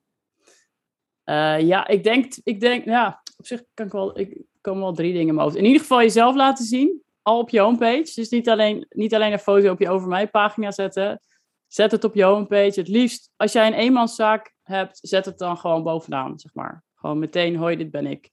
Uh, 1.24 1.60
ja, 1.60 1.86
ik 1.86 2.04
denk, 2.04 2.32
ik 2.44 2.60
denk, 2.60 2.84
ja, 2.84 3.22
op 3.36 3.46
zich 3.46 3.62
kan 3.74 3.86
ik 3.86 3.92
wel, 3.92 4.18
ik 4.18 4.42
komen 4.60 4.82
wel 4.82 4.92
drie 4.92 5.12
dingen 5.12 5.38
in. 5.38 5.56
In 5.56 5.64
ieder 5.64 5.80
geval 5.80 6.00
jezelf 6.00 6.34
laten 6.34 6.64
zien, 6.64 7.02
al 7.22 7.38
op 7.38 7.50
je 7.50 7.60
homepage. 7.60 8.12
Dus 8.14 8.28
niet 8.28 8.48
alleen, 8.48 8.86
niet 8.88 9.14
alleen 9.14 9.32
een 9.32 9.38
foto 9.38 9.70
op 9.70 9.80
je 9.80 9.90
over 9.90 10.08
mij 10.08 10.28
pagina 10.28 10.70
zetten. 10.70 11.22
Zet 11.66 11.90
het 11.90 12.04
op 12.04 12.14
je 12.14 12.24
homepage. 12.24 12.80
Het 12.80 12.88
liefst, 12.88 13.30
als 13.36 13.52
jij 13.52 13.66
een 13.66 13.72
eenmanszaak 13.72 14.54
hebt, 14.62 14.98
zet 15.02 15.24
het 15.24 15.38
dan 15.38 15.56
gewoon 15.56 15.82
bovenaan, 15.82 16.38
zeg 16.38 16.54
maar. 16.54 16.84
Gewoon 16.94 17.18
meteen, 17.18 17.56
hoi, 17.56 17.76
dit 17.76 17.90
ben 17.90 18.06
ik. 18.06 18.30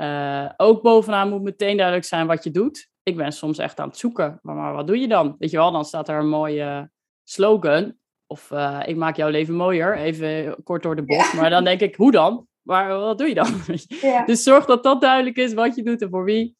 Uh, 0.00 0.50
ook 0.56 0.82
bovenaan 0.82 1.28
moet 1.28 1.42
meteen 1.42 1.76
duidelijk 1.76 2.06
zijn 2.06 2.26
wat 2.26 2.44
je 2.44 2.50
doet. 2.50 2.88
Ik 3.02 3.16
ben 3.16 3.32
soms 3.32 3.58
echt 3.58 3.80
aan 3.80 3.88
het 3.88 3.98
zoeken, 3.98 4.38
maar, 4.42 4.54
maar 4.54 4.72
wat 4.72 4.86
doe 4.86 5.00
je 5.00 5.08
dan? 5.08 5.36
Weet 5.38 5.50
je 5.50 5.56
wel, 5.56 5.72
dan 5.72 5.84
staat 5.84 6.08
er 6.08 6.18
een 6.18 6.28
mooie 6.28 6.90
slogan. 7.24 7.98
Of 8.26 8.50
uh, 8.50 8.80
ik 8.84 8.96
maak 8.96 9.16
jouw 9.16 9.28
leven 9.28 9.54
mooier, 9.54 9.96
even 9.96 10.62
kort 10.62 10.82
door 10.82 10.96
de 10.96 11.04
bocht. 11.04 11.34
Maar 11.34 11.50
dan 11.50 11.64
denk 11.64 11.80
ik, 11.80 11.94
hoe 11.94 12.10
dan? 12.10 12.46
Maar 12.62 12.88
wat 12.88 13.18
doe 13.18 13.28
je 13.28 13.34
dan? 13.34 13.60
Ja. 14.00 14.24
Dus 14.24 14.42
zorg 14.42 14.64
dat 14.64 14.82
dat 14.82 15.00
duidelijk 15.00 15.36
is 15.36 15.54
wat 15.54 15.74
je 15.74 15.82
doet 15.82 16.02
en 16.02 16.10
voor 16.10 16.24
wie. 16.24 16.56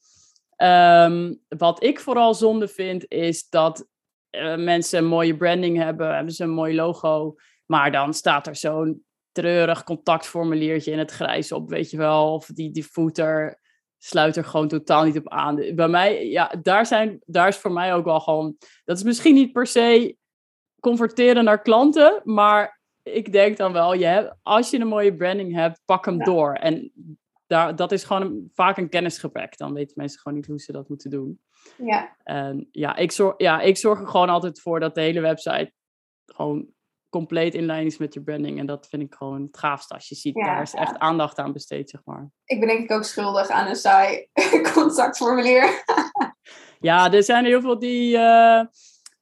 Um, 0.56 1.40
wat 1.48 1.82
ik 1.82 2.00
vooral 2.00 2.34
zonde 2.34 2.68
vind, 2.68 3.04
is 3.08 3.48
dat 3.48 3.86
uh, 4.30 4.56
mensen 4.56 4.98
een 4.98 5.06
mooie 5.06 5.36
branding 5.36 5.76
hebben, 5.76 6.14
hebben 6.14 6.32
ze 6.32 6.44
een 6.44 6.50
mooi 6.50 6.74
logo. 6.74 7.34
Maar 7.66 7.92
dan 7.92 8.14
staat 8.14 8.46
er 8.46 8.56
zo'n 8.56 9.04
treurig 9.32 9.84
contactformuliertje 9.84 10.92
in 10.92 10.98
het 10.98 11.10
grijs 11.10 11.52
op, 11.52 11.68
weet 11.68 11.90
je 11.90 11.96
wel. 11.96 12.34
Of 12.34 12.46
die, 12.46 12.70
die 12.70 12.84
footer 12.84 13.60
sluit 13.98 14.36
er 14.36 14.44
gewoon 14.44 14.68
totaal 14.68 15.04
niet 15.04 15.18
op 15.18 15.28
aan. 15.28 15.74
Bij 15.74 15.88
mij, 15.88 16.28
ja, 16.28 16.54
daar, 16.62 16.86
zijn, 16.86 17.22
daar 17.26 17.48
is 17.48 17.56
voor 17.56 17.72
mij 17.72 17.94
ook 17.94 18.04
wel 18.04 18.20
gewoon... 18.20 18.56
Dat 18.84 18.96
is 18.96 19.02
misschien 19.02 19.34
niet 19.34 19.52
per 19.52 19.66
se 19.66 20.16
converteren 20.80 21.44
naar 21.44 21.62
klanten, 21.62 22.20
maar 22.24 22.80
ik 23.02 23.32
denk 23.32 23.56
dan 23.56 23.72
wel, 23.72 23.94
je 23.94 24.04
hebt, 24.04 24.34
als 24.42 24.70
je 24.70 24.78
een 24.78 24.86
mooie 24.86 25.16
branding 25.16 25.54
hebt, 25.54 25.80
pak 25.84 26.04
hem 26.04 26.24
door. 26.24 26.52
En 26.52 26.92
daar, 27.46 27.76
dat 27.76 27.92
is 27.92 28.04
gewoon 28.04 28.48
vaak 28.54 28.76
een 28.76 28.88
kennisgebrek. 28.88 29.56
Dan 29.56 29.72
weten 29.72 29.94
mensen 29.96 30.20
gewoon 30.20 30.38
niet 30.38 30.46
hoe 30.46 30.60
ze 30.60 30.72
dat 30.72 30.88
moeten 30.88 31.10
doen. 31.10 31.40
Ja. 31.76 32.16
En 32.22 32.68
ja, 32.70 32.96
ik 32.96 33.12
zorg, 33.12 33.34
ja, 33.36 33.60
ik 33.60 33.76
zorg 33.76 34.00
er 34.00 34.06
gewoon 34.06 34.28
altijd 34.28 34.60
voor 34.60 34.80
dat 34.80 34.94
de 34.94 35.00
hele 35.00 35.20
website 35.20 35.72
gewoon 36.26 36.66
compleet 37.10 37.54
in 37.54 37.66
lijn 37.66 37.86
is 37.86 37.98
met 37.98 38.14
je 38.14 38.22
branding. 38.22 38.58
En 38.58 38.66
dat 38.66 38.86
vind 38.88 39.02
ik 39.02 39.14
gewoon 39.14 39.42
het 39.42 39.58
gaafste 39.58 39.94
als 39.94 40.08
je 40.08 40.14
ziet. 40.14 40.34
daar 40.34 40.62
is 40.62 40.74
echt 40.74 40.98
aandacht 40.98 41.38
aan 41.38 41.52
besteed, 41.52 41.90
zeg 41.90 42.00
maar. 42.04 42.30
Ik 42.44 42.58
ben 42.58 42.68
denk 42.68 42.80
ik 42.80 42.90
ook 42.90 43.04
schuldig 43.04 43.48
aan 43.48 43.68
een 43.68 43.76
saai 43.76 44.28
contactformulier. 44.74 45.84
ja, 46.80 47.12
er 47.12 47.22
zijn 47.22 47.44
heel 47.44 47.60
veel 47.60 47.78
die 47.78 48.16
uh, 48.16 48.62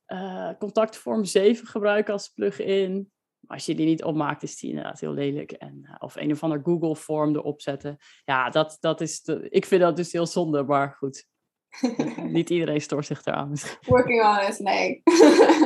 uh, 0.07 0.51
contactvorm 0.59 1.25
7 1.25 1.67
gebruiken 1.67 2.13
als 2.13 2.29
plugin. 2.29 3.13
Als 3.47 3.67
je 3.67 3.75
die 3.75 3.87
niet 3.87 4.05
opmaakt, 4.05 4.43
is 4.43 4.59
die 4.59 4.71
inderdaad 4.71 5.01
heel 5.01 5.13
lelijk. 5.13 5.53
En, 5.53 5.81
uh, 5.83 5.95
of 5.99 6.17
een 6.17 6.33
of 6.33 6.43
ander 6.43 6.61
Google-vorm 6.63 7.37
erop 7.37 7.61
zetten. 7.61 7.97
Ja, 8.25 8.51
dat, 8.51 8.77
dat 8.81 9.01
is 9.01 9.23
ik 9.49 9.65
vind 9.65 9.81
dat 9.81 9.97
dus 9.97 10.13
heel 10.13 10.27
zonde, 10.27 10.63
maar 10.63 10.95
goed. 10.99 11.27
niet 12.37 12.51
iedereen 12.51 12.81
stoort 12.81 13.07
zich 13.07 13.25
eraan. 13.25 13.53
Working 13.87 14.25
on 14.25 14.49
it, 14.49 14.59
nee. 14.59 15.01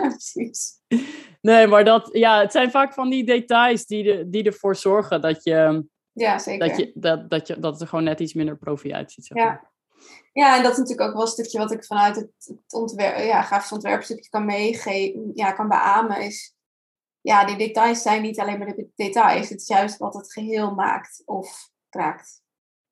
Precies. 0.09 0.81
Nee, 1.43 1.67
maar 1.67 1.85
dat, 1.85 2.09
ja, 2.13 2.41
het 2.41 2.53
zijn 2.53 2.71
vaak 2.71 2.95
van 2.95 3.11
die 3.11 3.25
details 3.25 3.87
die, 3.87 4.05
de, 4.05 4.29
die 4.29 4.45
ervoor 4.45 4.77
zorgen 4.77 5.21
dat 5.21 5.45
je, 5.45 5.87
ja, 6.13 6.39
zeker. 6.39 6.69
Dat, 6.69 6.77
je, 6.79 6.91
dat, 6.95 7.31
dat, 7.31 7.47
je, 7.47 7.59
dat 7.59 7.73
het 7.73 7.83
er 7.83 7.89
gewoon 7.89 8.05
net 8.05 8.21
iets 8.21 8.35
minder 8.35 8.57
profi 8.57 8.93
uitziet. 8.93 9.25
Zeg 9.27 9.39
ja. 9.39 9.71
ja, 10.33 10.57
en 10.57 10.63
dat 10.63 10.73
is 10.73 10.79
natuurlijk 10.79 11.09
ook 11.09 11.15
wel 11.15 11.23
een 11.23 11.29
stukje 11.29 11.59
wat 11.59 11.73
ik 11.73 11.85
vanuit 11.85 12.17
het, 12.17 12.31
het 12.39 12.73
ontwerp, 12.73 13.19
ja, 13.19 13.43
grafisch 13.43 13.73
ontwerpstukje 13.73 14.29
kan 14.29 14.45
meegeven, 14.45 15.31
ja, 15.35 15.53
kan 15.53 15.69
beamen, 15.69 16.21
is 16.21 16.55
ja, 17.21 17.45
die 17.45 17.57
details 17.57 18.03
zijn 18.03 18.23
niet 18.23 18.41
alleen 18.41 18.59
maar 18.59 18.75
de 18.75 18.89
details, 18.95 19.49
het 19.49 19.61
is 19.61 19.69
juist 19.69 19.97
wat 19.97 20.15
het 20.15 20.33
geheel 20.33 20.75
maakt 20.75 21.23
of 21.25 21.71
kraakt. 21.89 22.43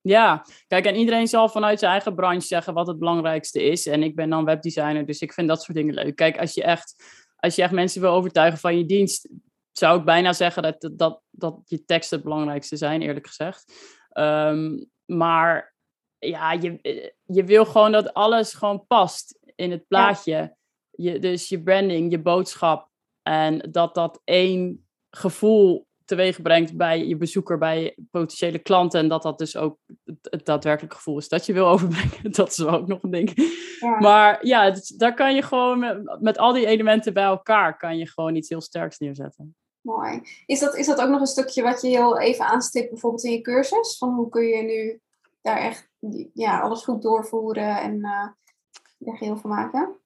Ja, 0.01 0.44
kijk, 0.66 0.84
en 0.84 0.96
iedereen 0.96 1.28
zal 1.28 1.48
vanuit 1.48 1.78
zijn 1.78 1.90
eigen 1.90 2.14
branche 2.14 2.46
zeggen 2.46 2.74
wat 2.74 2.86
het 2.86 2.98
belangrijkste 2.98 3.62
is. 3.62 3.86
En 3.86 4.03
ik 4.03 4.14
ben 4.14 4.30
dan 4.30 4.44
webdesigner, 4.44 5.07
dus 5.07 5.20
ik 5.20 5.32
vind 5.32 5.48
dat 5.48 5.62
soort 5.62 5.76
dingen 5.76 5.94
leuk. 5.94 6.16
Kijk, 6.16 6.38
als 6.38 6.55
je 6.55 6.62
echt, 6.62 7.05
als 7.41 7.55
je 7.55 7.62
echt 7.62 7.72
mensen 7.72 8.01
wil 8.01 8.11
overtuigen 8.11 8.59
van 8.59 8.78
je 8.78 8.86
dienst, 8.86 9.28
zou 9.72 9.99
ik 9.99 10.05
bijna 10.05 10.32
zeggen 10.32 10.62
dat, 10.62 10.91
dat, 10.93 11.22
dat 11.30 11.61
je 11.64 11.84
teksten 11.84 12.16
het 12.16 12.26
belangrijkste 12.26 12.76
zijn, 12.76 13.03
eerlijk 13.03 13.26
gezegd. 13.26 13.72
Um, 14.12 14.91
maar 15.05 15.74
ja, 16.18 16.53
je, 16.53 16.78
je 17.24 17.45
wil 17.45 17.64
gewoon 17.64 17.93
dat 17.93 18.14
alles 18.14 18.55
gewoon 18.55 18.86
past 18.86 19.38
in 19.55 19.70
het 19.70 19.86
plaatje. 19.86 20.57
Je, 20.91 21.18
dus 21.18 21.49
je 21.49 21.62
branding, 21.62 22.11
je 22.11 22.20
boodschap. 22.20 22.88
En 23.22 23.59
dat 23.70 23.95
dat 23.95 24.20
één 24.24 24.88
gevoel 25.11 25.86
teweeg 26.11 26.42
brengt 26.42 26.76
bij 26.76 27.06
je 27.06 27.16
bezoeker, 27.16 27.58
bij 27.58 27.96
potentiële 28.11 28.58
klanten. 28.58 29.00
En 29.00 29.08
dat 29.08 29.22
dat 29.22 29.38
dus 29.38 29.56
ook 29.56 29.78
het, 30.22 30.44
daadwerkelijke 30.44 30.96
gevoel 30.96 31.18
is 31.18 31.28
dat 31.28 31.46
je 31.46 31.52
wil 31.52 31.66
overbrengen. 31.72 32.32
Dat 32.32 32.50
is 32.50 32.56
wel 32.56 32.70
ook 32.70 32.86
nog 32.86 33.02
een 33.02 33.11
ding. 33.11 33.56
Maar 33.98 34.46
ja, 34.46 34.74
daar 34.96 35.14
kan 35.14 35.34
je 35.34 35.42
gewoon 35.42 35.78
met, 35.78 36.20
met, 36.20 36.38
al 36.38 36.52
die 36.52 36.66
elementen 36.66 37.12
bij 37.12 37.24
elkaar, 37.24 37.76
kan 37.76 37.98
je 37.98 38.08
gewoon 38.08 38.34
iets 38.34 38.48
heel 38.48 38.61
sterks 38.61 38.98
neerzetten. 38.98 39.56
Mooi. 39.80 40.20
Is 40.46 40.61
dat, 40.61 40.76
is 40.76 40.86
dat 40.86 41.00
ook 41.00 41.08
nog 41.08 41.20
een 41.20 41.26
stukje 41.26 41.62
wat 41.62 41.82
je 41.82 41.88
heel 41.88 42.18
even 42.18 42.44
aanstipt, 42.46 42.90
bijvoorbeeld 42.90 43.24
in 43.24 43.32
je 43.32 43.40
cursus? 43.40 43.98
Van 43.98 44.14
hoe 44.14 44.28
kun 44.28 44.46
je 44.46 44.62
nu 44.62 45.00
daar 45.40 45.58
echt 45.58 45.88
ja, 46.34 46.61
alles 46.61 46.84
goed 46.84 47.02
doorvoeren 47.02 47.80
en 47.80 47.98
uh, 47.98 49.08
er 49.08 49.16
geheel 49.16 49.36
van 49.36 49.50
maken? 49.50 49.96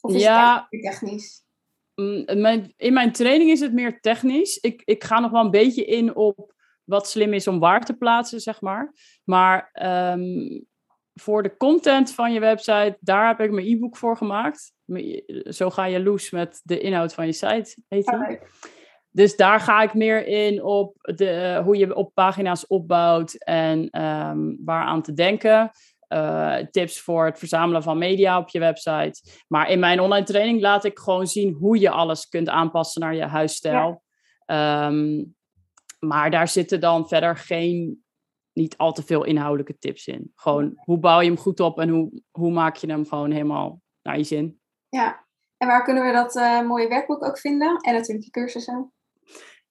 Of 0.00 0.12
is 0.12 0.22
ja, 0.22 0.66
het 0.70 0.82
technisch? 0.82 1.46
Mm, 2.00 2.24
in 2.76 2.92
mijn 2.92 3.12
training 3.12 3.50
is 3.50 3.60
het 3.60 3.72
meer 3.72 4.00
technisch. 4.00 4.56
Ik, 4.56 4.82
ik 4.84 5.04
ga 5.04 5.20
nog 5.20 5.30
wel 5.30 5.44
een 5.44 5.50
beetje 5.50 5.84
in 5.84 6.16
op 6.16 6.54
wat 6.84 7.08
slim 7.08 7.32
is 7.32 7.46
om 7.46 7.58
waar 7.58 7.84
te 7.84 7.96
plaatsen, 7.96 8.40
zeg 8.40 8.60
maar. 8.60 8.92
Maar 9.24 9.70
um, 10.12 10.66
voor 11.14 11.42
de 11.42 11.56
content 11.56 12.12
van 12.12 12.32
je 12.32 12.40
website, 12.40 12.96
daar 13.00 13.26
heb 13.26 13.40
ik 13.40 13.50
mijn 13.50 13.66
e-book 13.66 13.96
voor 13.96 14.16
gemaakt. 14.16 14.72
Zo 15.48 15.70
ga 15.70 15.84
je 15.84 16.02
loes 16.02 16.30
met 16.30 16.60
de 16.64 16.80
inhoud 16.80 17.14
van 17.14 17.26
je 17.26 17.32
site, 17.32 17.76
heet 17.88 18.38
Dus 19.10 19.36
daar 19.36 19.60
ga 19.60 19.82
ik 19.82 19.94
meer 19.94 20.26
in 20.26 20.62
op 20.62 20.94
de, 20.96 21.60
hoe 21.64 21.76
je 21.76 21.94
op 21.94 22.14
pagina's 22.14 22.66
opbouwt 22.66 23.34
en 23.34 23.78
um, 23.78 23.88
ehm, 23.90 24.54
waaraan 24.64 25.02
te 25.02 25.12
denken. 25.12 25.70
Uh, 26.08 26.56
tips 26.56 27.00
voor 27.00 27.24
het 27.24 27.38
verzamelen 27.38 27.82
van 27.82 27.98
media 27.98 28.38
op 28.38 28.48
je 28.48 28.58
website. 28.58 29.42
Maar 29.48 29.70
in 29.70 29.78
mijn 29.78 30.00
online 30.00 30.26
training 30.26 30.60
laat 30.60 30.84
ik 30.84 30.98
gewoon 30.98 31.26
zien 31.26 31.52
hoe 31.52 31.78
je 31.80 31.90
alles 31.90 32.28
kunt 32.28 32.48
aanpassen 32.48 33.00
naar 33.00 33.14
je 33.14 33.24
huisstijl. 33.24 34.02
Ehm, 34.44 35.24
maar 35.98 36.30
daar 36.30 36.48
zitten 36.48 36.80
dan 36.80 37.08
verder 37.08 37.36
geen, 37.36 38.04
niet 38.52 38.76
al 38.76 38.92
te 38.92 39.02
veel 39.02 39.24
inhoudelijke 39.24 39.78
tips 39.78 40.06
in. 40.06 40.32
Gewoon 40.34 40.72
hoe 40.76 40.98
bouw 40.98 41.20
je 41.20 41.26
hem 41.26 41.38
goed 41.38 41.60
op 41.60 41.78
en 41.78 41.88
hoe, 41.88 42.22
hoe 42.30 42.52
maak 42.52 42.76
je 42.76 42.90
hem 42.90 43.06
gewoon 43.06 43.30
helemaal 43.30 43.80
naar 44.02 44.16
je 44.16 44.24
zin. 44.24 44.60
Ja, 44.88 45.26
en 45.56 45.66
waar 45.66 45.84
kunnen 45.84 46.04
we 46.04 46.12
dat 46.12 46.36
uh, 46.36 46.66
mooie 46.66 46.88
werkboek 46.88 47.24
ook 47.24 47.38
vinden? 47.38 47.76
En 47.76 47.92
natuurlijk 47.92 48.22
die 48.22 48.30
cursussen. 48.30 48.92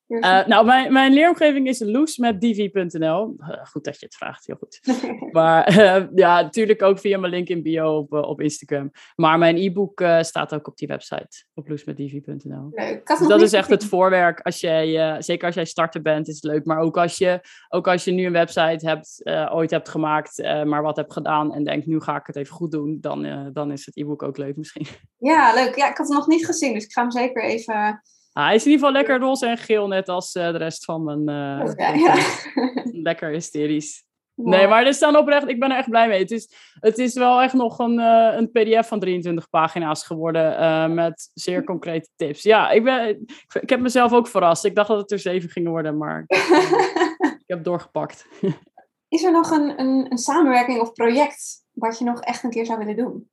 Uh, 0.08 0.46
nou, 0.46 0.66
mijn, 0.66 0.94
mijn 0.94 1.14
leeromgeving 1.14 1.68
is 1.68 2.18
met 2.18 2.42
divi.nl. 2.42 3.36
Uh, 3.40 3.66
goed 3.66 3.84
dat 3.84 4.00
je 4.00 4.06
het 4.06 4.16
vraagt, 4.16 4.48
heel 4.48 4.56
goed. 4.56 4.80
maar 5.32 5.78
uh, 5.78 6.04
ja, 6.16 6.42
natuurlijk 6.42 6.82
ook 6.82 7.00
via 7.00 7.18
mijn 7.18 7.32
link 7.32 7.48
in 7.48 7.64
bio 7.64 7.98
op, 7.98 8.14
op 8.14 8.42
Instagram. 8.42 8.92
Maar 9.16 9.38
mijn 9.38 9.58
e-book 9.58 10.04
staat 10.20 10.54
ook 10.54 10.68
op 10.68 10.78
die 10.78 10.88
website, 10.88 11.46
op 11.54 11.70
loesmetdivi.nl. 11.70 12.70
Dus 13.04 13.28
dat 13.28 13.42
is 13.42 13.54
echt 13.54 13.70
het 13.70 13.86
voorwerk. 13.86 14.40
Als 14.40 14.60
jij, 14.60 15.22
zeker 15.22 15.46
als 15.46 15.56
jij 15.56 15.66
starter 15.66 16.02
bent, 16.02 16.28
is 16.28 16.36
het 16.36 16.44
leuk. 16.44 16.66
Maar 16.66 16.80
ook 16.80 16.98
als 16.98 17.18
je, 17.18 17.40
ook 17.70 17.88
als 17.88 18.04
je 18.04 18.12
nu 18.12 18.26
een 18.26 18.32
website 18.32 18.88
hebt, 18.88 19.22
ooit 19.52 19.72
hebt 19.72 19.90
gemaakt, 19.90 20.38
maar 20.44 20.82
wat 20.82 20.96
hebt 20.96 21.14
gedaan 21.14 21.54
en 21.54 21.64
denkt, 21.64 21.86
nu 21.86 22.02
ga 22.02 22.16
ik 22.16 22.28
het 22.28 22.36
even 22.36 22.56
goed 22.56 22.72
doen, 22.72 22.98
dan, 23.02 23.50
dan 23.54 23.72
is 23.72 23.86
het 23.86 23.98
e-book 23.98 24.24
ook 24.24 24.38
leuk 24.38 24.56
misschien. 24.58 24.86
Ja, 25.18 25.54
leuk. 25.54 25.76
Ja, 25.76 25.90
ik 25.90 25.98
had 25.98 26.08
het 26.08 26.18
nog 26.18 26.28
niet 26.28 26.46
gezien, 26.46 26.74
dus 26.74 26.84
ik 26.84 26.92
ga 26.92 27.02
hem 27.02 27.12
zeker 27.12 27.44
even 27.44 28.02
hij 28.46 28.56
is 28.56 28.66
in 28.66 28.72
ieder 28.72 28.86
geval 28.86 29.02
lekker 29.02 29.20
roze 29.20 29.46
en 29.46 29.58
geel, 29.58 29.88
net 29.88 30.10
als 30.10 30.36
uh, 30.36 30.52
de 30.52 30.58
rest 30.58 30.86
van 30.86 31.04
mijn. 31.04 31.20
Uh, 31.20 31.74
ja, 31.76 31.94
ja. 31.94 32.16
lekker 33.10 33.30
hysterisch. 33.30 34.06
Nee, 34.36 34.68
maar 34.68 34.86
er 34.86 34.94
staan 34.94 35.18
oprecht, 35.18 35.48
ik 35.48 35.60
ben 35.60 35.72
er 35.72 35.78
echt 35.78 35.90
blij 35.90 36.08
mee. 36.08 36.20
Het 36.20 36.32
is, 36.32 36.52
het 36.80 36.98
is 36.98 37.14
wel 37.14 37.42
echt 37.42 37.54
nog 37.54 37.80
een, 37.80 38.00
uh, 38.00 38.34
een 38.36 38.52
PDF 38.52 38.88
van 38.88 39.00
23 39.00 39.50
pagina's 39.50 40.04
geworden 40.04 40.94
met 40.94 41.30
zeer 41.34 41.64
concrete 41.64 42.10
tips. 42.16 42.44
Ja, 42.44 42.70
ik, 42.70 42.84
ben, 42.84 43.26
ik, 43.62 43.70
heb 43.70 43.80
mezelf 43.80 44.14
ook 44.14 44.28
verrast. 44.28 44.66
Ik 44.66 44.76
dacht 44.76 44.88
dat 44.88 44.98
het 44.98 45.12
er 45.12 45.20
zeven 45.20 45.50
gingen 45.50 45.72
worden, 45.72 45.98
maar 45.98 46.24
ik, 46.28 47.44
heb 47.46 47.64
doorgepakt. 47.64 48.28
is 49.08 49.24
er 49.24 49.32
nog 49.32 49.52
een, 49.52 49.80
een, 49.80 50.12
een 50.12 50.18
samenwerking 50.18 50.80
of 50.80 50.94
project 50.94 51.66
wat 51.72 52.00
je 52.00 52.06
nog 52.06 52.22
echt 52.22 52.44
een 52.44 52.50
keer 52.50 52.66
zou 52.66 52.78
willen 52.78 52.96
doen? 52.96 53.30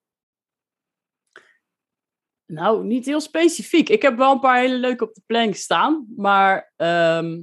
Nou, 2.47 2.85
niet 2.85 3.07
heel 3.07 3.21
specifiek. 3.21 3.89
Ik 3.89 4.03
heb 4.03 4.17
wel 4.17 4.33
een 4.33 4.41
paar 4.41 4.59
hele 4.59 4.77
leuke 4.77 5.05
op 5.05 5.15
de 5.15 5.23
plank 5.27 5.55
staan. 5.55 6.07
Maar 6.17 6.73
ehm, 6.77 7.41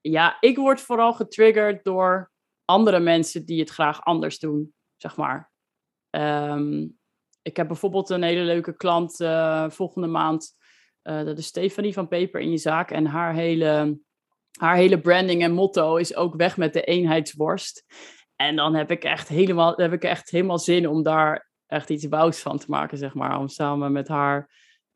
ja, 0.00 0.36
ik 0.40 0.56
word 0.56 0.80
vooral 0.80 1.12
getriggerd 1.12 1.84
door 1.84 2.30
andere 2.64 3.00
mensen 3.00 3.46
die 3.46 3.60
het 3.60 3.70
graag 3.70 4.04
anders 4.04 4.38
doen, 4.38 4.74
zeg 4.96 5.16
maar. 5.16 5.52
Ehm, 6.10 6.86
ik 7.42 7.56
heb 7.56 7.66
bijvoorbeeld 7.66 8.10
een 8.10 8.22
hele 8.22 8.42
leuke 8.42 8.76
klant 8.76 9.20
uh, 9.20 9.70
volgende 9.70 10.08
maand. 10.08 10.56
Uh, 11.02 11.24
dat 11.24 11.38
is 11.38 11.46
Stefanie 11.46 11.92
van 11.92 12.08
Peper 12.08 12.40
in 12.40 12.50
je 12.50 12.58
zaak. 12.58 12.90
En 12.90 13.06
haar 13.06 13.34
hele, 13.34 13.98
haar 14.58 14.76
hele 14.76 15.00
branding 15.00 15.42
en 15.42 15.52
motto 15.52 15.96
is 15.96 16.14
ook 16.14 16.36
weg 16.36 16.56
met 16.56 16.72
de 16.72 16.82
eenheidsworst. 16.82 17.84
En 18.36 18.56
dan 18.56 18.74
heb 18.74 18.90
ik 18.90 19.04
echt 19.04 19.28
helemaal, 19.28 19.76
heb 19.76 19.92
ik 19.92 20.02
echt 20.02 20.30
helemaal 20.30 20.58
zin 20.58 20.88
om 20.88 21.02
daar 21.02 21.47
echt 21.68 21.90
iets 21.90 22.08
bouws 22.08 22.40
van 22.40 22.58
te 22.58 22.66
maken, 22.68 22.98
zeg 22.98 23.14
maar. 23.14 23.38
Om 23.38 23.48
samen 23.48 23.92
met 23.92 24.08
haar 24.08 24.50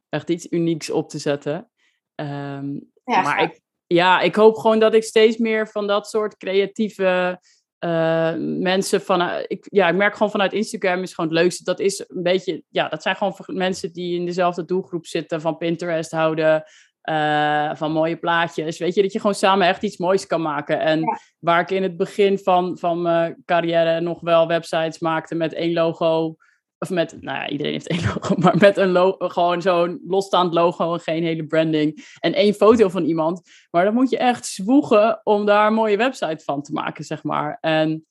echt 0.08 0.30
iets 0.30 0.46
unieks 0.50 0.90
op 0.90 1.08
te 1.08 1.18
zetten. 1.18 1.70
Um, 2.14 2.90
ja, 3.04 3.22
maar 3.22 3.42
ik, 3.42 3.60
ja, 3.86 4.20
ik 4.20 4.34
hoop 4.34 4.56
gewoon 4.56 4.78
dat 4.78 4.94
ik 4.94 5.04
steeds 5.04 5.36
meer 5.36 5.68
van 5.68 5.86
dat 5.86 6.08
soort 6.08 6.36
creatieve 6.36 7.40
uh, 7.84 8.34
mensen 8.38 9.00
van, 9.00 9.44
ik, 9.46 9.66
ja, 9.70 9.88
ik 9.88 9.94
merk 9.94 10.12
gewoon 10.12 10.30
vanuit 10.30 10.52
Instagram 10.52 11.02
is 11.02 11.14
gewoon 11.14 11.30
het 11.30 11.38
leukste. 11.38 11.64
Dat 11.64 11.80
is 11.80 12.04
een 12.08 12.22
beetje, 12.22 12.62
ja, 12.68 12.88
dat 12.88 13.02
zijn 13.02 13.16
gewoon 13.16 13.34
mensen 13.46 13.92
die 13.92 14.18
in 14.18 14.26
dezelfde 14.26 14.64
doelgroep 14.64 15.06
zitten, 15.06 15.40
van 15.40 15.56
Pinterest 15.56 16.10
houden, 16.10 16.64
uh, 17.10 17.74
van 17.74 17.92
mooie 17.92 18.16
plaatjes. 18.16 18.78
Weet 18.78 18.94
je, 18.94 19.02
dat 19.02 19.12
je 19.12 19.18
gewoon 19.18 19.34
samen 19.34 19.66
echt 19.66 19.82
iets 19.82 19.96
moois 19.96 20.26
kan 20.26 20.42
maken. 20.42 20.80
En 20.80 21.18
waar 21.38 21.60
ik 21.60 21.70
in 21.70 21.82
het 21.82 21.96
begin 21.96 22.38
van, 22.38 22.78
van 22.78 23.02
mijn 23.02 23.42
carrière 23.44 24.00
nog 24.00 24.20
wel 24.20 24.46
websites 24.46 24.98
maakte 24.98 25.34
met 25.34 25.52
één 25.52 25.72
logo. 25.72 26.36
Of 26.82 26.90
met, 26.90 27.16
nou 27.20 27.38
ja, 27.38 27.48
iedereen 27.48 27.72
heeft 27.72 27.88
één 27.88 28.04
logo, 28.04 28.34
maar 28.36 28.56
met 28.56 28.76
een 28.76 28.90
logo, 28.90 29.28
gewoon 29.28 29.62
zo'n 29.62 30.00
losstaand 30.06 30.54
logo 30.54 30.92
en 30.92 31.00
geen 31.00 31.22
hele 31.22 31.46
branding. 31.46 32.14
En 32.18 32.34
één 32.34 32.54
foto 32.54 32.88
van 32.88 33.04
iemand. 33.04 33.50
Maar 33.70 33.84
dan 33.84 33.94
moet 33.94 34.10
je 34.10 34.18
echt 34.18 34.46
zwoegen 34.46 35.20
om 35.22 35.46
daar 35.46 35.66
een 35.66 35.74
mooie 35.74 35.96
website 35.96 36.44
van 36.44 36.62
te 36.62 36.72
maken, 36.72 37.04
zeg 37.04 37.22
maar. 37.22 37.58
En 37.60 38.06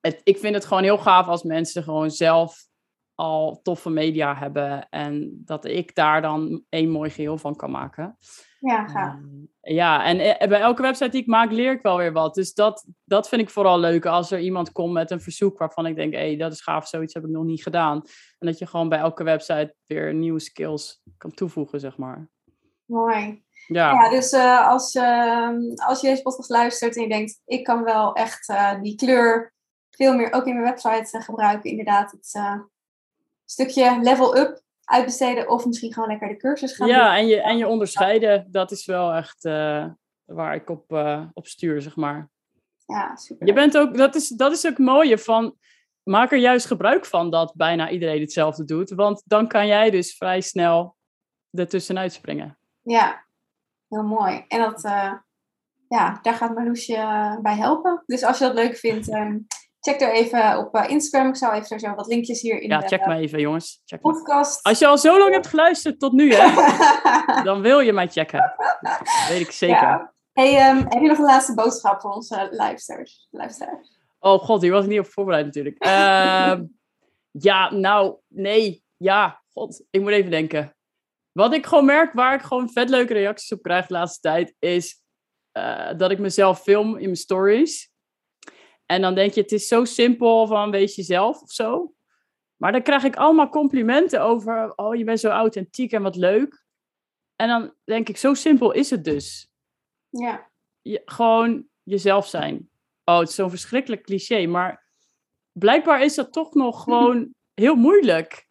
het, 0.00 0.20
ik 0.24 0.38
vind 0.38 0.54
het 0.54 0.64
gewoon 0.64 0.82
heel 0.82 0.98
gaaf 0.98 1.26
als 1.26 1.42
mensen 1.42 1.82
gewoon 1.82 2.10
zelf 2.10 2.68
al 3.14 3.60
toffe 3.62 3.90
media 3.90 4.34
hebben. 4.34 4.88
En 4.88 5.42
dat 5.44 5.64
ik 5.64 5.94
daar 5.94 6.22
dan 6.22 6.64
één 6.68 6.90
mooi 6.90 7.10
geheel 7.10 7.38
van 7.38 7.56
kan 7.56 7.70
maken. 7.70 8.18
Ja, 8.66 8.86
gaaf. 8.86 9.14
Ehm, 9.14 9.74
ja, 9.74 10.04
en 10.04 10.18
eh, 10.18 10.48
bij 10.48 10.60
elke 10.60 10.82
website 10.82 11.10
die 11.10 11.20
ik 11.20 11.26
maak 11.26 11.50
leer 11.50 11.72
ik 11.72 11.82
wel 11.82 11.96
weer 11.96 12.12
wat. 12.12 12.34
Dus 12.34 12.54
dat, 12.54 12.86
dat 13.04 13.28
vind 13.28 13.40
ik 13.40 13.50
vooral 13.50 13.78
leuk. 13.78 14.06
Als 14.06 14.30
er 14.30 14.40
iemand 14.40 14.72
komt 14.72 14.92
met 14.92 15.10
een 15.10 15.20
verzoek 15.20 15.58
waarvan 15.58 15.86
ik 15.86 15.96
denk... 15.96 16.12
hé, 16.12 16.18
hey, 16.18 16.36
dat 16.36 16.52
is 16.52 16.60
gaaf, 16.60 16.88
zoiets 16.88 17.14
heb 17.14 17.24
ik 17.24 17.30
nog 17.30 17.44
niet 17.44 17.62
gedaan. 17.62 18.02
En 18.38 18.46
dat 18.46 18.58
je 18.58 18.66
gewoon 18.66 18.88
bij 18.88 18.98
elke 18.98 19.24
website 19.24 19.74
weer 19.86 20.14
nieuwe 20.14 20.40
skills 20.40 21.02
kan 21.18 21.30
toevoegen, 21.30 21.80
zeg 21.80 21.96
maar. 21.96 22.28
Mooi. 22.84 23.44
Ja, 23.66 23.92
ja 23.92 24.10
dus 24.10 24.32
uh, 24.32 24.68
als, 24.68 24.94
uh, 24.94 25.50
als 25.74 26.00
je 26.00 26.08
deze 26.08 26.22
podcast 26.22 26.50
luistert 26.50 26.96
en 26.96 27.02
je 27.02 27.08
denkt... 27.08 27.40
ik 27.44 27.64
kan 27.64 27.84
wel 27.84 28.12
echt 28.12 28.48
uh, 28.48 28.80
die 28.80 28.96
kleur 28.96 29.54
veel 29.90 30.16
meer 30.16 30.32
ook 30.32 30.46
in 30.46 30.60
mijn 30.60 30.74
website 30.74 31.22
gebruiken. 31.22 31.70
Inderdaad, 31.70 32.10
het 32.10 32.40
stukje 33.44 33.98
level 34.02 34.36
up 34.36 34.64
uitbesteden 34.86 35.50
of 35.50 35.66
misschien 35.66 35.92
gewoon 35.92 36.08
lekker 36.08 36.28
de 36.28 36.36
cursus 36.36 36.76
gaan 36.76 36.88
ja, 36.88 36.94
doen. 36.94 37.04
Ja, 37.04 37.16
en 37.16 37.26
je, 37.26 37.42
en 37.42 37.56
je 37.56 37.66
onderscheiden, 37.66 38.46
dat 38.50 38.70
is 38.70 38.86
wel 38.86 39.12
echt 39.12 39.44
uh, 39.44 39.86
waar 40.24 40.54
ik 40.54 40.70
op, 40.70 40.92
uh, 40.92 41.24
op 41.32 41.46
stuur, 41.46 41.82
zeg 41.82 41.96
maar. 41.96 42.28
Ja, 42.86 43.16
super. 43.16 43.46
Je 43.46 43.52
bent 43.52 43.78
ook, 43.78 43.96
dat 43.96 44.14
is, 44.14 44.28
dat 44.28 44.52
is 44.52 44.66
ook 44.66 44.78
mooie 44.78 45.18
van, 45.18 45.56
maak 46.02 46.32
er 46.32 46.38
juist 46.38 46.66
gebruik 46.66 47.06
van 47.06 47.30
dat 47.30 47.52
bijna 47.56 47.90
iedereen 47.90 48.20
hetzelfde 48.20 48.64
doet, 48.64 48.90
want 48.90 49.22
dan 49.24 49.48
kan 49.48 49.66
jij 49.66 49.90
dus 49.90 50.16
vrij 50.16 50.40
snel 50.40 50.96
ertussenuit 51.50 52.12
springen. 52.12 52.58
Ja, 52.82 53.26
heel 53.88 54.04
mooi. 54.04 54.44
En 54.48 54.60
dat, 54.60 54.84
uh, 54.84 55.12
ja, 55.88 56.18
daar 56.22 56.34
gaat 56.34 56.54
Marloesje 56.54 57.38
bij 57.42 57.56
helpen. 57.56 58.02
Dus 58.06 58.22
als 58.22 58.38
je 58.38 58.44
dat 58.44 58.54
leuk 58.54 58.76
vindt, 58.76 59.12
um, 59.12 59.46
check 59.86 60.00
er 60.00 60.12
even 60.12 60.58
op 60.58 60.74
uh, 60.74 60.90
Instagram. 60.90 61.28
Ik 61.28 61.36
zal 61.36 61.52
even 61.52 61.80
zo 61.80 61.94
wat 61.94 62.06
linkjes 62.06 62.40
hier 62.40 62.60
in 62.60 62.68
ja, 62.68 62.78
de 62.78 62.86
check 62.86 63.06
me 63.06 63.14
even, 63.14 63.40
jongens. 63.40 63.80
Check 63.84 64.00
podcast. 64.00 64.62
Als 64.62 64.78
je 64.78 64.86
al 64.86 64.98
zo 64.98 65.18
lang 65.18 65.32
hebt 65.32 65.46
geluisterd 65.46 65.98
tot 65.98 66.12
nu, 66.12 66.32
hè, 66.34 66.54
dan 67.48 67.60
wil 67.60 67.78
je 67.78 67.92
mij 67.92 68.08
checken. 68.08 68.54
Dat 68.80 69.28
weet 69.28 69.40
ik 69.40 69.50
zeker. 69.50 69.76
Ja. 69.76 70.14
Hey, 70.32 70.70
um, 70.70 70.76
heb 70.76 71.02
je 71.02 71.08
nog 71.08 71.18
een 71.18 71.24
laatste 71.24 71.54
boodschap 71.54 72.00
voor 72.00 72.10
onze 72.10 72.48
luisteraars? 73.30 73.98
Oh 74.18 74.38
god, 74.38 74.62
hier 74.62 74.72
was 74.72 74.84
ik 74.84 74.90
niet 74.90 74.98
op 74.98 75.06
voorbereid 75.06 75.44
natuurlijk. 75.44 75.84
Uh, 75.84 76.54
ja, 77.48 77.74
nou, 77.74 78.16
nee. 78.28 78.84
Ja, 78.96 79.42
god, 79.52 79.84
ik 79.90 80.00
moet 80.00 80.10
even 80.10 80.30
denken. 80.30 80.76
Wat 81.32 81.54
ik 81.54 81.66
gewoon 81.66 81.84
merk, 81.84 82.12
waar 82.12 82.34
ik 82.34 82.42
gewoon 82.42 82.70
vet 82.70 82.88
leuke 82.88 83.12
reacties 83.12 83.52
op 83.52 83.62
krijg 83.62 83.86
de 83.86 83.92
laatste 83.94 84.20
tijd, 84.20 84.54
is 84.58 85.02
uh, 85.58 85.90
dat 85.96 86.10
ik 86.10 86.18
mezelf 86.18 86.62
film 86.62 86.96
in 86.96 87.04
mijn 87.04 87.16
stories. 87.16 87.94
En 88.86 89.00
dan 89.00 89.14
denk 89.14 89.32
je, 89.32 89.40
het 89.40 89.52
is 89.52 89.68
zo 89.68 89.84
simpel 89.84 90.46
van 90.46 90.70
wees 90.70 90.94
jezelf 90.94 91.42
of 91.42 91.50
zo. 91.50 91.94
Maar 92.56 92.72
dan 92.72 92.82
krijg 92.82 93.04
ik 93.04 93.16
allemaal 93.16 93.48
complimenten 93.48 94.22
over, 94.22 94.72
oh 94.76 94.94
je 94.94 95.04
bent 95.04 95.20
zo 95.20 95.28
authentiek 95.28 95.92
en 95.92 96.02
wat 96.02 96.16
leuk. 96.16 96.64
En 97.36 97.48
dan 97.48 97.74
denk 97.84 98.08
ik, 98.08 98.16
zo 98.16 98.34
simpel 98.34 98.72
is 98.72 98.90
het 98.90 99.04
dus. 99.04 99.50
Ja. 100.08 100.50
Je, 100.82 101.02
gewoon 101.04 101.66
jezelf 101.82 102.26
zijn. 102.26 102.70
Oh, 103.04 103.18
het 103.18 103.28
is 103.28 103.34
zo'n 103.34 103.50
verschrikkelijk 103.50 104.02
cliché, 104.02 104.46
maar 104.46 104.86
blijkbaar 105.52 106.02
is 106.02 106.14
dat 106.14 106.32
toch 106.32 106.54
nog 106.54 106.82
gewoon 106.84 107.34
heel 107.54 107.74
moeilijk. 107.74 108.45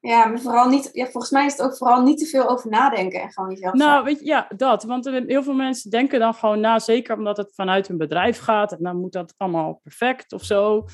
Ja, 0.00 0.26
maar 0.26 0.40
vooral 0.40 0.68
niet, 0.68 0.90
ja, 0.92 1.06
volgens 1.06 1.30
mij 1.32 1.46
is 1.46 1.52
het 1.52 1.62
ook 1.62 1.76
vooral 1.76 2.02
niet 2.02 2.18
te 2.18 2.26
veel 2.26 2.48
over 2.48 2.70
nadenken 2.70 3.20
en 3.20 3.32
gewoon 3.32 3.50
jezelf 3.50 3.74
Nou, 3.74 4.04
weet 4.04 4.18
je, 4.18 4.24
ja, 4.26 4.48
dat. 4.56 4.82
Want 4.82 5.04
heel 5.04 5.42
veel 5.42 5.54
mensen 5.54 5.90
denken 5.90 6.20
dan 6.20 6.34
gewoon 6.34 6.60
na, 6.60 6.78
zeker 6.78 7.16
omdat 7.16 7.36
het 7.36 7.54
vanuit 7.54 7.88
hun 7.88 7.98
bedrijf 7.98 8.38
gaat. 8.38 8.72
En 8.72 8.82
dan 8.82 8.96
moet 8.96 9.12
dat 9.12 9.34
allemaal 9.36 9.80
perfect 9.82 10.32
of 10.32 10.44
zo. 10.44 10.84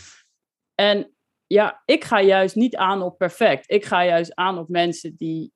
En 0.74 1.14
ja, 1.46 1.82
ik 1.84 2.04
ga 2.04 2.20
juist 2.20 2.54
niet 2.54 2.76
aan 2.76 3.02
op 3.02 3.18
perfect. 3.18 3.70
Ik 3.70 3.84
ga 3.84 4.04
juist 4.04 4.34
aan 4.34 4.58
op 4.58 4.68
mensen 4.68 5.16
die 5.16 5.52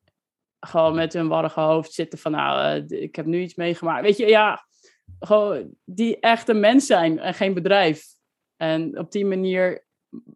gewoon 0.61 0.95
met 0.95 1.13
hun 1.13 1.29
warrige 1.29 1.61
hoofd 1.61 1.93
zitten 1.93 2.19
van, 2.19 2.33
nou, 2.33 2.83
uh, 2.83 3.03
ik 3.03 3.17
heb 3.17 3.27
nu 3.27 3.41
iets 3.41 3.55
meegemaakt. 3.55 4.03
Weet 4.03 4.17
je, 4.17 4.27
ja, 4.27 4.67
gewoon 5.19 5.75
die 5.85 6.21
echt 6.21 6.49
een 6.49 6.61
mens 6.61 6.87
zijn 6.87 7.19
en 7.19 7.35
geen 7.35 7.55
bedrijf. 7.55 8.05
En 8.57 8.99
op 8.99 9.13
die 9.13 9.27
manier 9.27 9.87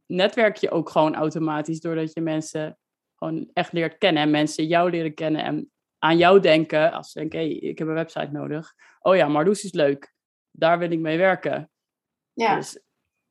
netwerk 0.07 0.57
je 0.57 0.71
ook 0.71 0.91
gewoon 0.91 1.15
automatisch 1.15 1.81
doordat 1.81 2.13
je 2.13 2.21
mensen 2.21 2.79
gewoon 3.23 3.51
echt 3.53 3.73
leert 3.73 3.99
kennen 3.99 4.23
en 4.23 4.31
mensen 4.31 4.67
jou 4.67 4.91
leren 4.91 5.15
kennen 5.15 5.45
en 5.45 5.71
aan 5.99 6.17
jou 6.17 6.41
denken. 6.41 6.93
Als 6.93 7.11
ze 7.11 7.19
denken, 7.19 7.39
hé, 7.39 7.45
hey, 7.45 7.55
ik 7.55 7.79
heb 7.79 7.89
een 7.89 7.95
website 7.95 8.29
nodig. 8.33 8.75
Oh 9.01 9.17
ja, 9.17 9.29
Marloes 9.29 9.65
is 9.65 9.73
leuk. 9.73 10.15
Daar 10.51 10.79
wil 10.79 10.91
ik 10.91 10.99
mee 10.99 11.19
werken. 11.19 11.71
Ja. 12.33 12.55
Dus 12.55 12.83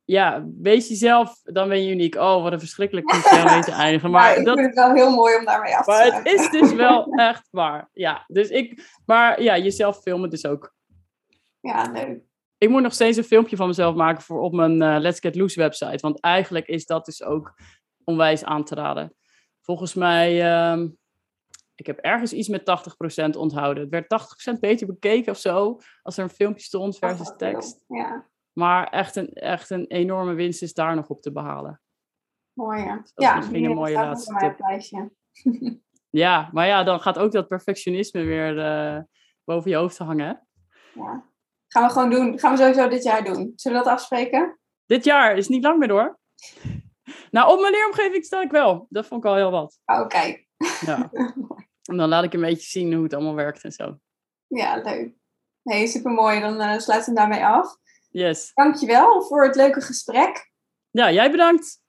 ja, 0.03 0.45
wees 0.61 0.87
jezelf, 0.87 1.39
dan 1.43 1.69
ben 1.69 1.83
je 1.83 1.91
uniek. 1.91 2.15
Oh, 2.15 2.43
wat 2.43 2.51
een 2.51 2.59
verschrikkelijk 2.59 3.07
cliché 3.11 3.61
te 3.61 3.71
eindigen. 3.71 4.11
Maar 4.11 4.37
ik 4.37 4.45
dat, 4.45 4.55
vind 4.57 4.67
het 4.67 4.75
wel 4.75 4.93
heel 4.93 5.15
mooi 5.15 5.37
om 5.37 5.45
daarmee 5.45 5.75
af 5.75 5.85
te 5.85 5.91
Maar 5.91 6.15
het 6.15 6.25
is 6.25 6.49
dus 6.49 6.73
wel 6.73 7.05
echt 7.29 7.47
waar. 7.51 7.89
Ja, 7.93 8.23
dus 8.27 8.49
ik, 8.49 8.99
maar 9.05 9.41
ja, 9.41 9.57
jezelf 9.57 10.01
filmen 10.01 10.29
dus 10.29 10.45
ook. 10.45 10.73
Ja, 11.59 11.91
leuk. 11.91 12.19
Ik 12.57 12.69
moet 12.69 12.81
nog 12.81 12.93
steeds 12.93 13.17
een 13.17 13.23
filmpje 13.23 13.55
van 13.55 13.67
mezelf 13.67 13.95
maken 13.95 14.23
voor 14.23 14.41
op 14.41 14.53
mijn 14.53 14.81
uh, 14.81 14.95
Let's 14.99 15.19
Get 15.19 15.35
Loose 15.35 15.59
website. 15.59 15.97
Want 16.01 16.19
eigenlijk 16.19 16.67
is 16.67 16.85
dat 16.85 17.05
dus 17.05 17.23
ook 17.23 17.53
onwijs 18.03 18.43
aan 18.43 18.63
te 18.63 18.75
raden 18.75 19.15
volgens 19.61 19.93
mij, 19.93 20.53
uh, 20.75 20.87
ik 21.75 21.85
heb 21.85 21.97
ergens 21.97 22.33
iets 22.33 22.47
met 22.47 22.63
80% 22.63 23.37
onthouden. 23.37 23.83
Het 23.83 23.91
werd 23.91 24.07
80% 24.55 24.59
beter 24.59 24.87
bekeken 24.87 25.31
of 25.31 25.37
zo, 25.37 25.79
als 26.01 26.17
er 26.17 26.23
een 26.23 26.29
filmpje 26.29 26.63
stond 26.63 26.97
versus 26.97 27.33
tekst. 27.37 27.83
Ja. 27.87 28.29
Maar 28.53 28.87
echt 28.87 29.15
een, 29.15 29.33
echt 29.33 29.69
een 29.69 29.85
enorme 29.85 30.33
winst 30.33 30.61
is 30.61 30.73
daar 30.73 30.95
nog 30.95 31.09
op 31.09 31.21
te 31.21 31.31
behalen. 31.31 31.81
Mooi, 32.53 32.81
ja. 32.81 32.95
dat 32.95 33.11
ja, 33.15 33.31
is 33.31 33.37
misschien 33.37 33.65
een 33.65 33.75
mooie 33.75 33.93
laatste 33.93 34.35
tip. 34.37 35.09
ja, 36.23 36.49
maar 36.51 36.67
ja, 36.67 36.83
dan 36.83 36.99
gaat 36.99 37.17
ook 37.17 37.31
dat 37.31 37.47
perfectionisme 37.47 38.23
weer 38.23 38.57
uh, 38.57 38.99
boven 39.43 39.71
je 39.71 39.77
hoofd 39.77 39.97
hangen. 39.97 40.47
Ja. 40.93 41.29
Gaan 41.67 41.83
we 41.83 41.89
gewoon 41.89 42.09
doen. 42.09 42.39
Gaan 42.39 42.51
we 42.51 42.57
sowieso 42.57 42.87
dit 42.87 43.03
jaar 43.03 43.23
doen. 43.23 43.53
Zullen 43.55 43.77
we 43.77 43.83
dat 43.83 43.93
afspreken? 43.93 44.59
Dit 44.85 45.03
jaar 45.03 45.37
is 45.37 45.47
niet 45.47 45.63
lang 45.63 45.79
meer 45.79 45.91
hoor. 45.91 46.19
Nou, 47.31 47.53
op 47.53 47.59
mijn 47.59 47.71
leeromgeving 47.71 48.25
sta 48.25 48.41
ik 48.41 48.51
wel. 48.51 48.87
Dat 48.89 49.05
vond 49.05 49.23
ik 49.23 49.29
al 49.29 49.35
heel 49.35 49.51
wat. 49.51 49.79
Oké. 49.85 50.37
Ja. 50.85 51.09
En 51.81 51.97
dan 51.97 52.09
laat 52.09 52.23
ik 52.23 52.33
een 52.33 52.41
beetje 52.41 52.67
zien 52.67 52.93
hoe 52.93 53.03
het 53.03 53.13
allemaal 53.13 53.35
werkt 53.35 53.63
en 53.63 53.71
zo. 53.71 53.97
Ja, 54.47 54.81
leuk. 54.83 55.13
Nee, 55.63 55.87
supermooi. 55.87 56.39
Dan 56.39 56.61
uh, 56.61 56.77
sluiten 56.77 57.13
we 57.13 57.19
daarmee 57.19 57.45
af. 57.45 57.77
Yes. 58.09 58.51
Dankjewel 58.53 59.21
voor 59.21 59.43
het 59.43 59.55
leuke 59.55 59.81
gesprek. 59.81 60.51
Ja, 60.89 61.11
jij 61.11 61.31
bedankt. 61.31 61.79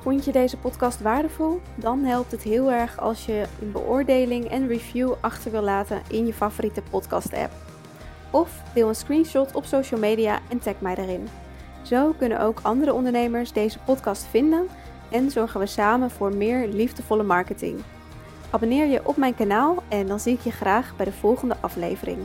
Vond 0.00 0.24
je 0.24 0.32
deze 0.32 0.56
podcast 0.56 1.00
waardevol? 1.00 1.60
Dan 1.76 2.04
helpt 2.04 2.30
het 2.30 2.42
heel 2.42 2.70
erg 2.70 2.98
als 2.98 3.26
je 3.26 3.46
een 3.60 3.72
beoordeling 3.72 4.50
en 4.50 4.68
review 4.68 5.14
achter 5.20 5.50
wil 5.50 5.62
laten 5.62 6.02
in 6.10 6.26
je 6.26 6.34
favoriete 6.34 6.82
podcast-app. 6.90 7.65
Of 8.36 8.62
deel 8.74 8.88
een 8.88 8.94
screenshot 8.94 9.54
op 9.54 9.64
social 9.64 10.00
media 10.00 10.40
en 10.48 10.58
tag 10.58 10.74
mij 10.78 10.96
erin. 10.96 11.28
Zo 11.82 12.12
kunnen 12.18 12.40
ook 12.40 12.60
andere 12.62 12.92
ondernemers 12.92 13.52
deze 13.52 13.78
podcast 13.78 14.26
vinden 14.26 14.68
en 15.10 15.30
zorgen 15.30 15.60
we 15.60 15.66
samen 15.66 16.10
voor 16.10 16.34
meer 16.34 16.68
liefdevolle 16.68 17.22
marketing. 17.22 17.80
Abonneer 18.50 18.86
je 18.86 19.06
op 19.06 19.16
mijn 19.16 19.34
kanaal 19.34 19.82
en 19.88 20.06
dan 20.06 20.20
zie 20.20 20.34
ik 20.34 20.40
je 20.40 20.50
graag 20.50 20.96
bij 20.96 21.04
de 21.04 21.12
volgende 21.12 21.56
aflevering. 21.60 22.18